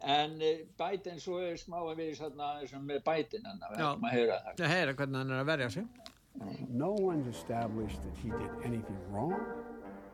en 0.03 0.41
eh, 0.41 0.65
Biden 0.77 1.19
svo 1.19 1.39
er 1.41 1.57
smá 1.57 1.79
að 1.81 1.97
við 2.01 2.17
svona 2.19 2.59
með 2.83 3.01
Biden 3.05 3.47
en 3.49 3.63
við 3.63 3.79
ætlum 3.79 4.05
að 4.05 4.13
heyra 4.13 4.37
það. 4.43 4.61
Að 4.61 4.73
heyra 4.73 4.93
hvernig 4.99 5.21
hann 5.21 5.31
er 5.31 5.41
að 5.41 5.49
verja 5.51 5.69
sig. 5.69 5.87
No 6.69 6.91
one's 6.91 7.27
established 7.27 8.03
that 8.03 8.15
he 8.21 8.29
did 8.29 8.51
anything 8.63 8.97
wrong 9.11 9.35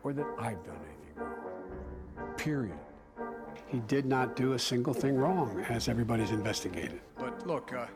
or 0.02 0.14
that 0.14 0.26
I've 0.38 0.62
done 0.64 0.80
anything 0.88 1.16
wrong. 1.16 2.36
Period. 2.36 2.78
He 3.66 3.80
did 3.80 4.06
not 4.06 4.36
do 4.36 4.54
a 4.54 4.58
single 4.58 4.94
thing 4.94 5.16
wrong 5.16 5.64
as 5.68 5.88
everybody's 5.88 6.30
investigated. 6.30 7.00
But 7.18 7.46
look 7.46 7.72
uh, 7.74 7.86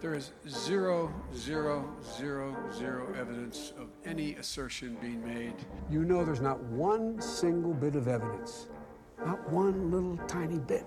there 0.00 0.14
is 0.14 0.32
zero, 0.48 1.12
zero, 1.36 1.86
zero, 2.16 2.56
zero 2.72 3.14
evidence 3.18 3.74
of 3.78 3.88
any 4.06 4.36
assertion 4.36 4.96
being 5.00 5.22
made. 5.22 5.54
You 5.90 6.04
know 6.04 6.24
there's 6.24 6.40
not 6.40 6.62
one 6.62 7.20
single 7.20 7.74
bit 7.74 7.94
of 7.94 8.08
evidence, 8.08 8.68
not 9.26 9.50
one 9.50 9.90
little 9.90 10.16
tiny 10.26 10.58
bit 10.58 10.86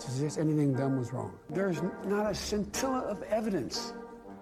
to 0.00 0.10
suggest 0.10 0.38
anything 0.38 0.74
done 0.74 0.98
was 0.98 1.12
wrong. 1.12 1.32
There's 1.50 1.82
not 2.04 2.30
a 2.30 2.34
scintilla 2.34 3.00
of 3.00 3.22
evidence 3.24 3.92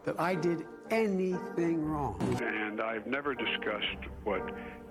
that 0.05 0.19
I 0.21 0.35
did 0.35 0.67
anything 0.91 1.85
wrong. 1.85 2.21
And 2.43 2.81
I've 2.81 3.07
never 3.07 3.35
discussed 3.35 4.09
what 4.25 4.43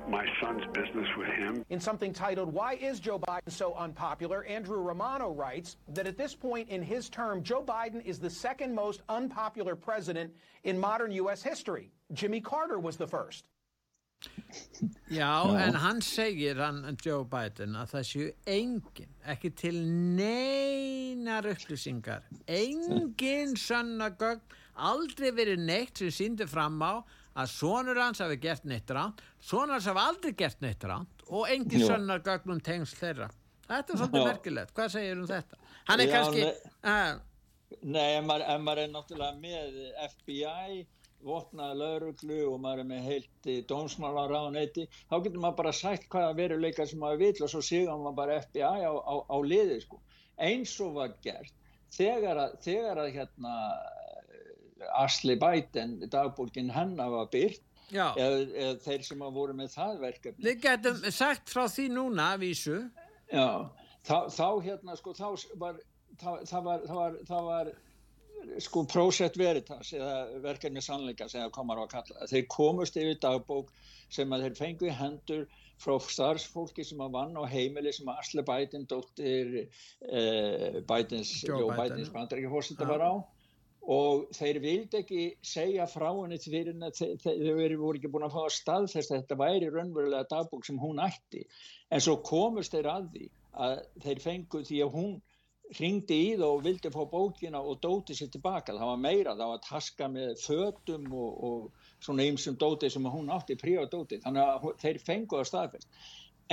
my 0.08 0.26
son's 0.42 0.64
business 0.74 1.08
with 1.18 1.30
him. 1.30 1.64
In 1.70 1.80
something 1.80 2.14
titled, 2.14 2.54
Why 2.54 2.74
is 2.74 3.00
Joe 3.00 3.20
Biden 3.20 3.50
so 3.50 3.74
unpopular? 3.76 4.44
Andrew 4.46 4.78
Romano 4.78 5.32
writes 5.32 5.78
that 5.90 6.08
at 6.08 6.18
this 6.18 6.36
point 6.36 6.70
in 6.70 6.82
his 6.82 7.10
term, 7.10 7.44
Joe 7.44 7.64
Biden 7.64 8.04
is 8.04 8.20
the 8.20 8.30
second 8.30 8.74
most 8.74 9.02
unpopular 9.10 9.76
president 9.76 10.34
in 10.64 10.78
modern 10.78 11.12
U.S. 11.12 11.42
history. 11.42 11.92
Jimmy 12.12 12.42
Carter 12.42 12.80
was 12.80 12.98
the 12.98 13.08
first. 13.08 13.46
Já, 15.14 15.46
Já, 15.48 15.66
en 15.68 15.78
hann 15.80 16.02
segir, 16.02 16.60
hann, 16.60 16.98
Joe 17.04 17.24
Biden, 17.30 17.76
að 17.80 17.94
það 17.94 18.06
séu 18.10 18.30
engin, 18.50 19.12
ekki 19.32 19.52
til 19.56 19.76
neinar 20.18 21.48
upplýsingar, 21.54 22.26
engin 22.52 23.56
sönnagögn, 23.60 24.44
aldrei 24.74 25.30
verið 25.36 25.62
neitt 25.64 26.02
sem 26.02 26.12
síndi 26.14 26.48
fram 26.50 26.82
á 26.84 27.04
að 27.34 27.52
sonur 27.54 28.00
hans 28.02 28.22
hafi 28.22 28.40
gert 28.42 28.66
neitt 28.70 28.90
ránt, 28.94 29.22
sonur 29.42 29.78
hans 29.78 29.88
hafi 29.90 30.04
aldrei 30.04 30.34
gert 30.38 30.62
neitt 30.66 30.84
ránt 30.90 31.24
og 31.30 31.48
engin 31.50 31.86
sönnagögn 31.88 32.56
um 32.58 32.64
tengsl 32.64 33.00
þeirra. 33.00 33.30
Þetta 33.68 33.94
er 33.94 34.02
svolítið 34.02 34.28
merkilegt, 34.28 34.74
hvað 34.76 34.92
segir 34.98 35.22
um 35.22 35.30
þetta? 35.30 35.62
Hann 35.88 36.04
er 36.04 36.10
Já, 36.10 36.16
kannski... 36.18 36.44
Ne, 36.44 36.90
uh, 36.90 37.80
nei, 37.82 38.10
en 38.18 38.28
maður, 38.28 38.84
er 38.84 38.92
náttúrulega 38.92 39.40
með 39.40 39.80
FBI 40.10 40.84
vopnaði 41.24 41.80
lauruglu 41.80 42.40
og 42.52 42.62
maður 42.64 42.84
er 42.84 42.90
með 42.92 43.10
heilt 43.10 43.50
dómsmála 43.70 44.28
ráðneiti, 44.32 44.88
þá 45.10 45.16
getur 45.18 45.44
maður 45.44 45.60
bara 45.62 45.74
sagt 45.78 46.08
hvaða 46.12 46.38
veruleika 46.38 46.88
sem 46.90 47.02
maður 47.04 47.24
vil 47.24 47.46
og 47.46 47.52
svo 47.54 47.62
sigur 47.66 48.00
maður 48.00 48.20
bara 48.22 48.40
FBI 48.44 48.88
á, 48.88 48.94
á, 48.94 49.16
á 49.24 49.38
liði 49.44 49.82
sko. 49.84 50.00
eins 50.38 50.74
og 50.82 50.96
var 50.98 51.14
gert 51.24 51.54
þegar 51.94 52.42
að, 52.48 52.58
þegar 52.66 53.04
að 53.04 53.14
hérna 53.18 53.54
Asli 55.00 55.38
Biden 55.40 56.00
dagbólkin 56.12 56.72
hennar 56.74 57.12
var 57.14 57.30
byrt 57.32 57.62
eða, 57.94 58.42
eða 58.66 58.76
þeir 58.84 59.06
sem 59.08 59.24
hafa 59.24 59.36
voru 59.36 59.56
með 59.58 59.72
það 59.76 60.02
verkefni. 60.02 60.46
Við 60.48 60.62
getum 60.66 61.02
sagt 61.14 61.52
frá 61.54 61.66
því 61.70 61.88
núna 61.94 62.34
vísu. 62.42 62.80
Já, 63.32 63.70
þá, 64.08 64.18
þá 64.34 64.48
hérna 64.66 64.98
sko, 65.00 65.14
þá 65.18 65.28
var, 65.62 65.80
það 66.20 66.68
var, 66.68 66.86
það 66.88 67.00
var, 67.00 67.18
það 67.30 67.50
var 67.50 67.72
sko 68.64 68.84
Project 68.90 69.38
Veritas 69.40 69.92
eða 69.96 70.40
verkefni 70.44 70.82
sannleika 70.84 71.28
sem 71.32 71.44
það 71.44 71.54
komar 71.58 71.82
á 71.82 71.84
að 71.86 71.92
kalla. 71.96 72.30
Þeir 72.32 72.48
komust 72.52 72.98
yfir 73.00 73.20
dagbók 73.24 73.70
sem 74.14 74.34
að 74.36 74.48
þeir 74.48 74.58
fengu 74.60 74.90
í 74.90 74.96
hendur 74.98 75.46
frá 75.84 75.96
starfsfólki 76.00 76.86
sem 76.88 77.02
að 77.04 77.16
vann 77.18 77.38
á 77.40 77.44
heimili 77.50 77.94
sem 77.96 78.10
að 78.10 78.20
Asle 78.24 78.44
Biden 78.48 78.88
dóttir 78.90 79.56
eh, 79.64 80.82
Bidens, 80.88 81.34
Joe 81.48 81.72
Bidens 81.78 82.12
bandarækjafórsetta 82.14 82.90
var 82.90 83.04
á. 83.04 83.14
Og 83.94 84.30
þeir 84.32 84.62
vildi 84.64 85.02
ekki 85.02 85.24
segja 85.44 85.84
frá 85.92 86.08
henni 86.08 86.38
henni 86.40 86.92
þeir, 86.96 87.76
voru 87.82 88.00
ekki 88.00 88.12
búin 88.14 88.30
að 88.30 88.38
fá 88.38 88.44
að 88.46 88.54
staðfesta 88.56 89.18
að 89.18 89.24
þetta 89.26 89.40
væri 89.42 89.72
raunverulega 89.74 90.30
dagbók 90.32 90.64
sem 90.68 90.80
hún 90.80 91.02
ætti. 91.04 91.44
En 91.92 92.04
svo 92.04 92.22
komust 92.24 92.72
þeir 92.72 92.88
að 92.94 93.10
því 93.16 93.28
að 93.66 93.82
þeir 94.06 94.24
fengu 94.24 94.64
því 94.64 94.80
að 94.86 94.96
hún 94.96 95.14
ringdi 95.80 96.18
í 96.28 96.32
það 96.38 96.48
og 96.48 96.64
vildi 96.66 96.92
fá 96.94 97.02
bókina 97.10 97.62
og 97.62 97.80
dóti 97.84 98.16
sér 98.18 98.32
tilbaka, 98.34 98.76
það 98.76 98.90
var 98.92 99.04
meira 99.04 99.36
það 99.38 99.54
var 99.54 99.62
taska 99.68 100.10
með 100.12 100.34
fötum 100.44 101.08
og, 101.12 101.32
og 101.48 101.86
svona 102.04 102.28
ymsum 102.30 102.58
dóti 102.60 102.90
sem 102.92 103.08
hún 103.14 103.32
átti 103.34 103.58
príva 103.60 103.86
dóti, 103.92 104.20
þannig 104.24 104.44
að 104.44 104.68
þeir 104.84 105.00
fengu 105.08 105.40
að 105.40 105.50
staðfest. 105.52 106.04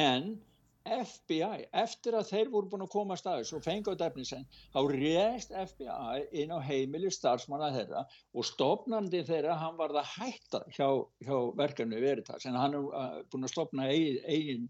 En 0.00 0.38
FBI, 0.80 1.66
eftir 1.76 2.16
að 2.16 2.30
þeir 2.30 2.50
voru 2.52 2.70
búin 2.72 2.84
að 2.86 2.92
koma 2.94 3.14
að 3.14 3.20
staðis 3.20 3.52
og 3.56 3.64
fengi 3.66 3.92
á 3.92 4.00
defnisenn, 4.00 4.46
þá 4.72 4.78
rést 4.94 5.52
FBI 5.52 6.22
inn 6.40 6.54
á 6.56 6.58
heimili 6.64 7.10
starfsmanna 7.12 7.68
þeirra 7.74 8.06
og 8.32 8.46
stopnandi 8.48 9.20
þeirra, 9.28 9.58
hann 9.60 9.76
var 9.76 9.92
það 9.98 10.14
hætta 10.14 10.62
hjá, 10.72 10.88
hjá 11.26 11.36
verkefni 11.60 12.00
Veritas, 12.00 12.48
en 12.48 12.56
hann 12.56 12.78
er 12.78 12.88
uh, 12.88 13.20
búin 13.28 13.44
að 13.44 13.52
stopna 13.52 13.90
eigin, 13.92 14.22
eigin 14.24 14.68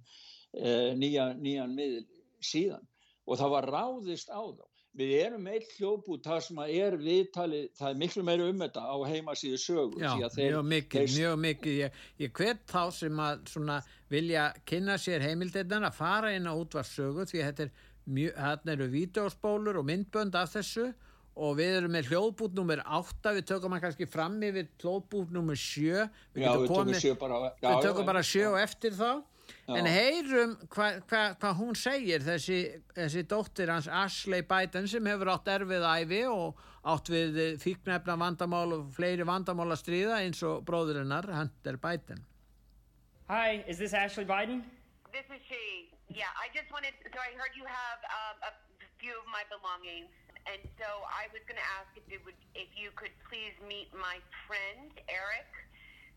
uh, 0.58 0.90
nýja, 0.98 1.30
nýjan 1.38 1.78
miðl 1.78 2.02
síðan 2.42 2.89
og 3.30 3.38
það 3.38 3.54
var 3.54 3.70
ráðist 3.76 4.32
á 4.34 4.42
þá. 4.42 4.66
Við 4.98 5.12
erum 5.20 5.44
eitt 5.46 5.68
hljóput 5.76 6.24
það 6.26 6.40
sem 6.42 6.60
er 6.64 6.96
viðtalið, 6.98 7.66
það 7.78 7.92
er 7.92 7.98
miklu 8.00 8.22
meira 8.26 8.48
um 8.50 8.64
þetta 8.64 8.82
á 8.90 8.96
heimasíðu 9.06 9.60
sögu. 9.62 10.00
Já, 10.02 10.26
þeir, 10.34 10.56
mjög 10.56 10.64
mikið, 10.72 11.04
þeir... 11.04 11.12
mjög 11.14 11.36
mikið. 11.44 11.76
Ég, 11.78 12.00
ég 12.24 12.32
hvet 12.40 12.64
þá 12.72 12.80
sem 12.96 13.22
að 13.22 13.44
svona 13.52 13.76
vilja 14.10 14.48
kynna 14.66 14.98
sér 14.98 15.22
heimildeinan 15.22 15.86
að 15.86 16.00
fara 16.00 16.34
inn 16.34 16.50
á 16.50 16.54
útvarsögu 16.58 17.28
því 17.30 17.44
að 17.44 17.52
þetta 17.52 17.86
mjög, 18.10 18.66
eru 18.74 18.90
vídeospólur 18.90 19.78
og 19.78 19.86
myndbönd 19.86 20.34
af 20.34 20.50
þessu 20.56 20.88
og 21.40 21.56
við 21.60 21.76
erum 21.78 21.94
með 21.94 22.10
hljóðbút 22.10 22.56
nummer 22.58 22.82
8, 22.98 23.34
við 23.38 23.46
tökum 23.52 23.74
hann 23.76 23.82
kannski 23.84 24.08
fram 24.10 24.40
yfir 24.42 24.66
hljóðbút 24.82 25.30
nummer 25.34 25.56
7, 25.56 26.08
við, 26.34 26.42
já, 26.42 26.50
við 26.58 26.72
komið, 26.74 27.02
tökum, 27.04 27.20
bara, 27.22 27.52
já, 27.54 27.68
við 27.68 27.86
tökum 27.86 28.10
bara 28.10 28.24
7 28.26 28.48
og 28.50 28.58
eftir 28.60 28.96
þá 28.98 29.10
En 29.70 29.86
heyrum 29.86 30.56
hvað 30.72 31.00
hva, 31.10 31.22
hva 31.40 31.52
hún 31.58 31.76
segir 31.78 32.24
þessi, 32.26 32.60
þessi 32.96 33.24
dóttir 33.30 33.72
hans 33.72 33.88
Ashley 33.88 34.42
Biden 34.46 34.88
sem 34.90 35.06
hefur 35.10 35.32
átt 35.34 35.50
erfið 35.52 35.86
æfi 35.86 36.24
og 36.30 36.60
átt 36.90 37.12
við 37.12 37.40
fíknefna 37.62 38.16
vandamál 38.20 38.74
og 38.78 38.90
fleiri 38.96 39.26
vandamál 39.28 39.70
að 39.70 39.82
stríða 39.82 40.20
eins 40.24 40.42
og 40.46 40.64
bróðurinnar 40.68 41.28
Hunter 41.34 41.78
Biden. 41.80 42.24
Hi, 43.28 43.62
is 43.68 43.78
this 43.78 43.94
Ashley 43.94 44.24
Biden? 44.24 44.64
This 45.12 45.26
is 45.30 45.42
she. 45.46 45.90
Yeah, 46.10 46.30
I 46.34 46.50
just 46.50 46.72
wanted, 46.74 46.94
so 47.06 47.18
I 47.22 47.30
heard 47.38 47.54
you 47.54 47.62
have 47.62 48.02
um, 48.10 48.36
a 48.50 48.52
few 48.98 49.14
of 49.14 49.26
my 49.30 49.46
belongings 49.46 50.10
and 50.48 50.60
so 50.80 50.88
I 51.06 51.28
was 51.30 51.42
going 51.44 51.60
to 51.60 51.68
ask 51.78 51.90
if, 51.94 52.08
would, 52.24 52.38
if 52.56 52.70
you 52.72 52.90
could 52.96 53.12
please 53.28 53.52
meet 53.68 53.92
my 53.92 54.18
friend 54.48 54.90
Eric 55.06 55.48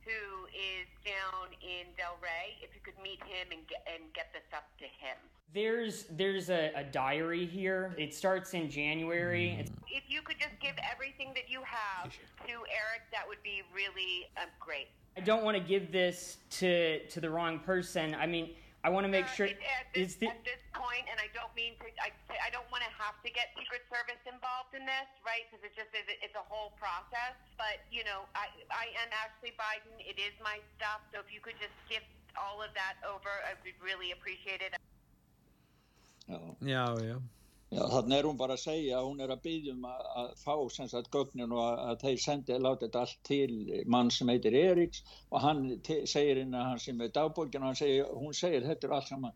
who 0.06 0.46
is 0.52 0.88
down 1.04 1.54
in 1.62 1.88
Del 1.98 2.18
Rey, 2.22 2.56
if 2.62 2.76
you 2.76 2.82
could 2.84 3.02
meet 3.02 3.20
him 3.24 3.52
and 3.52 3.68
get, 3.68 3.86
and 3.88 4.14
get 4.14 4.32
this 4.34 4.48
up 4.54 4.66
to 4.80 4.86
him. 4.86 5.18
There's 5.54 6.06
there's 6.12 6.50
a, 6.50 6.72
a 6.76 6.84
diary 6.84 7.46
here. 7.46 7.94
It 7.98 8.14
starts 8.14 8.54
in 8.54 8.70
January. 8.70 9.58
It's 9.60 9.72
if 9.88 10.04
you 10.08 10.22
could 10.22 10.40
just 10.40 10.60
give 10.60 10.74
everything 10.92 11.32
that 11.36 11.48
you 11.48 11.62
have 11.64 12.12
to 12.12 12.52
Eric, 12.52 13.04
that 13.12 13.28
would 13.28 13.42
be 13.44 13.62
really 13.74 14.28
uh, 14.36 14.46
great. 14.60 14.88
I 15.16 15.22
don't 15.22 15.44
want 15.44 15.56
to 15.56 15.64
give 15.64 15.92
this 15.92 16.38
to 16.52 17.06
to 17.08 17.22
the 17.22 17.30
wrong 17.30 17.60
person. 17.60 18.16
I 18.16 18.26
mean, 18.26 18.50
I 18.84 18.92
want 18.92 19.08
to 19.08 19.12
make 19.12 19.32
uh, 19.32 19.36
sure. 19.40 19.48
At 19.48 19.88
this, 19.96 20.20
the, 20.20 20.28
at 20.28 20.44
this 20.44 20.60
point, 20.76 21.08
and 21.08 21.16
I 21.16 21.32
don't 21.32 21.52
mean 21.56 21.80
to, 21.80 21.88
I, 22.04 22.12
I 22.44 22.52
don't 22.52 22.68
want 22.68 22.84
to 22.84 22.92
have 23.00 23.16
to 23.24 23.32
get 23.32 23.56
Secret 23.56 23.88
Service 23.88 24.20
involved 24.28 24.76
in 24.76 24.84
this, 24.84 25.08
right? 25.24 25.48
Because 25.48 25.64
it 25.64 25.72
just 25.72 25.88
is, 25.96 26.04
it's 26.20 26.36
a 26.36 26.44
whole 26.52 26.76
process. 26.76 27.40
But, 27.56 27.80
you 27.88 28.04
know, 28.04 28.28
I, 28.36 28.52
I 28.68 28.92
am 29.00 29.08
Ashley 29.16 29.56
Biden. 29.56 29.96
It 30.04 30.20
is 30.20 30.36
my 30.44 30.60
stuff. 30.76 31.00
So 31.16 31.24
if 31.24 31.32
you 31.32 31.40
could 31.40 31.56
just 31.64 31.76
give 31.88 32.04
all 32.36 32.60
of 32.60 32.76
that 32.76 33.00
over, 33.08 33.32
I 33.48 33.56
would 33.56 33.80
really 33.80 34.12
appreciate 34.12 34.60
it. 34.60 34.76
Oh. 36.28 36.60
Yeah, 36.60 36.92
yeah. 37.00 37.24
Já, 37.74 37.82
þannig 37.90 38.16
er 38.20 38.28
hún 38.28 38.38
bara 38.38 38.54
að 38.58 38.62
segja 38.62 38.98
að 39.00 39.08
hún 39.08 39.22
er 39.26 39.32
að 39.34 39.40
byggjum 39.48 39.86
að, 39.90 40.02
að 40.22 40.28
fá 40.44 40.56
sagt, 40.76 41.10
gögnin 41.16 41.56
og 41.56 41.62
að, 41.64 41.80
að 41.90 42.04
þeir 42.04 42.20
sendi 42.26 42.58
láta 42.62 42.86
þetta 42.86 43.02
allt 43.02 43.22
til 43.30 43.84
mann 43.96 44.12
sem 44.14 44.30
heitir 44.30 44.58
Eriks 44.60 45.02
og 45.32 45.42
hann 45.42 45.64
segir 46.12 46.44
inn 46.44 46.54
að 46.54 46.68
hann 46.70 46.84
sem 46.84 47.02
er 47.02 47.14
dagbókin 47.16 47.66
og 47.66 47.80
segir, 47.80 48.12
hún 48.14 48.38
segir 48.38 48.68
þetta 48.68 48.90
er 48.90 48.96
allt 49.00 49.10
saman 49.10 49.34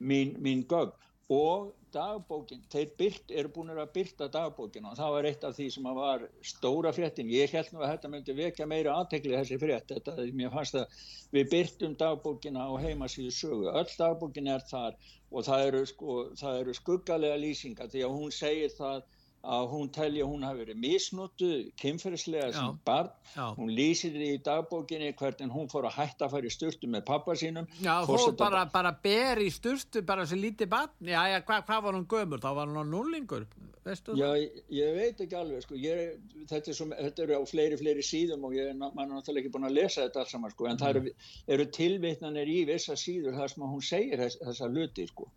mín, 0.00 0.34
mín 0.42 0.64
gögn 0.66 0.94
og 1.32 1.72
dagbókin, 1.94 2.60
þeir 2.70 2.90
byrt, 2.98 3.32
eru 3.34 3.50
búin 3.50 3.72
að 3.72 3.88
byrta 3.94 4.28
dagbókin 4.30 4.84
og 4.86 4.94
það 4.98 5.14
var 5.14 5.28
eitt 5.30 5.46
af 5.48 5.56
því 5.56 5.66
sem 5.74 5.88
var 5.96 6.26
stóra 6.44 6.92
fréttin, 6.94 7.32
ég 7.32 7.50
held 7.50 7.72
nú 7.72 7.82
að 7.82 7.92
þetta 7.94 8.10
myndi 8.12 8.36
vekja 8.36 8.68
meira 8.70 8.94
aðtekli 9.00 9.34
þessi 9.34 9.58
frétt, 9.58 9.90
þetta, 9.90 10.14
mér 10.38 10.52
fannst 10.54 10.78
að 10.78 11.00
við 11.34 11.50
byrtum 11.54 11.96
dagbókina 11.98 12.68
á 12.68 12.72
heimasíðu 12.84 13.32
sögu, 13.34 13.70
öll 13.72 13.96
dagbókin 13.98 14.52
er 14.54 14.62
þar 14.70 14.98
og 15.32 15.46
það 15.48 15.66
eru, 15.66 15.82
sko, 15.90 16.18
það 16.38 16.60
eru 16.60 16.74
skuggalega 16.78 17.40
lýsingar. 17.42 17.90
Því 17.90 18.04
að 18.06 18.18
hún 18.20 18.34
segir 18.34 18.74
það 18.76 19.02
að 19.46 19.68
hún 19.70 19.90
telja 19.94 20.24
að 20.24 20.32
hún 20.32 20.44
hafi 20.46 20.62
verið 20.64 20.80
misnóttu 20.82 21.50
kynferðslega 21.80 22.48
sem 22.54 22.78
barn 22.86 23.12
já. 23.34 23.44
hún 23.54 23.70
lýsir 23.70 24.14
því 24.16 24.30
í 24.34 24.40
dagbókinni 24.46 25.12
hvernig 25.18 25.54
hún 25.54 25.70
fór 25.70 25.86
að 25.86 25.98
hætta 26.00 26.26
að 26.26 26.34
fara 26.34 26.50
í 26.50 26.54
sturtu 26.54 26.90
með 26.90 27.06
pappa 27.06 27.36
sínum 27.38 27.68
Já, 27.78 27.94
hún 28.08 28.34
bara, 28.38 28.64
bara 28.72 28.92
ber 29.02 29.42
í 29.44 29.48
sturtu 29.54 30.02
bara 30.06 30.26
sem 30.26 30.42
lítið 30.42 30.70
barn 30.72 31.12
Já, 31.12 31.22
já, 31.30 31.38
hvað 31.46 31.70
hva 31.70 31.80
var 31.86 31.98
hún 31.98 32.08
gömur? 32.10 32.42
Þá 32.42 32.50
var 32.58 32.70
hún 32.72 32.82
á 32.82 32.84
núlingur 32.90 33.46
Já, 33.86 34.32
ég, 34.34 34.54
ég 34.74 34.94
veit 34.96 35.20
ekki 35.22 35.36
alveg 35.38 35.62
sko. 35.62 35.76
ég, 35.78 36.16
þetta, 36.50 36.72
er 36.72 36.74
svo, 36.74 36.86
þetta 36.90 37.22
eru 37.22 37.36
á 37.38 37.42
fleiri, 37.46 37.76
fleiri 37.78 38.02
síðum 38.02 38.48
og 38.48 38.56
ég 38.56 38.72
er 38.72 38.78
náttúrulega 38.80 39.44
ekki 39.44 39.52
búin 39.54 39.68
að 39.68 39.76
lesa 39.76 40.02
þetta 40.08 40.24
alls 40.24 40.32
saman 40.34 40.54
sko. 40.54 40.66
en 40.66 40.74
mm. 40.74 40.80
það 40.80 40.96
eru, 40.96 41.12
eru 41.54 41.66
tilvitnanir 41.76 42.50
í 42.50 42.64
vissa 42.66 42.96
síður 42.98 43.38
þar 43.38 43.52
sem 43.52 43.66
hún 43.70 43.84
segir 43.86 44.24
þess, 44.24 44.40
þessa 44.42 44.70
luti 44.72 45.06
sko. 45.06 45.28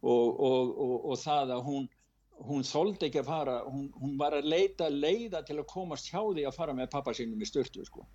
og, 0.00 0.40
og, 0.48 0.72
og, 0.86 0.94
og 1.12 1.20
það 1.20 1.52
að 1.58 1.68
hún 1.68 1.90
hún 2.48 2.66
þóldi 2.66 3.08
ekki 3.08 3.20
að 3.22 3.28
fara, 3.28 3.54
hún, 3.68 3.86
hún 4.00 4.18
var 4.20 4.36
að 4.36 4.48
leita 4.50 4.88
leiða 4.90 5.42
til 5.46 5.58
að 5.60 5.68
komast 5.70 6.10
hjá 6.10 6.20
því 6.20 6.46
að 6.48 6.58
fara 6.58 6.74
með 6.76 6.90
pappa 6.94 7.14
sínum 7.16 7.42
í 7.42 7.48
styrtu 7.48 7.86
sko. 7.86 8.06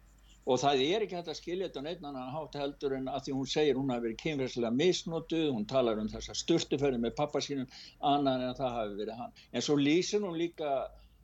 og 0.48 0.60
það 0.62 0.82
er 0.84 1.04
ekki 1.04 1.18
hægt 1.18 1.30
að 1.32 1.40
skilja 1.42 1.68
þetta 1.68 1.82
neitt 1.84 2.04
annan 2.08 2.30
hátt 2.32 2.54
heldur 2.56 2.94
en 2.96 3.10
að 3.12 3.26
því 3.26 3.34
hún 3.36 3.50
segir 3.52 3.76
hún 3.76 3.90
hafi 3.92 4.06
verið 4.06 4.22
kynferðslega 4.22 4.70
misnotuð, 4.82 5.50
hún 5.52 5.66
talar 5.68 6.00
um 6.00 6.08
þessa 6.08 6.36
styrtuferði 6.40 7.02
með 7.04 7.18
pappa 7.18 7.42
sínum 7.44 7.68
annan 8.00 8.46
en 8.46 8.56
það 8.56 8.78
hafi 8.78 8.96
verið 9.02 9.20
hann. 9.20 9.36
En 9.52 9.66
svo 9.66 9.76
lýsir 9.76 10.24
hún 10.24 10.40
líka 10.40 10.72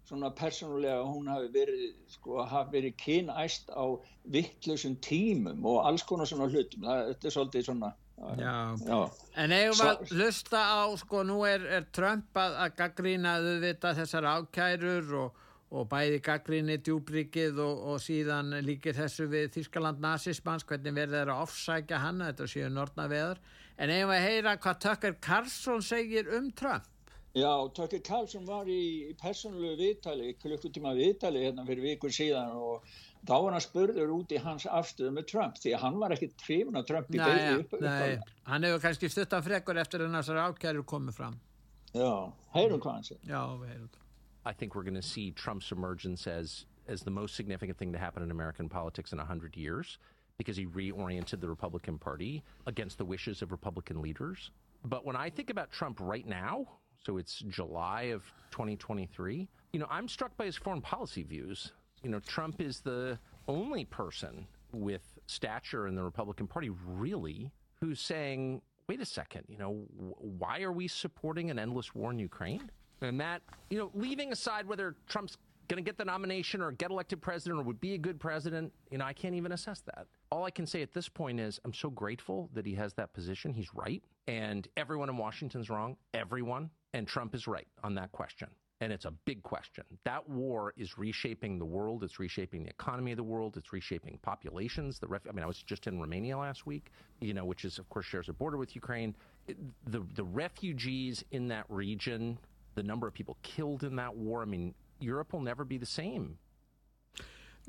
svona 0.09 0.33
persónulega 0.35 1.07
hún 1.07 1.31
hafi 1.31 1.47
verið, 1.55 1.85
sko, 2.17 2.43
hafi 2.51 2.75
verið 2.77 2.97
kynæst 2.99 3.71
á 3.71 3.95
vittlusum 4.35 4.97
tímum 5.07 5.63
og 5.71 5.85
alls 5.87 6.03
konar 6.03 6.27
svona 6.27 6.49
hlutum, 6.51 6.83
það, 6.83 7.13
þetta 7.13 7.29
er 7.29 7.35
svolítið 7.37 7.67
svona 7.69 7.93
Já. 8.39 8.55
Já. 8.86 8.99
En 9.43 9.53
eigum 9.55 9.80
við 9.80 9.89
að 9.89 10.13
hlusta 10.13 10.61
á, 10.61 10.84
sko, 10.99 11.24
nú 11.28 11.39
er, 11.49 11.65
er 11.80 11.88
Trump 11.95 12.38
að, 12.38 12.59
að 12.65 12.76
gaggrína 12.82 13.38
auðvitað 13.39 13.99
þessar 14.01 14.28
ákærur 14.30 15.11
og, 15.21 15.41
og 15.74 15.89
bæði 15.91 16.21
gaggríni 16.26 16.78
djúbrikið 16.86 17.59
og, 17.63 17.84
og 17.93 18.01
síðan 18.03 18.53
líkir 18.65 18.97
þessu 18.97 19.28
við 19.32 19.51
Þískaland 19.57 20.01
nazismans, 20.03 20.65
hvernig 20.69 20.95
verður 20.95 21.19
þeirra 21.19 21.38
að 21.39 21.45
ofsækja 21.47 22.01
hann, 22.05 22.24
þetta 22.30 22.49
séu 22.53 22.71
nortna 22.71 23.09
veður. 23.11 23.43
En 23.78 23.89
eigum 23.89 24.13
við 24.13 24.19
að 24.19 24.28
heyra 24.30 24.57
hvað 24.61 24.82
Tucker 24.88 25.19
Carlson 25.24 25.86
segir 25.86 26.30
um 26.38 26.51
Trump? 26.53 26.92
Já, 27.34 27.73
Tucker 27.73 27.99
Carlson 28.05 28.43
var 28.45 28.67
í, 28.69 29.09
í 29.09 29.13
persónulegu 29.17 29.79
viðtali, 29.79 30.36
klukkutíma 30.38 30.91
viðtali 30.93 31.39
hérna 31.47 31.63
fyrir 31.65 31.88
vikur 31.88 32.13
síðan 32.13 32.51
og 32.53 32.84
þá 33.25 33.34
var 33.34 33.55
hann 33.55 33.63
spurður 33.65 34.11
út 34.13 34.36
í 34.36 34.41
hans 34.43 34.67
afstöðu 34.69 35.15
með 35.15 35.25
Trump 35.31 35.57
því 35.57 35.73
að 35.73 35.81
hann 35.81 35.97
var 36.03 36.13
ekki 36.13 36.29
trefn 36.38 36.77
að 36.77 36.91
Trump 36.91 37.09
í 37.09 37.17
beigðu 37.17 37.63
upp, 37.63 37.73
upp 37.79 38.29
hann 38.51 38.67
hefur 38.67 38.84
kannski 38.86 39.09
stuttan 39.09 39.45
frekkur 39.47 39.81
eftir 39.81 40.05
að 40.05 40.13
þessar 40.19 40.43
ákjæru 40.43 40.86
komið 40.93 41.17
fram. 41.17 41.39
Já, 41.97 42.13
heyrum 42.53 42.84
hvað 42.86 42.99
hann 42.99 43.09
sé 43.09 43.17
já, 43.25 43.41
við 43.63 43.73
heyrum 43.73 43.89
I 44.45 44.53
think 44.53 44.75
we're 44.75 44.84
going 44.84 45.01
to 45.01 45.01
see 45.01 45.31
Trump's 45.31 45.71
emergence 45.71 46.27
as 46.27 46.65
as 46.88 47.01
the 47.01 47.11
most 47.11 47.36
significant 47.36 47.79
thing 47.79 47.93
to 47.93 47.97
happen 47.97 48.21
in 48.21 48.29
American 48.29 48.69
politics 48.69 49.11
in 49.11 49.17
100 49.17 49.57
years 49.57 49.97
because 50.38 50.57
he 50.57 50.67
reoriented 50.67 51.41
the 51.41 51.49
Republican 51.49 51.97
Party 51.97 52.43
against 52.67 52.97
the 52.97 53.05
wishes 53.05 53.41
of 53.41 53.51
Republican 53.51 54.01
leaders. 54.01 54.51
But 54.84 55.05
when 55.05 55.15
I 55.15 55.29
think 55.29 55.49
about 55.49 55.71
Trump 55.71 55.99
right 56.01 56.27
now, 56.27 56.67
so 57.05 57.17
it's 57.17 57.39
July 57.49 58.03
of 58.03 58.23
2023, 58.51 59.47
you 59.73 59.79
know, 59.79 59.87
I'm 59.89 60.07
struck 60.07 60.35
by 60.37 60.45
his 60.45 60.55
foreign 60.55 60.81
policy 60.81 61.23
views. 61.23 61.71
you 62.03 62.09
know, 62.09 62.19
Trump 62.19 62.61
is 62.61 62.81
the 62.81 63.17
only 63.47 63.85
person 63.85 64.47
with 64.71 65.01
stature 65.27 65.87
in 65.87 65.95
the 65.95 66.03
Republican 66.03 66.47
Party, 66.47 66.69
really, 66.85 67.51
who's 67.79 67.99
saying 67.99 68.61
wait 68.87 69.01
a 69.01 69.05
second, 69.05 69.43
you 69.47 69.57
know, 69.57 69.85
why 69.95 70.61
are 70.61 70.71
we 70.71 70.87
supporting 70.87 71.49
an 71.49 71.59
endless 71.59 71.95
war 71.95 72.11
in 72.11 72.19
Ukraine? 72.19 72.69
And 73.01 73.19
that, 73.19 73.41
you 73.69 73.77
know, 73.77 73.91
leaving 73.93 74.31
aside 74.31 74.65
whether 74.67 74.95
Trump's 75.07 75.37
going 75.67 75.83
to 75.83 75.87
get 75.87 75.97
the 75.97 76.05
nomination 76.05 76.61
or 76.61 76.71
get 76.71 76.91
elected 76.91 77.21
president 77.21 77.61
or 77.61 77.63
would 77.63 77.79
be 77.79 77.93
a 77.93 77.97
good 77.97 78.19
president, 78.19 78.71
you 78.91 78.97
know, 78.97 79.05
I 79.05 79.13
can't 79.13 79.35
even 79.35 79.53
assess 79.53 79.81
that. 79.81 80.07
All 80.31 80.43
I 80.43 80.51
can 80.51 80.65
say 80.65 80.81
at 80.81 80.93
this 80.93 81.07
point 81.07 81.39
is 81.39 81.59
I'm 81.63 81.73
so 81.73 81.89
grateful 81.89 82.49
that 82.53 82.65
he 82.65 82.73
has 82.75 82.93
that 82.95 83.13
position. 83.13 83.53
He's 83.53 83.73
right. 83.73 84.03
And 84.28 84.67
everyone 84.78 85.09
in 85.09 85.17
Washington's 85.17 85.69
wrong. 85.69 85.97
Everyone. 86.13 86.69
And 86.93 87.07
Trump 87.07 87.36
is 87.36 87.47
right 87.47 87.67
on 87.84 87.95
that 87.95 88.11
question. 88.11 88.49
And 88.82 88.91
it's 88.91 89.05
a 89.05 89.11
big 89.26 89.41
question. 89.43 89.86
That 90.03 90.28
war 90.30 90.74
is 90.76 90.97
reshaping 90.97 91.57
the 91.57 91.65
world. 91.65 92.03
It's 92.03 92.19
reshaping 92.19 92.63
the 92.63 92.69
economy 92.69 93.11
of 93.11 93.17
the 93.17 93.24
world. 93.24 93.55
It's 93.55 93.71
reshaping 93.71 94.19
populations. 94.21 94.99
The 94.99 95.07
ref- 95.07 95.28
I 95.30 95.32
mean, 95.32 95.43
I 95.43 95.47
was 95.47 95.63
just 95.63 95.88
in 95.88 95.99
Romania 95.99 96.38
last 96.38 96.65
week, 96.65 96.91
you 97.21 97.34
know, 97.34 97.45
which 97.45 97.63
is, 97.63 97.80
of 97.80 97.88
course, 97.89 98.05
shares 98.05 98.28
a 98.28 98.34
border 98.34 98.57
with 98.57 98.76
Ukraine. 98.76 99.15
The, 99.88 100.03
the 100.15 100.24
refugees 100.24 101.24
in 101.32 101.47
that 101.47 101.65
region, 101.69 102.38
the 102.76 102.84
number 102.84 103.07
of 103.07 103.13
people 103.13 103.38
killed 103.41 103.84
in 103.84 103.95
that 103.95 104.15
war, 104.15 104.41
I 104.41 104.45
mean, 104.45 104.74
Europe 104.99 105.32
will 105.34 105.41
never 105.41 105.63
be 105.63 105.78
the 105.78 105.86
same. 105.86 106.38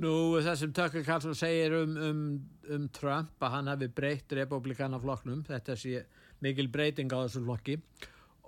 Nú 0.02 0.42
það 0.42 0.56
sem 0.58 0.72
Tucker 0.74 1.02
segir 1.38 1.72
um, 1.78 1.96
um, 1.96 2.22
um 2.68 2.88
Trump 2.88 3.30
að 3.38 3.52
hann 3.54 3.68
hafi 3.70 3.86
breytt 3.86 4.32
republikanaflokknum, 4.34 5.44
þetta 5.46 5.76
sé 5.78 6.00
mikil 6.44 6.68
breyting 6.72 7.10
á 7.10 7.24
þessu 7.24 7.44
flokki 7.44 7.78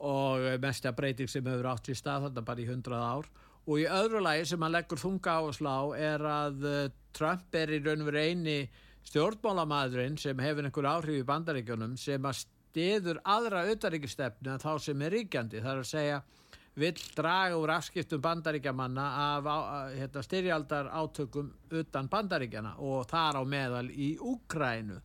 og 0.07 0.45
mesta 0.61 0.93
breyting 0.93 1.31
sem 1.31 1.47
hefur 1.49 1.71
átt 1.73 1.89
í 1.89 1.97
stað 1.97 2.29
þetta 2.29 2.45
bara 2.47 2.63
í 2.63 2.69
hundrað 2.69 3.05
ár. 3.11 3.31
Og 3.67 3.81
í 3.83 3.87
öðru 3.91 4.21
lagi 4.23 4.45
sem 4.47 4.63
hann 4.63 4.75
leggur 4.77 5.01
þunga 5.01 5.39
á 5.39 5.43
að 5.43 5.55
slá 5.57 5.77
er 5.99 6.23
að 6.31 6.67
uh, 6.69 6.83
Trump 7.17 7.57
er 7.57 7.73
í 7.75 7.81
raun 7.83 8.05
og 8.05 8.11
verið 8.13 8.29
eini 8.31 8.59
stjórnmálamadurinn 9.07 10.19
sem 10.21 10.39
hefur 10.43 10.69
einhver 10.69 10.91
áhrif 10.91 11.21
í 11.23 11.27
bandaríkjunum 11.27 11.97
sem 11.99 12.29
að 12.29 12.45
stiður 12.45 13.21
aðra 13.25 13.65
auðaríkistefnu 13.67 14.53
en 14.53 14.63
þá 14.63 14.73
sem 14.85 15.03
er 15.03 15.17
ríkjandi. 15.17 15.63
Það 15.65 15.73
er 15.73 15.83
að 15.83 15.91
segja 15.91 16.21
vill 16.77 16.97
draga 17.17 17.57
úr 17.57 17.73
afskiptum 17.73 18.21
bandaríkjamanna 18.23 19.05
af 19.23 19.47
hérna, 19.97 20.23
styrjaldar 20.23 20.91
átökum 20.93 21.49
utan 21.73 22.11
bandaríkjana 22.13 22.75
og 22.85 23.07
þar 23.09 23.41
á 23.41 23.43
meðal 23.49 23.87
í 23.91 24.11
Úkrænu 24.21 25.01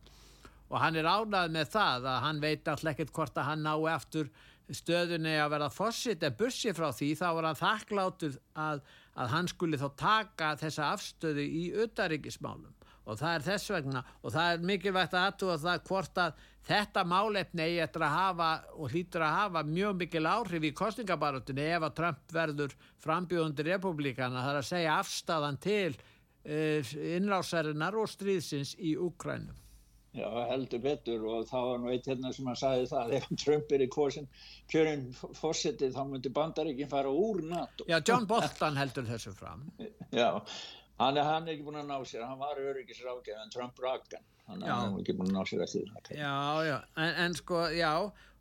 og 0.72 0.80
hann 0.80 0.96
er 0.96 1.08
ánað 1.08 1.52
með 1.52 1.70
það 1.74 2.08
að 2.08 2.22
hann 2.26 2.40
veit 2.40 2.68
alltaf 2.72 2.92
ekkert 2.94 3.12
hvort 3.12 3.38
að 3.38 3.48
hann 3.50 3.66
ná 3.66 3.74
eftir 3.92 4.30
stöðunni 4.72 5.34
að 5.36 5.50
vera 5.52 5.68
fósitt 5.72 6.22
en 6.24 6.36
bussi 6.38 6.72
frá 6.72 6.88
því 6.96 7.10
þá 7.20 7.26
var 7.36 7.48
hann 7.50 7.58
þakklátur 7.60 8.38
að, 8.56 8.84
að 9.20 9.34
hann 9.34 9.50
skuli 9.50 9.80
þá 9.80 9.88
taka 10.00 10.54
þessa 10.60 10.92
afstöðu 10.94 11.44
í 11.44 11.64
utanríkismálum 11.84 12.72
og 13.02 13.18
það 13.18 13.34
er 13.34 13.44
þess 13.48 13.72
vegna 13.74 14.02
og 14.22 14.32
það 14.32 14.52
er 14.54 14.66
mikilvægt 14.70 15.16
að 15.18 15.26
aðtúa 15.28 15.58
það 15.60 15.84
hvort 15.88 16.20
að 16.22 16.42
þetta 16.68 17.02
málefni 17.10 17.64
eigi 17.66 17.80
eftir 17.82 18.04
að 18.06 18.14
hafa 18.14 18.50
og 18.76 18.94
hlýtur 18.94 19.24
að 19.26 19.36
hafa 19.40 19.64
mjög 19.66 19.96
mikil 19.98 20.28
áhrif 20.30 20.68
í 20.68 20.74
kostningabarutinni 20.78 21.66
ef 21.74 21.88
að 21.88 21.96
Trump 21.98 22.36
verður 22.36 22.76
frambjóðundir 23.02 23.70
republikana 23.72 24.46
þar 24.46 24.60
að 24.60 24.68
segja 24.70 24.94
afstæðan 25.02 25.58
til 25.62 25.90
uh, 25.98 26.94
innrásarinnar 27.16 27.98
og 27.98 28.10
stríðsins 28.14 28.76
í 28.78 28.94
Úkrænum. 28.94 29.61
Já, 30.12 30.28
heldur 30.50 30.82
betur 30.84 31.22
og 31.24 31.46
það 31.48 31.70
var 31.70 31.78
nú 31.80 31.88
eitt 31.92 32.10
hérna 32.10 32.34
sem 32.36 32.50
hann 32.50 32.58
sagði 32.60 32.90
það 32.90 33.14
ef 33.16 33.30
Trump 33.40 33.72
er 33.72 33.84
í 33.86 33.88
korsin 33.92 34.28
kjörinn 34.68 35.06
fórsetið 35.38 35.96
þá 35.96 36.02
myndir 36.10 36.34
bandaríkinn 36.36 36.90
fara 36.92 37.08
úr 37.08 37.40
NATO. 37.48 37.88
Já, 37.88 37.96
John 38.04 38.28
Bolton 38.28 38.76
heldur 38.76 39.08
þessu 39.08 39.32
fram. 39.36 39.64
Já, 40.12 40.36
Hann 41.02 41.16
er, 41.16 41.24
hann 41.26 41.48
er 41.48 41.56
ekki 41.56 41.64
búin 41.66 41.80
að 41.80 41.88
ná 41.88 41.96
sér, 42.06 42.26
hann 42.28 42.38
var 42.40 42.58
öryggisrákjað 42.60 43.40
en 43.42 43.52
Trump 43.52 43.80
rakkan, 43.82 44.26
hann 44.50 44.62
er 44.62 45.00
ekki 45.00 45.16
búin 45.18 45.32
að 45.32 45.38
ná 45.38 45.48
sér 45.48 45.64
eftir 45.64 45.88
það. 45.88 46.12
Já, 46.18 46.34
já, 46.68 46.76
en, 47.04 47.14
en 47.24 47.34
sko, 47.38 47.62
já, 47.74 47.90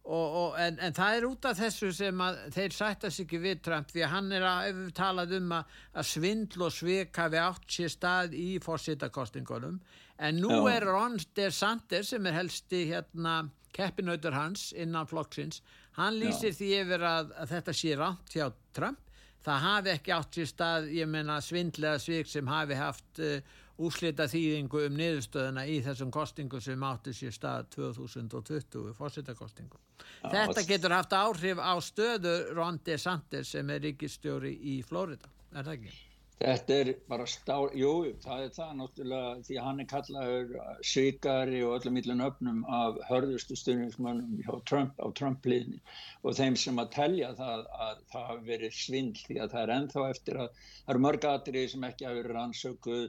og, 0.02 0.36
og, 0.42 0.60
en, 0.62 0.78
en 0.84 0.98
það 0.98 1.18
er 1.18 1.28
út 1.30 1.48
af 1.50 1.58
þessu 1.58 1.92
sem 1.96 2.24
að 2.26 2.38
þeir 2.58 2.76
sættast 2.76 3.24
ekki 3.24 3.40
við 3.42 3.64
Trump 3.66 3.90
því 3.94 4.06
að 4.06 4.14
hann 4.16 4.30
er 4.38 4.46
að 4.50 4.84
talað 4.98 5.36
um 5.40 5.56
að, 5.58 5.76
að 5.96 6.10
svindl 6.12 6.68
og 6.68 6.76
svik 6.76 7.22
hafi 7.24 7.42
átt 7.42 7.78
sér 7.80 7.94
stað 7.96 8.38
í 8.38 8.48
fórsýttakostingunum, 8.66 9.80
en 10.22 10.42
nú 10.42 10.64
já. 10.64 10.76
er 10.76 10.88
Ron 10.90 11.20
DeSantis 11.36 12.14
sem 12.14 12.26
er 12.30 12.38
helsti 12.38 12.86
hérna 12.92 13.42
keppinautur 13.76 14.36
hans 14.36 14.72
innan 14.78 15.08
flokksins, 15.08 15.62
hann 15.98 16.20
lýsir 16.20 16.52
já. 16.52 16.58
því 16.60 16.74
yfir 16.82 17.08
að, 17.08 17.32
að 17.40 17.56
þetta 17.56 17.78
sé 17.82 17.96
rámt 17.98 18.36
hjá 18.36 18.52
Trump 18.76 19.12
það 19.46 19.66
hafi 19.66 19.92
ekki 19.96 20.14
átt 20.16 20.38
sér 20.38 20.50
stað, 20.50 20.88
ég 20.96 21.10
menna 21.10 21.40
svindlega 21.42 22.00
svik 22.02 22.30
sem 22.30 22.48
hafi 22.50 22.78
haft 22.78 23.22
uh, 23.24 23.40
úslita 23.82 24.28
þýðingu 24.30 24.84
um 24.86 25.00
niðurstöðuna 25.00 25.66
í 25.70 25.80
þessum 25.86 26.12
kostingu 26.14 26.62
sem 26.62 26.84
átti 26.86 27.14
sér 27.18 27.34
stað 27.34 27.72
2020 27.78 28.94
fórsettakostingu. 28.98 29.82
Þetta 30.22 30.66
getur 30.68 30.96
haft 30.98 31.18
áhrif 31.18 31.62
á 31.62 31.74
stöðu 31.82 32.36
Ron 32.58 32.80
DeSantis 32.86 33.56
sem 33.56 33.74
er 33.74 33.82
ríkistjóri 33.88 34.54
í 34.76 34.80
Florida, 34.86 35.32
er 35.56 35.66
það 35.66 35.76
ekki? 35.80 36.00
Þetta 36.42 36.76
er 36.82 36.90
bara 37.12 37.26
stál, 37.30 37.68
jú, 37.78 37.92
það 38.24 38.44
er 38.44 38.54
það 38.56 38.70
náttúrulega 38.80 39.34
því 39.46 39.58
að 39.60 39.66
hann 39.68 39.82
er 39.84 39.88
kallaður 39.92 40.54
svikari 40.92 41.60
og 41.68 41.76
öllum 41.76 41.96
millin 41.98 42.24
öfnum 42.26 42.64
af 42.78 42.98
hörðustu 43.10 43.58
styrningsmönnum 43.60 44.40
á 44.50 44.56
Trump, 44.72 45.04
Trump-liðni. 45.20 45.78
Og 46.26 46.38
þeim 46.40 46.58
sem 46.64 46.82
að 46.82 46.94
telja 46.96 47.30
það 47.38 47.68
að 47.88 48.02
það 48.14 48.28
hafi 48.32 48.48
verið 48.50 48.80
svindl 48.80 49.26
því 49.28 49.38
að 49.44 49.54
það 49.54 49.66
er 49.66 49.74
enþá 49.76 50.08
eftir 50.16 50.42
að 50.42 50.50
það 50.64 50.94
eru 50.96 51.04
mörg 51.06 51.30
aðrið 51.34 51.70
sem 51.76 51.88
ekki 51.92 52.10
hafi 52.10 52.22
verið 52.22 52.38
rannsökuð 52.40 53.06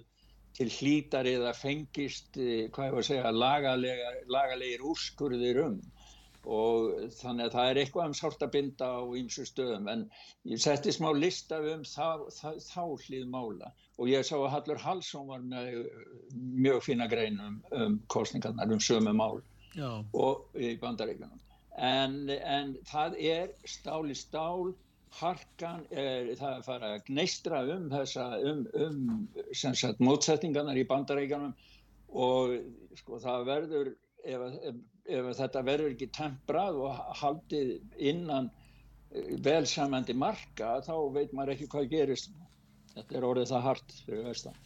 til 0.59 0.69
hlítari 0.77 1.37
eða 1.39 1.55
fengist, 1.57 2.37
eh, 2.37 2.69
hvað 2.69 2.89
ég 2.91 2.97
var 2.99 3.05
að 3.07 3.09
segja, 3.09 3.33
lagalega, 3.33 4.15
lagalegir 4.37 4.85
úrskurðir 4.93 5.65
um 5.71 5.81
og 6.43 7.11
þannig 7.21 7.47
að 7.47 7.55
það 7.55 7.69
er 7.71 7.81
eitthvað 7.83 8.09
um 8.09 8.15
sárt 8.19 8.43
að 8.43 8.53
binda 8.57 8.89
á 8.99 9.03
ýmsu 9.19 9.45
stöðum 9.47 9.89
en 9.93 10.01
ég 10.51 10.63
setti 10.63 10.95
smá 10.95 11.13
lista 11.15 11.61
um 11.73 11.85
þá, 11.87 12.27
þá, 12.35 12.49
þá 12.59 12.83
hlýð 13.05 13.29
mála 13.31 13.71
og 13.99 14.11
ég 14.11 14.27
sá 14.27 14.35
að 14.41 14.51
Hallur 14.57 14.83
Hallsson 14.83 15.29
var 15.31 15.45
með 15.47 15.85
mjög 16.35 16.83
fina 16.89 17.07
grein 17.07 17.39
um, 17.41 17.61
um 17.71 18.01
kostningarnar 18.11 18.75
um 18.75 18.83
sömu 18.83 19.15
mál 19.15 19.43
Já. 19.77 20.03
og 20.13 20.59
í 20.59 20.75
bandaríkunum 20.83 21.39
en, 21.79 22.29
en 22.29 22.75
það 22.91 23.19
er 23.23 23.53
stál 23.65 24.11
í 24.11 24.19
stál 24.19 24.75
harkan 25.21 25.85
er 25.91 26.33
það 26.41 26.57
að 26.57 26.67
fara 26.67 26.93
að 26.97 27.05
gneistra 27.11 27.63
um 27.75 27.89
þessa 27.93 28.29
um, 28.49 28.65
um 28.75 29.01
sagt, 29.53 30.01
mótsettingarnar 30.01 30.81
í 30.81 30.89
bandaríkunum 30.89 31.55
og 32.13 32.57
sko 32.99 33.21
það 33.23 33.47
verður 33.49 33.93
ef, 34.25 34.49
ef 34.63 34.81
ef 35.07 35.31
þetta 35.39 35.63
verður 35.67 35.95
ekki 35.95 36.11
temprað 36.15 36.79
og 36.87 37.01
haldið 37.21 37.73
innan 37.99 38.51
eh, 39.11 39.35
velsamandi 39.43 40.15
marka 40.15 40.77
þá 40.87 40.95
veit 41.15 41.35
maður 41.35 41.57
ekki 41.57 41.71
hvað 41.73 41.91
gerist. 41.93 42.39
Þetta 42.93 43.17
er 43.19 43.27
orðið 43.27 43.53
það 43.55 43.67
hart 43.67 43.95
fyrir 44.07 44.27
vestan. 44.29 44.57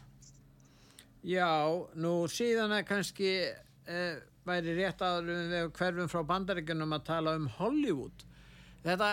Já, 1.27 1.51
nú 1.99 2.15
síðan 2.31 2.75
er 2.75 2.87
kannski 2.87 3.33
eh, 3.47 4.17
væri 4.47 4.77
rétt 4.79 5.03
að 5.03 5.31
við 5.31 5.69
hverfum 5.79 6.11
frá 6.11 6.23
bandaríkunum 6.27 6.95
að 6.95 7.07
tala 7.09 7.37
um 7.39 7.49
Hollywood. 7.59 8.25
Þetta 8.87 9.09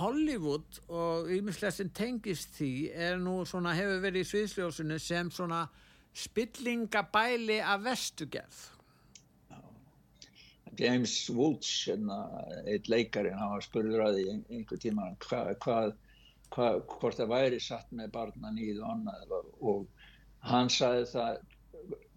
Hollywood 0.00 0.82
og 0.92 1.30
yminslega 1.32 1.72
sem 1.72 1.88
tengist 1.96 2.58
því 2.58 2.90
er 2.92 3.16
nú 3.20 3.38
svona 3.48 3.72
hefur 3.76 4.02
verið 4.02 4.26
í 4.26 4.30
sviðsljósinu 4.32 4.98
sem 5.00 5.30
svona 5.32 5.62
spillingabæli 6.14 7.62
af 7.64 7.86
vestugerð 7.86 8.73
James 10.80 11.14
Woods 11.30 11.70
hérna, 11.88 12.18
eitt 12.70 12.88
leikarinn 12.92 13.38
hann 13.38 13.54
var 13.54 13.64
spurður 13.64 14.06
að 14.06 14.18
því 14.18 14.24
einhver 14.34 14.80
tíma 14.82 15.10
hvað 15.24 15.50
hva, 15.64 15.78
hva, 16.54 16.68
hvort 16.94 17.20
það 17.20 17.34
væri 17.34 17.60
satt 17.62 17.92
með 17.92 18.12
barnan 18.16 18.60
í 18.60 18.70
það 18.72 18.88
annað 18.94 19.36
og 19.72 19.84
hann 20.50 20.72
sagði 20.72 21.06
það 21.12 21.42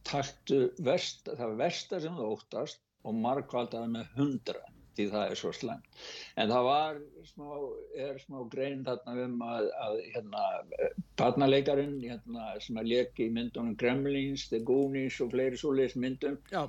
taktu 0.07 0.63
versta, 0.83 1.35
það 1.35 1.59
versta 1.59 2.01
sem 2.03 2.17
þú 2.17 2.31
óttast 2.37 2.81
og 3.07 3.15
markvaldaði 3.21 3.93
með 3.97 4.17
hundra 4.17 4.63
því 4.97 5.05
það 5.11 5.31
er 5.31 5.39
svo 5.39 5.51
slengt 5.53 6.01
en 6.41 6.49
það 6.49 6.67
var 6.67 6.99
smá, 7.27 7.51
er 8.07 8.17
smá 8.23 8.39
grein 8.53 8.81
þarna 8.87 9.27
um 9.27 9.43
að, 9.45 9.69
að 9.85 9.99
hérna, 10.15 10.45
barnaleikarin 11.19 11.95
hérna, 12.01 12.49
sem 12.63 12.79
að 12.81 12.91
leki 12.93 13.27
í 13.27 13.35
myndunum 13.35 13.77
Gremlins, 13.77 14.47
The 14.49 14.63
Goonies 14.65 15.19
og 15.21 15.35
fleiri 15.35 15.59
svoleiðis 15.59 15.97
myndum 16.01 16.39
Já 16.53 16.65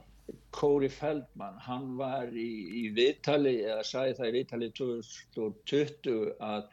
Corey 0.51 0.89
Feldman, 0.93 1.57
hann 1.65 1.95
var 1.99 2.33
í, 2.33 2.49
í 2.83 2.89
viðtali, 2.97 3.61
eða 3.65 3.85
sagði 3.87 4.17
það 4.19 4.29
í 4.29 4.35
viðtali 4.37 4.69
2020 4.81 6.35
að 6.49 6.67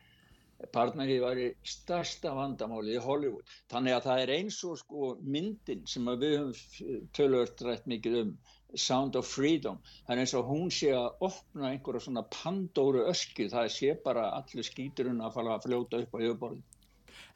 partnerið 0.73 1.21
var 1.21 1.39
í 1.39 1.47
starsta 1.67 2.31
vandamáli 2.35 2.95
í 2.95 3.03
Hollywood. 3.03 3.55
Þannig 3.71 3.95
að 3.95 4.05
það 4.07 4.21
er 4.23 4.33
eins 4.37 4.59
og 4.67 4.79
sko 4.79 5.09
myndin 5.21 5.83
sem 5.89 6.07
við 6.23 6.37
höfum 6.39 7.07
tölvört 7.17 7.63
rætt 7.67 7.89
mikið 7.91 8.19
um, 8.21 8.35
Sound 8.75 9.15
of 9.15 9.27
Freedom, 9.29 9.77
það 10.07 10.15
er 10.15 10.21
eins 10.23 10.33
og 10.35 10.49
hún 10.49 10.71
sé 10.73 10.89
að 10.95 11.27
opna 11.27 11.69
einhverja 11.69 12.05
svona 12.07 12.25
pandóru 12.33 13.05
ösku, 13.11 13.47
það 13.51 13.69
sé 13.71 13.93
bara 14.03 14.29
allir 14.39 14.67
skýturinn 14.67 15.23
að 15.23 15.37
fara 15.37 15.55
að 15.55 15.67
fljóta 15.69 16.01
upp 16.03 16.17
á 16.17 16.19
yfirborðin. 16.23 16.65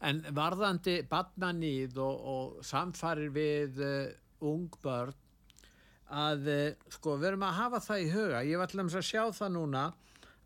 En 0.10 0.20
varðandi 0.36 0.98
badnanýð 1.08 2.00
og, 2.04 2.28
og 2.34 2.60
samfarir 2.68 3.32
við 3.36 3.80
uh, 3.84 4.12
ung 4.50 4.68
börn 4.84 5.16
að 6.10 6.48
eh, 6.50 6.92
sko 6.94 7.16
við 7.20 7.34
erum 7.34 7.48
að 7.48 7.58
hafa 7.60 7.82
það 7.86 8.04
í 8.04 8.12
huga. 8.14 8.44
Ég 8.48 8.60
var 8.60 8.70
alltaf 8.70 9.00
að 9.00 9.10
sjá 9.10 9.24
það 9.38 9.52
núna 9.56 9.84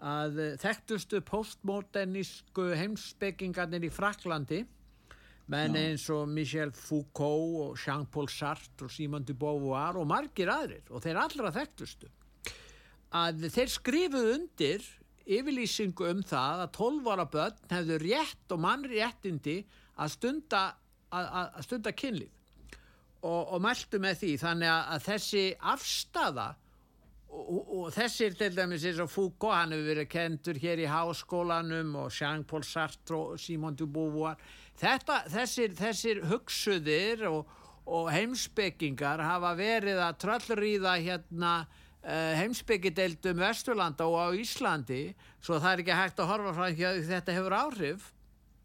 að 0.04 0.40
eh, 0.44 0.56
þekktustu 0.62 1.22
postmodernísku 1.28 2.70
heimsbyggingarnir 2.80 3.88
í 3.88 3.92
Fraklandi 3.94 4.64
menn 5.52 5.76
eins 5.76 6.06
og 6.12 6.28
Michel 6.32 6.72
Foucault 6.76 7.56
og 7.64 7.80
Jean-Paul 7.80 8.30
Sartre 8.32 8.88
og 8.88 8.92
Simone 8.94 9.28
de 9.28 9.36
Beauvoir 9.36 10.00
og 10.00 10.08
margir 10.08 10.52
aðrir 10.52 10.88
og 10.92 11.04
þeir 11.04 11.20
allra 11.20 11.52
þekktustu 11.56 12.12
að 13.14 13.48
þeir 13.54 13.72
skrifuðu 13.72 14.36
undir 14.38 14.86
yfirlýsingu 15.24 16.08
um 16.10 16.24
það 16.28 16.64
að 16.66 16.72
12 16.80 17.12
ára 17.14 17.26
börn 17.36 17.60
hefðu 17.72 18.00
rétt 18.04 18.56
og 18.56 18.64
mannréttindi 18.64 19.58
að 20.00 20.16
stunda, 20.16 20.64
að, 21.14 21.28
að 21.44 21.68
stunda 21.68 21.94
kynlíf 21.96 22.43
og, 23.24 23.54
og 23.56 23.64
mæltu 23.64 24.00
með 24.04 24.20
því 24.22 24.34
þannig 24.42 24.70
að, 24.72 24.84
að 24.96 25.08
þessi 25.08 25.46
afstafa 25.74 26.50
og, 27.34 27.62
og, 27.62 27.88
þessir 27.94 28.36
til 28.38 28.52
dæmis 28.56 28.86
eins 28.88 29.02
og 29.04 29.12
Foucault 29.12 29.56
hann 29.58 29.74
hefur 29.74 29.90
verið 29.90 30.10
kentur 30.12 30.60
hér 30.62 30.84
í 30.84 30.90
háskólanum 30.90 31.96
og 32.04 32.14
Jean-Paul 32.14 32.66
Sartre 32.68 33.20
og 33.20 33.42
Simone 33.42 33.78
de 33.80 33.88
Beauvoir. 33.90 34.42
Þetta, 34.80 35.24
þessir, 35.34 35.74
þessir 35.78 36.24
hugsuðir 36.30 37.26
og, 37.30 37.50
og 37.86 38.12
heimsbyggingar 38.14 39.24
hafa 39.24 39.54
verið 39.58 40.02
að 40.04 40.20
tröllrýða 40.24 40.98
hérna 41.04 41.54
uh, 41.64 42.34
heimsbyggideildum 42.40 43.42
Vesturlanda 43.42 44.08
og 44.10 44.20
á 44.20 44.28
Íslandi 44.38 45.06
svo 45.44 45.60
það 45.60 45.72
er 45.72 45.86
ekki 45.86 46.02
hægt 46.02 46.22
að 46.22 46.34
horfa 46.34 46.58
frá 46.58 46.68
því 46.70 46.90
að 46.90 47.02
þetta 47.12 47.40
hefur 47.40 47.58
áhrif. 47.62 48.12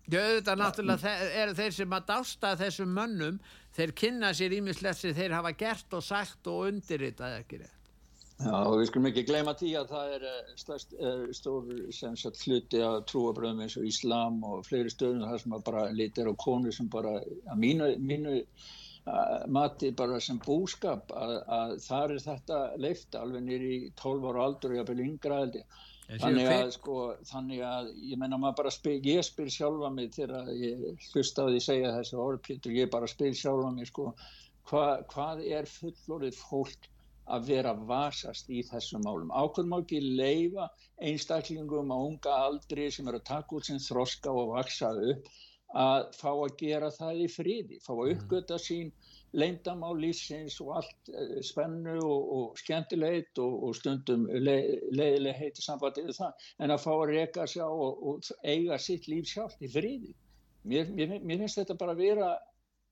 Já, 0.09 0.23
auðvitað 0.25 0.61
náttúrulega 0.63 1.11
eru 1.37 1.55
þeir 1.59 1.75
sem 1.77 1.91
að 1.93 2.07
dásta 2.09 2.55
þessum 2.57 2.95
mönnum, 2.97 3.41
þeir 3.79 3.97
kynna 4.03 4.35
sér 4.35 4.55
ímislegt 4.59 5.01
sem 5.01 5.17
þeir 5.17 5.39
hafa 5.39 5.55
gert 5.59 5.99
og 5.99 6.05
sagt 6.05 6.51
og 6.51 6.69
undirritað 6.69 7.41
ekki 7.43 7.61
rétt. 7.63 7.75
Já, 8.39 8.55
og 8.55 8.77
við 8.79 8.85
skulum 8.87 9.09
ekki 9.09 9.25
gleyma 9.27 9.53
því 9.59 9.69
að 9.81 9.89
það 9.91 10.11
er 10.15 10.25
eh, 10.29 10.51
stærst, 10.61 10.93
er 11.03 11.23
stór 11.35 11.71
sem 11.95 12.15
sagt, 12.19 12.45
hluti 12.47 12.83
af 12.87 13.01
trúabröðum 13.11 13.65
eins 13.65 13.75
og 13.81 13.87
Íslam 13.89 14.37
og 14.47 14.61
fleiri 14.69 14.93
stöðum 14.95 15.25
þar 15.27 15.41
sem 15.43 15.57
að 15.57 15.65
bara 15.67 15.83
litir 15.91 16.31
á 16.31 16.35
konu 16.39 16.75
sem 16.75 16.91
bara 16.93 17.17
að 17.19 17.59
mínu, 17.59 17.89
mínu 17.99 18.37
uh, 18.39 19.43
mati 19.51 19.91
bara 19.91 20.21
sem 20.23 20.39
búskap 20.45 21.11
að, 21.19 21.35
að 21.59 21.75
þar 21.89 22.15
er 22.15 22.25
þetta 22.29 22.61
leift 22.79 23.19
alveg 23.19 23.43
nýri 23.49 23.73
í 23.75 23.91
12 23.99 24.31
ára 24.31 24.47
aldur 24.47 24.77
og 24.77 24.81
jafnvel 24.83 25.07
yngra 25.09 25.41
held 25.43 25.59
ég. 25.59 25.67
En 25.67 25.75
séu 25.75 25.98
Þannig 26.09 26.47
að, 26.49 26.71
sko, 26.73 26.99
þannig 27.29 27.59
að 27.69 27.89
ég 28.09 28.21
menna 28.21 28.39
maður 28.41 28.61
bara 28.63 28.71
spyr, 28.73 29.01
ég 29.05 29.25
spyr 29.27 29.51
sjálfa 29.53 29.91
mig 29.93 30.15
þegar 30.15 30.47
ég 30.57 31.03
hlusta 31.11 31.45
á 31.45 31.49
því 31.51 31.59
segja 31.61 31.91
þessi 31.99 32.21
orð 32.25 32.39
Pétur, 32.47 32.77
ég 32.79 32.89
bara 32.95 33.11
spyr 33.13 33.35
sjálfa 33.37 33.73
mig 33.75 33.91
sko, 33.91 34.07
hva, 34.71 34.85
hvað 35.13 35.43
er 35.45 35.69
fullorðið 35.69 36.39
fólk 36.41 36.89
að 37.29 37.51
vera 37.51 37.75
að 37.75 37.85
vasast 37.91 38.49
í 38.49 38.63
þessum 38.65 39.05
málum. 39.05 39.35
Ákveð 39.37 39.69
má 39.69 39.77
ekki 39.83 40.01
leifa 40.01 40.71
einstaklingum 41.11 41.93
á 41.93 41.99
unga 41.99 42.39
aldri 42.47 42.89
sem 42.95 43.09
eru 43.11 43.21
að 43.21 43.29
taka 43.29 43.59
út 43.59 43.69
sem 43.69 43.83
þroska 43.91 44.33
og 44.33 44.55
vaksa 44.55 44.95
upp 45.13 45.29
að 45.77 46.09
fá 46.17 46.31
að 46.33 46.57
gera 46.63 46.89
það 46.95 47.21
í 47.21 47.29
friði, 47.35 47.83
fá 47.85 47.93
að 47.93 48.15
uppgöta 48.15 48.57
sín 48.65 48.95
leyndamál 49.37 49.99
lífsins 50.01 50.57
og 50.65 50.77
allt 50.81 51.11
eh, 51.13 51.41
spennu 51.45 51.99
og, 52.01 52.29
og 52.37 52.61
skemmtileit 52.61 53.39
og, 53.43 53.65
og 53.69 53.77
stundum 53.77 54.27
le, 54.33 54.57
leiðileg 54.95 55.37
heiti 55.37 55.65
sambandi 55.65 56.07
við 56.07 56.17
það 56.21 56.33
en 56.65 56.75
að 56.75 56.85
fá 56.85 56.93
að 56.95 57.11
reka 57.13 57.47
sig 57.47 57.63
á 57.65 57.69
og, 57.69 58.03
og 58.09 58.31
eiga 58.43 58.79
sitt 58.81 59.09
líf 59.11 59.27
sjálft 59.29 59.63
í 59.63 59.69
friði. 59.73 60.15
Mér, 60.69 60.85
mér, 60.93 61.09
mér 61.21 61.39
finnst 61.45 61.59
þetta 61.61 61.81
bara 61.81 61.95
að 61.95 62.05
vera 62.05 62.29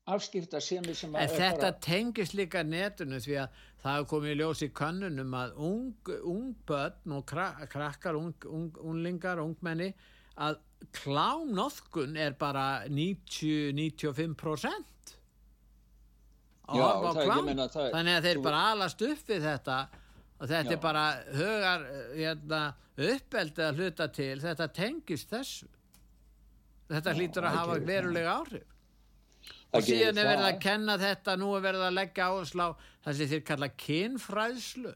afskipta 0.07 0.61
sem 0.63 0.85
er 0.87 0.95
sem 0.95 1.17
En 1.17 1.23
er 1.25 1.33
þetta 1.33 1.71
bara, 1.71 1.81
tengist 1.83 2.35
líka 2.39 2.63
netinu 2.63 3.19
því 3.23 3.35
að 3.43 3.49
það 3.83 4.09
komið 4.13 4.35
í 4.35 4.37
ljós 4.41 4.61
í 4.63 4.69
könnunum 4.77 5.33
að 5.41 5.51
ung, 5.69 5.89
ung 6.21 6.53
börn 6.69 7.17
og 7.17 7.23
kra, 7.27 7.47
krakkar, 7.73 8.15
ung, 8.19 8.35
ung, 8.47 8.71
unglingar, 8.85 9.39
ungmenni 9.43 9.91
að 10.37 10.55
klámnoðkun 10.95 12.17
er 12.21 12.33
bara 12.39 12.85
90-95% 12.93 15.16
að 16.67 16.83
horfa 16.83 17.13
á 17.13 17.25
klám. 17.27 17.51
þannig 17.95 18.17
að 18.17 18.29
þeir 18.29 18.43
bara 18.43 18.65
alast 18.73 19.03
upp 19.07 19.31
við 19.31 19.47
þetta 19.47 19.79
og 20.37 20.51
þetta 20.51 20.71
Já. 20.71 20.77
er 20.77 20.83
bara 20.83 21.05
högar 21.33 21.87
hérna, 22.13 22.63
uppeldi 22.97 23.65
að 23.65 23.81
hluta 23.81 24.09
til. 24.13 24.35
Þetta 24.43 24.69
tengist 24.77 25.31
þessu. 25.33 25.69
Þetta 26.91 27.13
Já, 27.13 27.19
hlýtur 27.21 27.47
að 27.49 27.57
hafa 27.57 27.79
verulega 27.87 28.35
áhrif. 28.37 28.67
Og 29.77 29.83
síðan 29.85 30.21
er 30.21 30.29
verið 30.31 30.47
að 30.47 30.61
kenna 30.63 30.95
þetta 31.01 31.35
nú 31.41 31.49
er 31.57 31.65
verið 31.65 31.87
að 31.89 31.97
leggja 31.97 32.29
áherslu 32.31 32.69
á 32.69 32.71
það 33.05 33.19
sem 33.19 33.31
þeir 33.33 33.43
kalla 33.51 33.69
kynfræðslu 33.83 34.93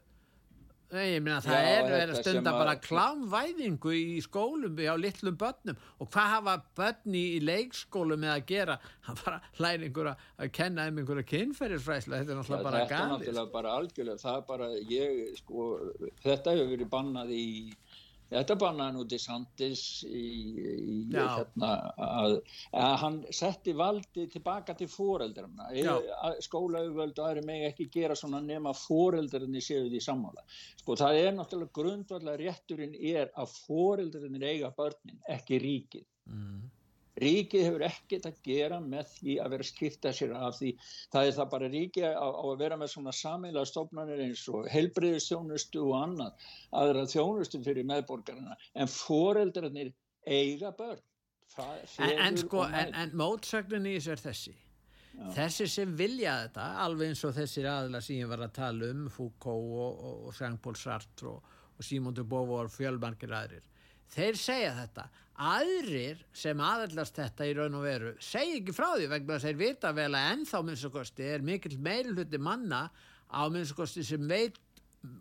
Nei, 0.91 1.05
ég 1.15 1.23
meina 1.23 1.39
það 1.45 1.55
Já, 1.55 1.69
er 1.71 1.85
verið 1.87 2.13
að 2.13 2.21
stunda 2.25 2.53
bara 2.57 2.73
klámvæðingu 2.83 3.93
í 3.95 4.17
skólum 4.25 4.81
á 4.83 4.95
litlum 4.99 5.37
börnum. 5.39 5.79
Og 6.03 6.11
hvað 6.11 6.33
hafa 6.35 6.55
börn 6.81 7.15
í, 7.15 7.25
leikskólum 7.47 8.25
með 8.25 8.33
að 8.35 8.43
gera? 8.51 8.77
Hann 9.07 9.21
bara 9.23 9.39
hlæringur 9.61 10.11
að, 10.11 10.25
að 10.43 10.53
kenna 10.59 10.89
þeim 10.89 11.01
einhverja 11.03 11.29
kynferðisfræðslu. 11.31 12.17
Þetta 12.17 12.35
er 12.35 12.41
náttúrulega 12.41 12.67
bara 12.67 12.83
þetta 12.83 12.99
er 13.05 13.13
náttúrulega 13.15 13.55
bara 13.55 13.77
algjörlega 13.79 14.25
það 14.25 14.41
bara 14.51 14.71
ég 14.91 15.23
sko 15.39 15.69
þetta 16.27 16.57
hefur 16.57 16.73
verið 16.75 16.93
bannað 16.97 17.35
í 17.39 17.47
þetta 18.31 18.57
bannaði 18.61 18.97
nú 18.97 19.05
DeSantis 19.11 19.83
í, 20.07 20.25
í 20.63 20.99
hérna 21.11 21.71
að, 22.07 22.37
að 22.79 22.97
hann 23.03 23.19
setti 23.35 23.75
valdi 23.77 24.27
tilbaka 24.31 24.77
til 24.79 24.89
foreldrarna 24.91 25.71
Já. 25.75 25.93
skólaugvöld 26.47 27.19
og 27.19 27.29
aðri 27.29 27.45
megi 27.47 27.69
ekki 27.71 27.89
gera 27.99 28.19
svona 28.19 28.43
nema 28.45 28.75
foreldrarnir 28.77 29.65
séu 29.65 29.89
því 29.89 30.03
sammála 30.07 30.45
sko 30.83 30.99
það 31.01 31.23
er 31.25 31.33
náttúrulega 31.39 31.77
grundvallega 31.81 32.43
rétturinn 32.45 32.95
er 32.95 33.33
að 33.35 33.57
foreldrarnir 33.67 34.47
eiga 34.53 34.75
börnin, 34.77 35.19
ekki 35.29 35.59
ríkið 35.63 36.07
mm. 36.31 36.61
Ríkið 37.21 37.65
hefur 37.67 37.85
ekkert 37.89 38.29
að 38.31 38.39
gera 38.47 38.79
með 38.81 39.11
því 39.17 39.37
að 39.43 39.55
vera 39.55 39.67
skipta 39.67 40.13
sér 40.15 40.35
af 40.39 40.57
því. 40.61 40.71
Það 41.13 41.27
er 41.27 41.37
það 41.39 41.51
bara 41.55 41.71
ríkið 41.75 42.07
á, 42.07 42.29
á 42.31 42.45
að 42.47 42.63
vera 42.63 42.79
með 42.81 42.93
svona 42.95 43.15
sameilega 43.17 43.71
stofnanir 43.71 44.25
eins 44.27 44.47
og 44.53 44.71
helbriðistjónustu 44.71 45.83
og 45.89 45.99
annað, 45.99 46.49
aðra 46.83 47.05
þjónustu 47.11 47.63
fyrir 47.67 47.89
meðborgarina. 47.91 48.57
En 48.75 48.91
foreldrarnir 48.91 49.93
eiga 50.27 50.73
börn. 50.79 51.03
En, 51.59 52.13
en 52.15 52.37
sko, 52.39 52.63
og 52.63 52.75
en, 52.79 52.93
en 52.95 53.15
mótsögnin 53.19 53.89
í 53.91 53.97
þessu 53.99 54.13
er 54.15 54.21
þessi 54.23 54.53
þessi 55.35 55.67
sem 55.69 55.95
vilja 55.99 56.37
þetta 56.45 56.67
alveg 56.85 57.11
eins 57.11 57.25
og 57.27 57.35
þessir 57.37 57.67
aðla 57.69 58.01
sem 58.05 58.21
ég 58.21 58.31
var 58.31 58.45
að 58.45 58.55
tala 58.57 58.91
um 58.95 59.09
Foucault 59.11 59.75
og, 59.75 60.05
og, 60.07 60.21
og 60.29 60.39
Jean-Paul 60.39 60.79
Sartre 60.79 61.33
og, 61.35 61.57
og 61.75 61.85
Simon 61.85 62.15
de 62.15 62.25
Beauvoir 62.25 62.71
og 62.71 62.75
fjölmargir 62.75 63.35
aðrir 63.35 63.67
þeir 64.15 64.39
segja 64.39 64.73
þetta. 64.79 65.09
Aðrir 65.41 66.19
sem 66.37 66.61
aðallast 66.61 67.17
þetta 67.17 67.47
í 67.49 67.53
raun 67.57 67.79
og 67.79 67.85
veru 67.87 68.11
segja 68.21 68.59
ekki 68.59 68.75
frá 68.77 68.91
því 68.93 69.07
vegna 69.09 69.39
að 69.39 69.47
þeir 69.47 69.61
vita 69.63 69.93
vel 69.97 70.11
að 70.13 70.27
ennþá 70.35 70.61
minnstakosti 70.67 71.29
er 71.33 71.47
mikill 71.47 71.79
meiri 71.81 72.13
hluti 72.13 72.41
manna 72.43 72.83
á 73.33 73.43
minnstakosti 73.49 74.05
sem 74.05 74.27
veit 74.29 74.59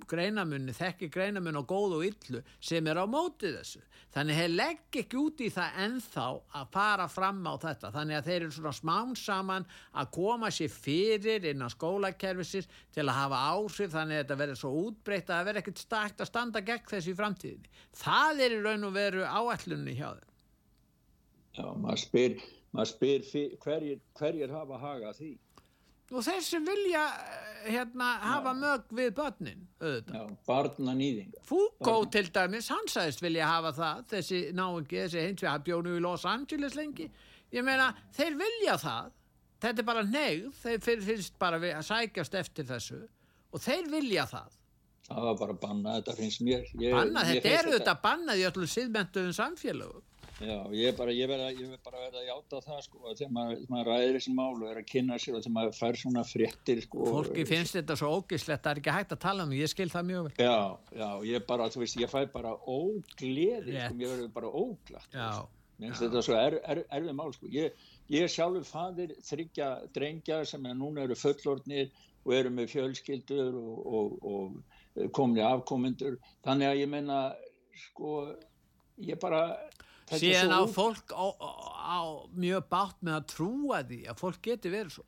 greinamunni, 0.10 0.74
þekki 0.76 1.08
greinamunni 1.14 1.62
á 1.62 1.66
góð 1.68 1.94
og 2.00 2.06
illu 2.10 2.42
sem 2.60 2.88
er 2.90 3.00
á 3.00 3.06
móti 3.08 3.52
þessu. 3.54 3.80
Þannig 4.12 4.40
þeir 4.40 4.54
legg 4.56 4.98
ekki 5.04 5.18
út 5.22 5.42
í 5.46 5.50
það 5.54 5.78
ennþá 5.86 6.26
að 6.60 6.72
fara 6.74 7.06
fram 7.12 7.40
á 7.46 7.54
þetta. 7.62 7.92
Þannig 7.94 8.18
að 8.18 8.30
þeir 8.30 8.40
eru 8.40 8.56
svona 8.56 8.74
smán 8.76 9.16
saman 9.20 9.68
að 9.94 10.12
koma 10.18 10.50
sér 10.52 10.74
fyrir 10.74 11.46
innan 11.52 11.72
skólakerfisins 11.72 12.70
til 12.96 13.06
að 13.06 13.20
hafa 13.20 13.44
áhrif 13.54 13.94
þannig 13.94 14.18
að 14.18 14.24
þetta 14.24 14.40
verður 14.42 14.62
svo 14.64 14.72
útbreytt 14.88 15.30
að 15.30 15.36
það 15.36 15.50
verður 15.50 15.62
ekkert 15.64 15.84
stakt 15.86 16.24
að 16.24 16.32
standa 16.32 16.64
gegn 16.72 16.90
þessu 16.90 17.14
í 17.14 17.20
framtíðinni. 17.20 17.76
Það 18.04 18.44
er 18.46 18.58
í 18.58 18.64
raun 18.66 18.90
og 18.90 18.96
veru 18.98 19.28
áætlunni 19.30 19.96
hjá 20.00 20.10
þeim. 20.10 20.34
Já, 21.60 21.66
maður 21.76 22.02
spyr, 22.04 22.42
maður 22.74 22.92
spyr 22.96 23.30
hverjir, 23.64 24.02
hverjir 24.18 24.58
hafa 24.58 24.82
haga 24.82 25.14
því. 25.16 25.36
Og 26.12 26.26
þeir 26.26 26.42
sem 26.46 26.66
vilja 26.66 27.04
eh, 27.22 27.70
hérna 27.76 28.10
hafa 28.24 28.54
mög 28.58 28.94
við 28.96 29.12
börnin 29.18 29.64
auðvitað. 29.82 30.16
Já, 30.16 30.38
barna 30.48 30.96
nýðinga. 30.98 31.44
Foucault 31.48 32.12
til 32.16 32.26
dæmis, 32.36 32.70
hann 32.74 32.90
sagðist 32.92 33.24
vilja 33.24 33.50
hafa 33.50 33.74
það 33.78 34.04
þessi 34.16 34.42
náingi, 34.58 35.04
þessi 35.04 35.26
hins 35.28 35.46
við 35.46 35.66
bjónu 35.70 35.96
í 35.98 36.04
Los 36.04 36.26
Angeles 36.30 36.78
lengi. 36.80 37.10
Ég 37.54 37.66
meina, 37.66 37.92
þeir 38.16 38.38
vilja 38.40 38.78
það. 38.82 39.16
Þetta 39.60 39.84
er 39.84 39.90
bara 39.90 40.06
neyð, 40.08 40.52
þeir 40.64 41.02
finnst 41.04 41.40
bara 41.42 41.60
að 41.60 41.82
sækjast 41.84 42.38
eftir 42.40 42.68
þessu. 42.70 43.02
Og 43.52 43.62
þeir 43.64 43.90
vilja 43.92 44.26
það. 44.30 44.56
Það 45.10 45.26
var 45.26 45.40
bara 45.40 45.56
bannað, 45.58 45.96
þetta 46.00 46.16
finnst 46.20 46.44
mér. 46.46 46.68
Ég, 46.78 46.94
bannað, 46.94 47.26
mér 47.26 47.40
þetta 47.42 47.56
eru 47.58 47.74
þetta 47.74 47.96
bannað 48.04 48.40
í 48.40 48.46
öllum 48.50 48.70
síðmentuðum 48.70 49.36
samfélögum 49.36 50.06
Já, 50.40 50.56
ég 50.72 50.96
bara, 50.96 51.12
ég 51.12 51.28
verð 51.28 51.44
að, 51.44 51.58
ég 51.60 51.72
verð 51.74 51.84
bara 51.84 52.02
verða 52.06 52.22
að 52.22 52.30
játa 52.30 52.62
það 52.64 52.82
sko, 52.86 53.02
að 53.04 53.18
þegar 53.20 53.32
maður, 53.36 53.64
maður 53.74 53.90
ræðir 53.92 54.18
þessi 54.18 54.34
mál 54.38 54.54
og 54.54 54.66
er 54.70 54.80
að 54.80 54.88
kynna 54.94 55.20
sér 55.20 55.36
og 55.36 55.44
þegar 55.44 55.56
maður 55.58 55.78
fær 55.80 56.00
svona 56.00 56.24
fréttir 56.30 56.82
sko. 56.86 57.06
fólki 57.10 57.46
finnst 57.50 57.76
þetta 57.76 57.98
svo 58.00 58.12
ógislegt 58.16 58.64
það 58.64 58.72
er 58.72 58.82
ekki 58.82 58.96
hægt 58.96 59.16
að 59.16 59.22
tala 59.26 59.46
um, 59.48 59.56
ég 59.58 59.72
skil 59.74 59.90
það 59.92 60.10
mjög 60.10 60.28
vel 60.30 60.48
Já, 60.48 60.58
já, 61.02 61.10
ég 61.28 61.48
bara, 61.50 61.70
þú 61.74 61.84
veist, 61.84 62.00
ég 62.00 62.14
fæ 62.14 62.20
bara 62.32 62.56
ógleði, 62.64 63.76
sko, 63.76 64.00
ég 64.00 64.14
verður 64.16 64.34
bara 64.40 64.54
óglatt. 64.64 65.10
Já, 65.12 65.32
Mér 65.80 65.94
finnst 65.94 66.04
þetta 66.04 66.24
svo 66.28 66.36
er, 66.36 66.60
er, 66.68 66.84
erfið 66.92 67.16
mál, 67.16 67.30
sko. 67.36 67.48
Ég, 67.56 67.86
ég 68.12 68.32
sjálfur 68.32 68.66
fadir 68.68 69.14
þryggja 69.24 69.70
drengja 69.96 70.42
sem 70.48 70.66
er 70.68 70.76
núna 70.76 71.06
eru 71.06 71.16
fullorðnir 71.20 71.92
og 72.26 72.36
eru 72.36 72.52
með 72.52 72.74
fjölskyldur 72.74 73.56
og, 73.60 73.86
og, 73.88 74.18
og 74.28 75.10
komni 75.16 75.44
afkomendur 75.46 76.18
þannig 76.46 76.72
að 76.72 76.82
ég 76.82 76.92
menna 76.92 77.20
sko 77.86 78.14
ég 79.08 79.20
bara 79.22 79.44
síðan 80.16 80.56
á 80.56 80.62
fólk 80.72 81.14
á, 81.14 81.26
á 81.38 82.00
mjög 82.34 82.68
bátt 82.72 83.00
með 83.06 83.20
að 83.20 83.30
trúa 83.36 83.84
því 83.86 84.02
að 84.10 84.22
fólk 84.24 84.42
geti 84.50 84.74
verið 84.74 84.98
svo. 84.98 85.08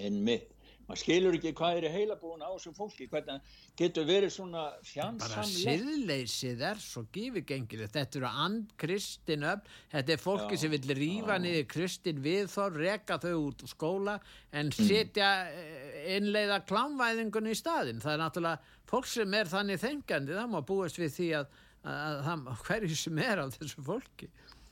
En 0.00 0.22
mitt 0.24 0.56
maður 0.90 1.02
skilur 1.04 1.36
ekki 1.38 1.52
hvað 1.54 1.78
er 1.78 1.86
í 1.86 1.90
heilabúin 1.94 2.42
á 2.42 2.50
þessum 2.50 2.74
fólki 2.74 3.06
hvernig 3.10 3.52
getur 3.78 4.06
verið 4.08 4.32
svona 4.34 4.64
fjandsamlega 4.86 5.36
bara 5.36 5.44
siðleysið 5.50 6.64
er 6.66 6.82
svo 6.82 7.04
gífigengilegt 7.14 7.94
þetta 7.94 8.18
eru 8.18 8.32
and 8.44 8.74
kristin 8.80 9.46
upp 9.46 9.70
þetta 9.92 10.14
er 10.16 10.22
fólki 10.22 10.58
já, 10.58 10.62
sem 10.64 10.74
vil 10.74 10.96
rýfa 10.98 11.38
niður 11.42 11.68
kristin 11.70 12.22
viðþór, 12.24 12.78
reka 12.82 13.20
þau 13.22 13.36
út 13.36 13.64
skóla 13.70 14.18
en 14.50 14.72
mm. 14.72 14.90
setja 14.90 15.30
mm. 15.46 15.96
innleiða 16.16 16.60
klámvæðingun 16.66 17.50
í 17.52 17.56
staðin 17.58 18.02
það 18.02 18.16
er 18.16 18.22
náttúrulega 18.24 18.78
fólk 18.90 19.10
sem 19.10 19.38
er 19.38 19.50
þannig 19.52 19.82
þengandi 19.84 20.38
það 20.40 20.54
má 20.56 20.60
búast 20.66 20.98
við 20.98 21.14
því 21.20 21.32
að, 21.38 21.58
að, 21.84 22.20
að, 22.20 22.46
að 22.52 22.64
hverju 22.66 22.96
sem 22.98 23.22
er 23.24 23.42
á 23.42 23.46
þessu 23.54 23.84
fólki 23.86 24.30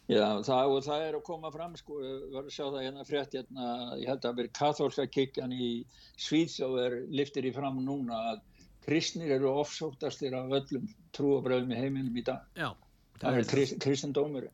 Já, 0.09 0.41
það, 0.41 0.71
það 0.87 1.03
er 1.05 1.17
að 1.19 1.25
koma 1.27 1.51
fram, 1.53 1.75
sko, 1.77 1.99
við 2.01 2.13
verðum 2.33 2.47
að 2.47 2.55
sjá 2.55 2.63
það 2.65 2.85
hérna 2.87 3.03
frétt, 3.05 3.35
hérna, 3.37 3.65
ég 4.01 4.09
held 4.09 4.23
að 4.25 4.39
verið 4.39 4.55
kathólska 4.57 5.05
kikjan 5.13 5.53
í 5.53 5.69
Svíðsjóð 6.17 6.77
er 6.81 6.97
liftir 7.13 7.45
í 7.45 7.53
fram 7.53 7.83
núna 7.85 8.21
að 8.31 8.39
kristnir 8.87 9.35
eru 9.37 9.51
ofsóttastir 9.61 10.33
af 10.39 10.55
öllum 10.63 10.87
trúabröðum 11.13 11.75
í 11.77 11.81
heiminum 11.83 12.17
í 12.17 12.25
dag. 12.25 12.47
Já. 12.57 12.71
Það 13.19 13.37
er 13.37 13.47
krist, 13.51 13.77
kristendómur. 13.83 14.49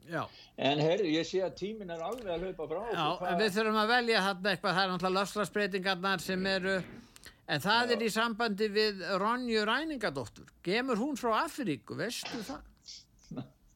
En 0.56 0.82
herri, 0.82 1.14
ég 1.14 1.28
sé 1.28 1.44
að 1.44 1.54
tímin 1.60 1.92
er 1.94 2.02
alveg 2.02 2.32
að 2.34 2.46
hlaupa 2.48 2.68
frá. 2.72 2.82
Já, 2.90 3.06
en 3.30 3.40
við 3.44 3.54
þurfum 3.54 3.80
að 3.84 3.92
velja 3.94 4.26
þarna 4.26 4.54
eitthvað, 4.54 4.74
það 4.74 4.82
er 4.82 4.92
náttúrulega 4.92 5.18
lofslagsbreytingarnar 5.20 6.24
sem 6.24 6.46
eru, 6.50 6.76
en 7.46 7.64
það 7.64 7.90
Já. 7.90 7.94
er 7.96 8.04
í 8.04 8.10
sambandi 8.12 8.68
við 8.72 9.02
Ronju 9.20 9.64
Ræningadóttur. 9.68 10.48
Gemur 10.64 11.00
hún 11.00 11.18
frá 11.20 11.44
Afríku, 11.44 11.96
veistu 11.98 12.40
það? 12.46 12.62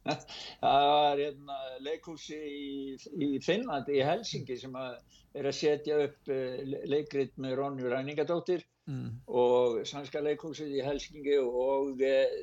það 0.63 0.87
var 0.89 1.21
hérna, 1.21 1.59
leikhúsi 1.85 2.39
í, 2.39 2.97
í 2.97 3.31
Finnlandi, 3.45 3.99
í 3.99 4.07
Helsingi 4.07 4.57
sem 4.61 4.77
að 4.79 4.99
er 5.39 5.49
að 5.51 5.59
setja 5.59 5.99
upp 6.07 6.31
uh, 6.33 6.77
leikrit 6.89 7.35
með 7.41 7.59
Ronju 7.61 7.91
Ræningadóttir 7.93 8.65
mm. 8.89 9.09
og 9.29 9.83
sannska 9.89 10.23
leikhúsið 10.25 10.79
í 10.79 10.85
Helsingi 10.87 11.37
og 11.43 12.01
uh, 12.01 12.39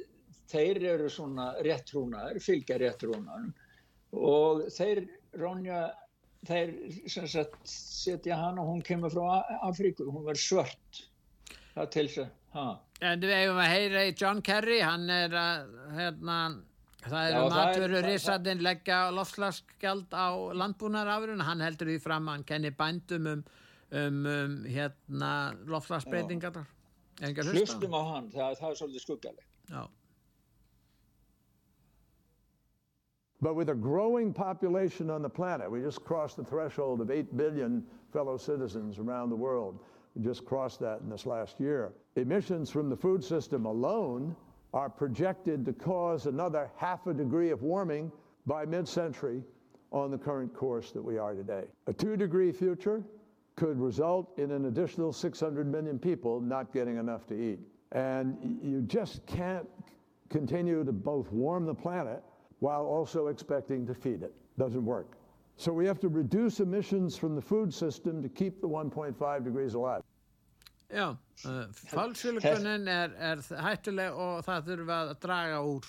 þeir 0.51 0.81
eru 0.93 1.09
svona 1.09 1.53
réttrúnaður, 1.65 2.41
fylgja 2.45 2.77
réttrúnaðum 2.81 3.53
og 4.15 4.67
þeir 4.71 5.07
Ronja 5.41 5.87
þeir 6.45 6.75
sagt, 7.09 7.57
setja 7.65 8.37
hann 8.37 8.59
og 8.61 8.69
hún 8.69 8.83
kemur 8.85 9.13
frá 9.13 9.41
Afríku, 9.65 10.05
hún 10.05 10.27
var 10.27 10.37
svört 10.39 11.01
það 11.75 11.93
til 11.97 12.07
þess 12.07 12.25
að 12.55 12.81
En 13.03 13.19
við 13.19 13.33
hefum 13.35 13.57
að 13.59 13.73
heyra 13.73 14.05
í 14.07 14.13
John 14.15 14.39
Kerry 14.45 14.77
hann 14.79 15.09
er 15.11 15.33
að 15.35 15.73
hérna 15.97 16.37
Það 17.05 17.27
eru 17.29 17.41
matverurissadinn 17.53 18.63
leggja 18.65 18.99
lofslagsgjald 19.13 20.15
á 20.15 20.33
landbúnarafurinn, 20.57 21.43
hann 21.45 21.61
heldur 21.61 21.91
því 21.91 21.99
fram 22.01 22.29
að 22.29 22.37
hann 22.37 22.45
kenni 22.49 22.71
bændum 22.73 23.27
um, 23.29 23.43
um, 23.91 24.23
um 24.31 24.55
hérna, 24.65 25.29
lofslagsbreytingar. 25.69 26.63
Hlustum 27.21 27.93
á 27.93 28.01
hann, 28.09 28.31
það, 28.33 28.57
það 28.57 28.71
er 28.71 28.79
svolítið 28.81 29.05
skuggalegt. 29.05 29.45
Já. 29.69 29.85
But 33.41 33.55
with 33.55 33.69
a 33.69 33.75
growing 33.75 34.33
population 34.33 35.11
on 35.11 35.21
the 35.21 35.29
planet, 35.29 35.69
we 35.69 35.81
just 35.81 36.03
crossed 36.03 36.37
the 36.37 36.43
threshold 36.43 37.01
of 37.01 37.11
8 37.11 37.37
billion 37.37 37.85
fellow 38.11 38.37
citizens 38.37 38.97
around 38.97 39.29
the 39.29 39.35
world. 39.35 39.77
Just 40.21 40.45
crossed 40.45 40.79
that 40.79 41.01
in 41.01 41.09
this 41.09 41.25
last 41.25 41.59
year. 41.59 41.93
Emissions 42.15 42.69
from 42.69 42.89
the 42.89 42.95
food 42.95 43.23
system 43.23 43.65
alone 43.65 44.35
are 44.73 44.89
projected 44.89 45.65
to 45.65 45.73
cause 45.73 46.25
another 46.25 46.69
half 46.77 47.07
a 47.07 47.13
degree 47.13 47.49
of 47.49 47.63
warming 47.63 48.11
by 48.45 48.65
mid-century 48.65 49.43
on 49.91 50.11
the 50.11 50.17
current 50.17 50.53
course 50.53 50.91
that 50.91 51.01
we 51.01 51.17
are 51.17 51.33
today. 51.33 51.63
A 51.87 51.93
two 51.93 52.17
degree 52.17 52.51
future 52.51 53.03
could 53.55 53.79
result 53.79 54.37
in 54.37 54.51
an 54.51 54.65
additional 54.65 55.13
600 55.13 55.65
million 55.65 55.97
people 55.97 56.41
not 56.41 56.73
getting 56.73 56.97
enough 56.97 57.25
to 57.27 57.33
eat. 57.33 57.59
And 57.91 58.59
you 58.61 58.81
just 58.81 59.25
can't 59.25 59.67
continue 60.29 60.83
to 60.83 60.91
both 60.91 61.31
warm 61.31 61.65
the 61.65 61.73
planet 61.73 62.21
while 62.59 62.85
also 62.85 63.27
expecting 63.27 63.85
to 63.87 63.93
feed 63.93 64.23
it. 64.23 64.33
Doesn't 64.57 64.83
work. 64.83 65.14
So 65.57 65.71
we 65.71 65.85
have 65.87 65.99
to 66.01 66.09
reduce 66.09 66.59
emissions 66.59 67.15
from 67.15 67.35
the 67.35 67.41
food 67.41 67.73
system 67.73 68.21
to 68.21 68.29
keep 68.29 68.61
the 68.61 68.67
1.5 68.67 69.43
degrees 69.43 69.73
alive. 69.73 70.03
Já, 70.93 71.17
uh, 71.45 71.65
falsfylgunin 71.89 72.87
er, 72.87 73.13
er 73.17 73.39
hættuleg 73.65 74.13
og 74.13 74.43
það 74.45 74.67
þurfum 74.67 74.91
að 74.93 75.13
draga 75.23 75.61
úr. 75.65 75.87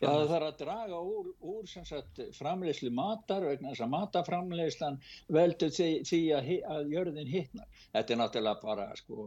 Já, 0.00 0.08
það 0.08 0.30
þarf 0.30 0.46
að 0.46 0.60
draga 0.60 1.00
úr, 1.04 1.32
úr 1.52 1.66
sagt, 1.68 2.20
framleyslu 2.36 2.92
matar 2.96 3.44
vegna 3.44 3.72
þess 3.72 3.84
að 3.84 3.90
mataframleyslan 3.96 5.00
veldur 5.36 5.74
því, 5.74 5.88
því 6.08 6.20
að, 6.36 6.52
að 6.76 6.94
jörðin 6.94 7.32
hittnar. 7.32 7.82
Þetta 7.96 8.14
er 8.14 8.20
náttúrulega 8.22 8.62
bara, 8.62 8.86
sko, 8.96 9.26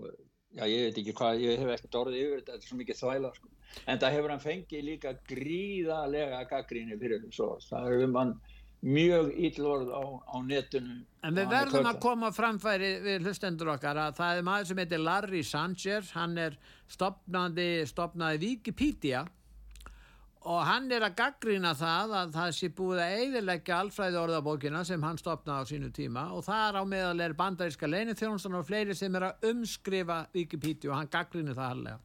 já, 0.55 0.63
ég 0.63 0.87
veit 0.87 1.03
ekki 1.03 1.17
hvað, 1.19 1.43
ég 1.43 1.61
hef 1.61 1.75
ekkert 1.75 1.99
orðið 1.99 2.23
yfir 2.23 2.39
þetta, 2.39 2.55
þetta 2.55 2.65
er 2.65 2.71
svo 2.71 2.79
mikið 2.79 3.01
þvæla, 3.03 3.33
sko. 3.37 3.53
En 3.83 4.01
það 4.01 4.15
hefur 4.17 4.33
hann 4.33 4.47
fengið 4.47 4.87
líka 4.87 5.13
gríðalega 5.29 6.41
gaggríni 6.49 6.97
fyrir 7.03 7.21
þessu. 7.27 7.51
Það 7.67 7.91
er 7.91 8.07
um 8.07 8.19
hann 8.21 8.35
mjög 8.83 9.29
íllorð 9.39 9.91
á, 9.95 10.03
á 10.27 10.35
netinu. 10.43 10.97
En 11.23 11.37
við 11.37 11.53
verðum 11.53 11.87
að 11.87 12.01
koma 12.03 12.31
framfæri 12.35 12.89
við 13.03 13.27
hlustendur 13.27 13.71
okkar 13.77 13.99
að 14.09 14.17
það 14.17 14.39
er 14.39 14.47
maður 14.49 14.69
sem 14.69 14.81
heitir 14.83 15.03
Larry 15.03 15.43
Sanger 15.47 16.09
hann 16.17 16.35
er 16.49 16.57
stopnaði 16.91 17.69
stopnaði 17.87 18.41
Wikipedia 18.43 19.23
og 20.43 20.59
hann 20.67 20.91
er 20.91 21.05
að 21.07 21.15
gaggrina 21.15 21.71
það 21.79 22.15
að 22.19 22.33
það 22.35 22.49
sé 22.57 22.69
búið 22.75 23.01
að 23.05 23.13
eiðilegja 23.21 23.77
alfræði 23.79 24.19
orðabókina 24.19 24.81
sem 24.87 25.05
hann 25.07 25.19
stopnaði 25.21 25.63
á 25.63 25.69
sínu 25.71 25.91
tíma 25.95 26.25
og 26.35 26.43
það 26.43 26.63
er 26.67 26.79
á 26.79 26.83
meðal 26.83 27.23
er 27.23 27.35
bandaríska 27.39 27.87
leinithjónustan 27.87 28.59
og 28.59 28.67
fleiri 28.67 28.97
sem 28.99 29.15
er 29.15 29.29
að 29.29 29.47
umskrifa 29.53 30.25
Wikipedia 30.35 30.91
og 30.91 30.99
hann 30.99 31.13
gaggrinu 31.13 31.55
það 31.55 31.77
allega 31.77 31.99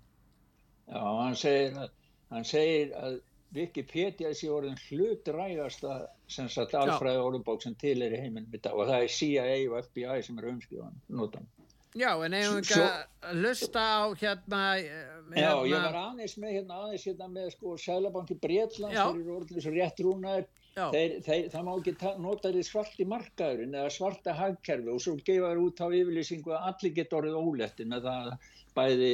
Já, 0.88 1.02
hann 1.02 1.34
segir 1.36 1.82
að, 1.82 1.90
hann 2.30 2.46
segir 2.48 2.94
að 2.96 3.18
Wikipedia 3.56 4.34
sé 4.36 4.50
orðin 4.52 4.76
hlutrægasta 4.88 5.94
sem 6.28 6.48
sagt 6.52 6.74
alfræði 6.76 7.22
orðubók 7.24 7.62
sem 7.64 7.76
til 7.80 7.96
er 8.04 8.12
í 8.12 8.20
heiminum 8.20 8.52
í 8.52 8.60
dag 8.60 8.76
og 8.76 8.90
það 8.90 9.06
er 9.06 9.14
CIA 9.14 9.46
og 9.70 9.78
FBI 9.86 10.18
sem 10.26 10.40
er 10.40 10.50
umskriðan 10.50 10.98
notan. 11.08 11.48
Já, 11.96 12.10
en 12.24 12.34
eigum 12.36 12.58
við 12.58 12.64
ekki 12.66 12.80
að 12.84 13.38
lusta 13.42 13.80
á 13.80 14.00
hérna, 14.20 14.62
hérna 14.76 15.40
Já, 15.40 15.52
ég 15.70 15.86
var 15.86 15.98
aðeins 16.02 16.36
með 16.40 16.54
hérna 16.58 16.80
aðeins 16.84 17.06
hérna 17.08 17.28
með 17.32 17.50
sko 17.54 17.76
Sælabanki 17.80 18.36
Breitlands 18.42 18.98
þeir 18.98 19.22
eru 19.22 19.36
orðin 19.38 19.56
þessu 19.56 19.74
rétt 19.76 20.02
rúnaður 20.04 20.48
þeir, 20.78 21.16
þeir, 21.26 21.48
það 21.52 21.66
má 21.66 21.72
ekki 21.74 21.94
nota 22.22 22.52
því 22.54 22.64
svart 22.66 23.00
í 23.00 23.08
markaðurinn 23.08 23.74
eða 23.80 23.94
svarta 23.94 24.36
hagkerfi 24.36 24.92
og 24.92 25.02
svo 25.02 25.16
gefa 25.18 25.50
þér 25.50 25.62
út 25.64 25.82
á 25.82 25.86
yfirlýsingu 25.88 26.54
að 26.54 26.70
allir 26.70 26.94
geta 26.98 27.18
orðið 27.18 27.40
ólettin 27.40 27.92
með 27.94 28.08
það 28.08 28.30
bæði, 28.78 29.12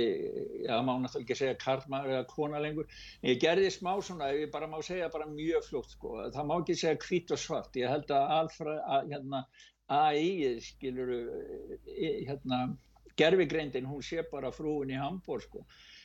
já 0.67 0.75
má 0.85 0.93
náttúrulega 1.01 1.23
ekki 1.23 1.37
segja 1.39 1.59
karlmaður 1.61 2.15
eða 2.15 2.25
kona 2.29 2.61
lengur. 2.61 2.89
Ég 3.25 3.39
gerði 3.41 3.71
smá 3.73 3.93
svona, 4.05 4.31
ég 4.37 4.51
bara 4.53 4.69
má 4.69 4.77
segja 4.85 5.11
bara 5.13 5.29
mjög 5.31 5.69
fljótt 5.69 5.95
sko, 5.95 6.17
það 6.35 6.51
má 6.51 6.55
ekki 6.59 6.77
segja 6.81 7.01
hvít 7.07 7.33
og 7.35 7.41
svart, 7.41 7.79
ég 7.81 7.93
held 7.95 8.13
að 8.13 8.35
alfra 8.39 8.77
að 8.99 9.15
hérna 9.15 9.45
AI 9.95 10.61
skilur 10.65 11.13
hérna 11.95 12.61
gerfigreindin, 13.19 13.87
hún 13.87 14.03
sé 14.03 14.25
bara 14.31 14.51
frúin 14.55 14.91
í 14.91 14.99
Hamburg 14.99 15.47
sko, 15.47 15.63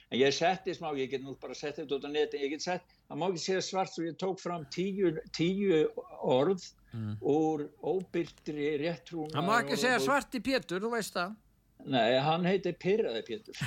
en 0.09 0.19
ég 0.21 0.33
setti 0.35 0.75
smá 0.77 0.91
ég 0.97 1.09
get 1.11 1.25
nú 1.25 1.35
bara 1.41 1.57
sett 1.57 1.79
þetta 1.79 1.97
út 1.97 2.05
á 2.05 2.11
neti, 2.13 2.41
ég 2.43 2.53
get 2.53 2.65
sett 2.65 2.95
það 3.09 3.21
má 3.21 3.27
ekki 3.29 3.43
segja 3.45 3.65
svart, 3.65 3.93
svo 3.93 4.05
ég 4.05 4.17
tók 4.21 4.41
fram 4.41 4.65
tíu, 4.73 5.13
tíu 5.35 5.83
orð 6.21 6.63
mm. 6.93 7.13
úr 7.21 7.67
óbyrtri 7.81 8.75
réttrúna 8.83 9.33
það 9.35 9.47
má 9.49 9.55
ekki 9.63 9.83
segja 9.85 10.01
svart 10.05 10.37
í 10.37 10.43
pétur, 10.51 10.83
þú 10.85 10.95
veist 10.97 11.17
það. 11.17 11.37
Nei, 11.87 12.17
hann 12.19 12.43
heitir 12.43 12.73
Pyrraði 12.75 13.21
Pétur. 13.23 13.55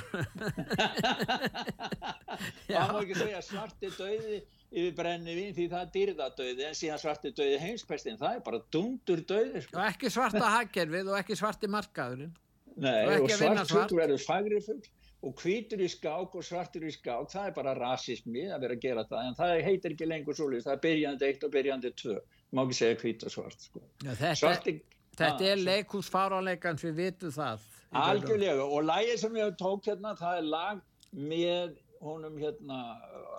Hann 2.69 2.91
má 2.93 2.99
ekki 3.01 3.17
segja 3.17 3.41
svarti 3.41 3.89
döði 3.97 4.41
yfir 4.73 4.95
brennivín 4.97 5.53
því 5.53 5.67
það 5.71 5.83
er 5.83 5.91
dýrðadöði 5.93 6.65
en 6.67 6.77
síðan 6.77 7.01
svarti 7.01 7.31
döði 7.37 7.59
heimspestin 7.61 8.17
það 8.19 8.39
er 8.39 8.43
bara 8.47 8.59
dundur 8.73 9.21
döði 9.29 9.61
sko. 9.61 9.77
og 9.77 9.85
ekki 9.85 10.11
svarta 10.13 10.49
haggerfið 10.57 11.11
og 11.11 11.19
ekki 11.19 11.37
svarti 11.37 11.69
markaðurinn 11.71 12.33
Nei, 12.73 13.03
og, 13.05 13.27
og 13.27 13.33
svart 13.37 13.69
svart 13.69 13.93
verður 13.93 14.23
fagri 14.23 14.61
full 14.65 14.81
og 15.23 15.35
hvítur 15.39 15.83
í 15.83 15.89
skák 15.91 16.33
og 16.35 16.45
svartur 16.45 16.87
í 16.87 16.93
skák 16.93 17.29
það 17.31 17.49
er 17.49 17.53
bara 17.55 17.75
rasismi 17.77 18.47
að 18.49 18.65
vera 18.65 18.77
að 18.77 18.87
gera 18.87 19.05
það 19.11 19.27
en 19.27 19.37
það 19.37 19.53
heitir 19.67 19.95
ekki 19.95 20.09
lengur 20.09 20.37
svolítið 20.39 20.65
það 20.65 20.73
er 20.73 20.81
byrjandi 20.87 21.29
eitt 21.29 21.45
og 21.45 21.53
byrjandi 21.53 21.93
tvö 22.01 22.17
má 22.53 22.63
ekki 22.65 22.79
segja 22.79 22.97
hvít 23.03 23.27
og 23.27 23.33
svart 23.33 23.67
sko. 23.67 23.83
Já, 24.03 24.09
þetta, 24.09 24.33
Svarti, 24.41 24.75
þetta 25.21 25.47
er 25.51 25.63
leikúsfáráleikan 25.69 26.81
við 26.81 26.99
vitum 26.99 27.37
það 27.37 27.69
Algjörlega 27.93 28.65
og 28.65 28.87
lægið 28.89 29.17
sem 29.21 29.35
ég 29.37 29.55
tók 29.61 29.85
hérna 29.85 30.15
það 30.17 30.41
er 30.41 30.49
lag 30.49 30.83
með 31.13 31.75
honum 32.03 32.37
hérna 32.41 32.79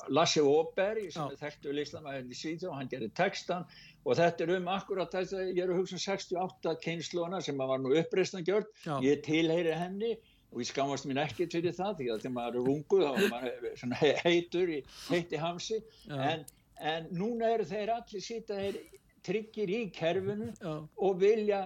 Lasse 0.08 0.42
Åberg 0.42 1.10
sem 1.14 1.30
er 1.30 1.40
þekktu 1.40 1.74
listamæðin 1.76 2.32
í 2.32 2.38
Svíþjóð 2.38 2.70
og 2.70 2.78
hann 2.78 2.90
gerir 2.92 3.12
textan 3.16 3.66
og 4.04 4.18
þetta 4.18 4.44
er 4.44 4.52
um 4.58 4.70
akkurat 4.74 5.14
þess 5.14 5.36
að 5.36 5.50
ég 5.52 5.62
er 5.64 5.72
að 5.72 5.80
hugsa 5.80 6.00
68 6.02 6.72
um 6.72 6.80
kynnslóna 6.84 7.40
sem 7.44 7.60
var 7.60 7.82
nú 7.82 7.94
uppreistan 7.98 8.46
gjörd, 8.46 8.70
ég 9.04 9.22
tilheyri 9.24 9.76
henni 9.78 10.14
og 10.54 10.60
ég 10.62 10.70
skamast 10.70 11.08
mín 11.10 11.20
ekki 11.22 11.48
til 11.50 11.64
það 11.66 11.96
því 12.00 12.10
að 12.12 12.20
þegar 12.24 12.34
maður 12.36 12.58
er 12.60 12.68
runguð 12.68 13.06
þá 13.06 13.22
er 13.22 13.32
maður 13.32 14.20
heitur 14.26 14.74
í 14.74 14.82
heiti 15.08 15.40
hamsi. 15.40 15.80
En, 16.14 16.44
en 16.78 17.08
núna 17.14 17.54
eru 17.56 17.66
þeir 17.66 17.94
allir 17.96 18.22
sýta 18.22 18.60
þeir 18.60 18.78
tryggir 19.24 19.72
í 19.72 19.80
kerfinu 19.94 20.52
Já. 20.60 20.74
og 20.84 21.18
vilja 21.22 21.64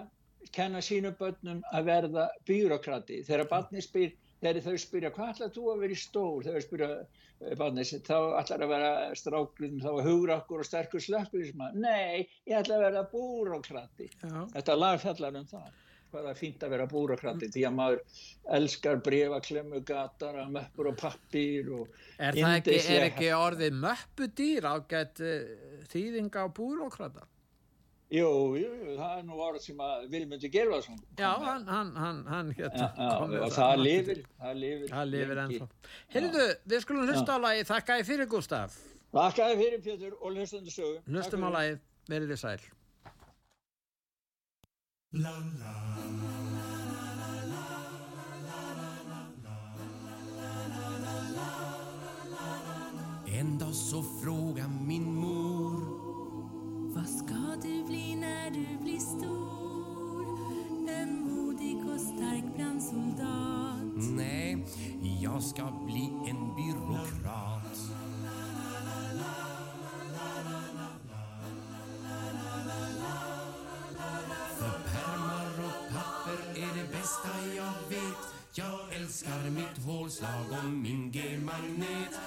kenna 0.55 0.81
sínum 0.81 1.15
börnum 1.19 1.61
að 1.75 1.89
verða 1.91 2.25
byråkrati 2.47 3.21
þegar 3.27 3.49
barni 3.51 3.83
spyr 3.83 4.13
þegar 4.39 4.61
þau 4.63 4.77
spyrja 4.81 5.11
hvað 5.15 5.33
ætlar 5.33 5.51
þú 5.55 5.65
að 5.73 5.81
vera 5.83 5.95
í 5.95 5.99
stór? 5.99 6.45
Þegar 6.45 6.55
þau 6.55 6.67
spyrja 6.67 6.89
barni 7.59 7.85
þá 7.87 8.15
ætlar 8.41 8.65
að 8.65 8.71
vera 8.73 8.93
stráklun 9.17 9.77
þá 9.83 9.91
hugur 10.03 10.33
okkur 10.35 10.63
og 10.63 10.67
sterkur 10.67 11.03
slökkur 11.03 11.53
nei, 11.75 12.25
ég 12.49 12.57
ætla 12.59 12.79
að 12.79 12.87
vera 12.87 13.05
búrókrati 13.11 14.09
þetta 14.19 14.75
lag 14.79 14.99
fjallar 15.03 15.39
um 15.39 15.47
það 15.47 15.69
hvað 16.09 16.25
það 16.25 16.31
er 16.31 16.39
fínt 16.39 16.63
að 16.65 16.73
vera 16.73 16.85
búrokrati 16.89 17.47
mm. 17.47 17.53
því 17.53 17.63
að 17.67 17.75
maður 17.77 17.99
elskar 18.57 19.01
brefa, 19.05 19.39
klemmu, 19.45 19.81
gatar 19.85 20.39
möppur 20.49 20.91
og 20.91 20.95
pappir 20.99 21.69
og 21.75 21.99
Er 22.17 22.37
það 22.37 22.55
ekki, 22.57 22.77
er 22.95 23.05
ekki 23.09 23.29
orðið 23.37 23.75
möppudýr 23.83 24.69
ágætt 24.69 25.21
uh, 25.21 25.83
þýðinga 25.91 26.45
á 26.45 26.47
búrokrata? 26.49 27.27
Jú, 28.09 28.29
jú, 28.57 28.69
það 28.97 29.19
er 29.19 29.25
nú 29.27 29.35
orð 29.45 29.59
sem 29.61 29.81
að 29.85 30.07
Vilmundi 30.09 30.49
Gervarsson 30.49 30.95
Já, 31.19 31.29
hann, 31.43 31.67
hann, 31.69 31.91
hann, 31.93 32.23
hann 32.25 32.47
hérna 32.57 32.87
ja, 32.87 32.87
ja, 32.97 33.41
og 33.45 33.51
það 33.53 33.83
lifir 33.83 34.21
það 34.39 34.55
lifir, 34.63 34.95
lifir 35.11 35.41
ennþá 35.43 35.67
Heyrðu, 36.15 36.47
við 36.73 36.81
skulum 36.87 37.05
hlusta 37.05 37.37
á 37.37 37.39
lagi 37.43 37.67
Þakka 37.69 37.99
ég 37.99 38.09
fyrir 38.09 38.29
Gustaf 38.31 38.79
Þakka 39.13 39.51
ég 39.51 39.61
fyrir 39.61 39.85
Pétur 39.85 40.17
og 40.17 40.33
hlustundu 40.33 40.73
sögu 40.73 40.97
Hlustum 41.05 41.45
á 41.45 41.49
lagi, 41.53 41.77
verið 42.09 42.33
þið 42.33 42.41
sæl 42.41 42.65
La 45.21 45.37
la 45.61 45.75
En 53.39 53.57
dag 53.61 53.73
så 53.77 54.01
fråga 54.01 54.65
min 54.67 55.05
mor 55.13 55.28
Vad 55.28 55.28
ska 57.29 57.67
du 57.67 57.83
bli 57.83 58.15
när 58.15 58.51
du 58.51 58.83
blir 58.83 58.99
stor? 58.99 60.25
En 60.89 61.21
modig 61.21 61.77
och 61.93 61.99
stark 61.99 62.43
brandsoldat. 62.57 64.09
Nej, 64.11 64.65
jag 65.21 65.43
ska 65.43 65.63
bli 65.85 66.09
en 66.29 66.55
byråkrat. 66.55 67.77
För 74.57 74.79
pärmar 74.91 75.65
och 75.65 75.93
papper 75.93 76.61
är 76.61 76.77
det 76.77 76.91
bästa 76.91 77.29
jag 77.55 77.89
vet. 77.89 78.39
Jag 78.53 78.95
älskar 78.95 79.49
mitt 79.49 79.85
hålslag 79.85 80.45
och 80.63 80.69
min 80.69 81.11
G-magnet. 81.11 82.19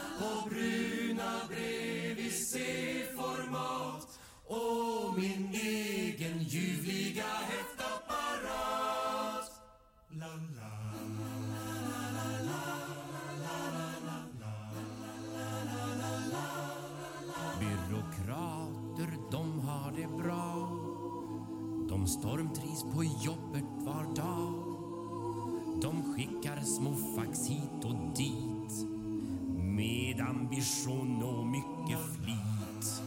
Ambition 30.28 31.22
och 31.22 31.46
mycket 31.46 31.98
flit. 32.14 33.02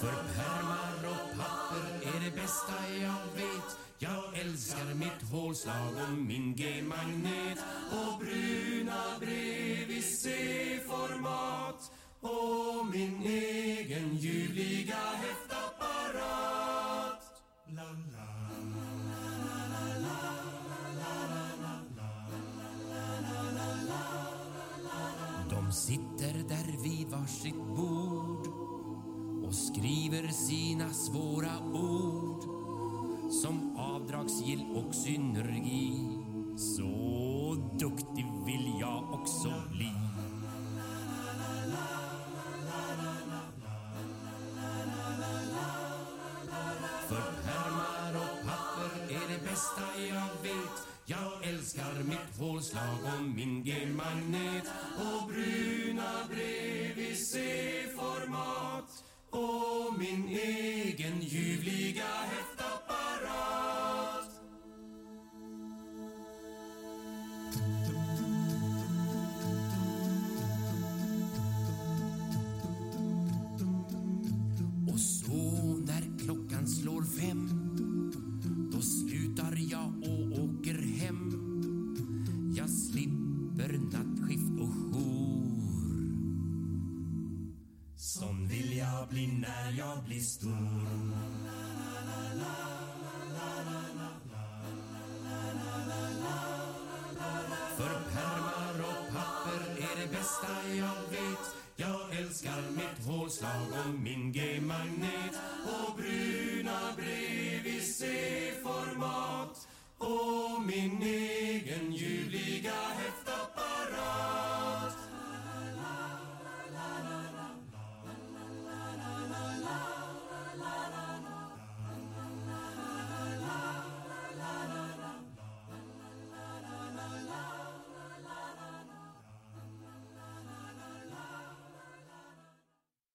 För 0.00 0.12
pärmar 0.34 1.10
och 1.10 1.38
papper 1.38 2.08
är 2.08 2.24
det 2.24 2.36
bästa 2.36 2.72
jag 3.00 3.36
vet 3.36 3.78
Jag 3.98 4.38
älskar 4.40 4.94
mitt 4.94 5.30
hålslag 5.32 5.92
och 6.08 6.18
min 6.18 6.54
G-magnet 6.56 7.49
sitt 27.30 27.66
bord 27.76 28.46
och 29.46 29.54
skriver 29.54 30.28
sina 30.28 30.92
svåra 30.92 31.58
ord 31.72 32.42
som 33.32 33.76
avdragsgill 33.78 34.64
och 34.74 34.94
synergi. 34.94 35.92
Så 36.56 37.56
duktig 37.78 38.26
vill 38.46 38.72
jag 38.80 39.12
också 39.12 39.52
bli. 39.70 39.92
För 47.08 47.32
pärmar 47.44 48.14
och 48.14 48.46
papper 48.46 49.14
är 49.14 49.32
det 49.32 49.44
bästa 49.44 50.00
jag 50.08 50.42
vet. 50.42 50.90
Jag 51.06 51.48
älskar 51.48 52.02
mitt 52.04 52.38
hålslag 52.38 52.98
och 53.18 53.24
min 53.24 53.62
gemagne 53.62 54.49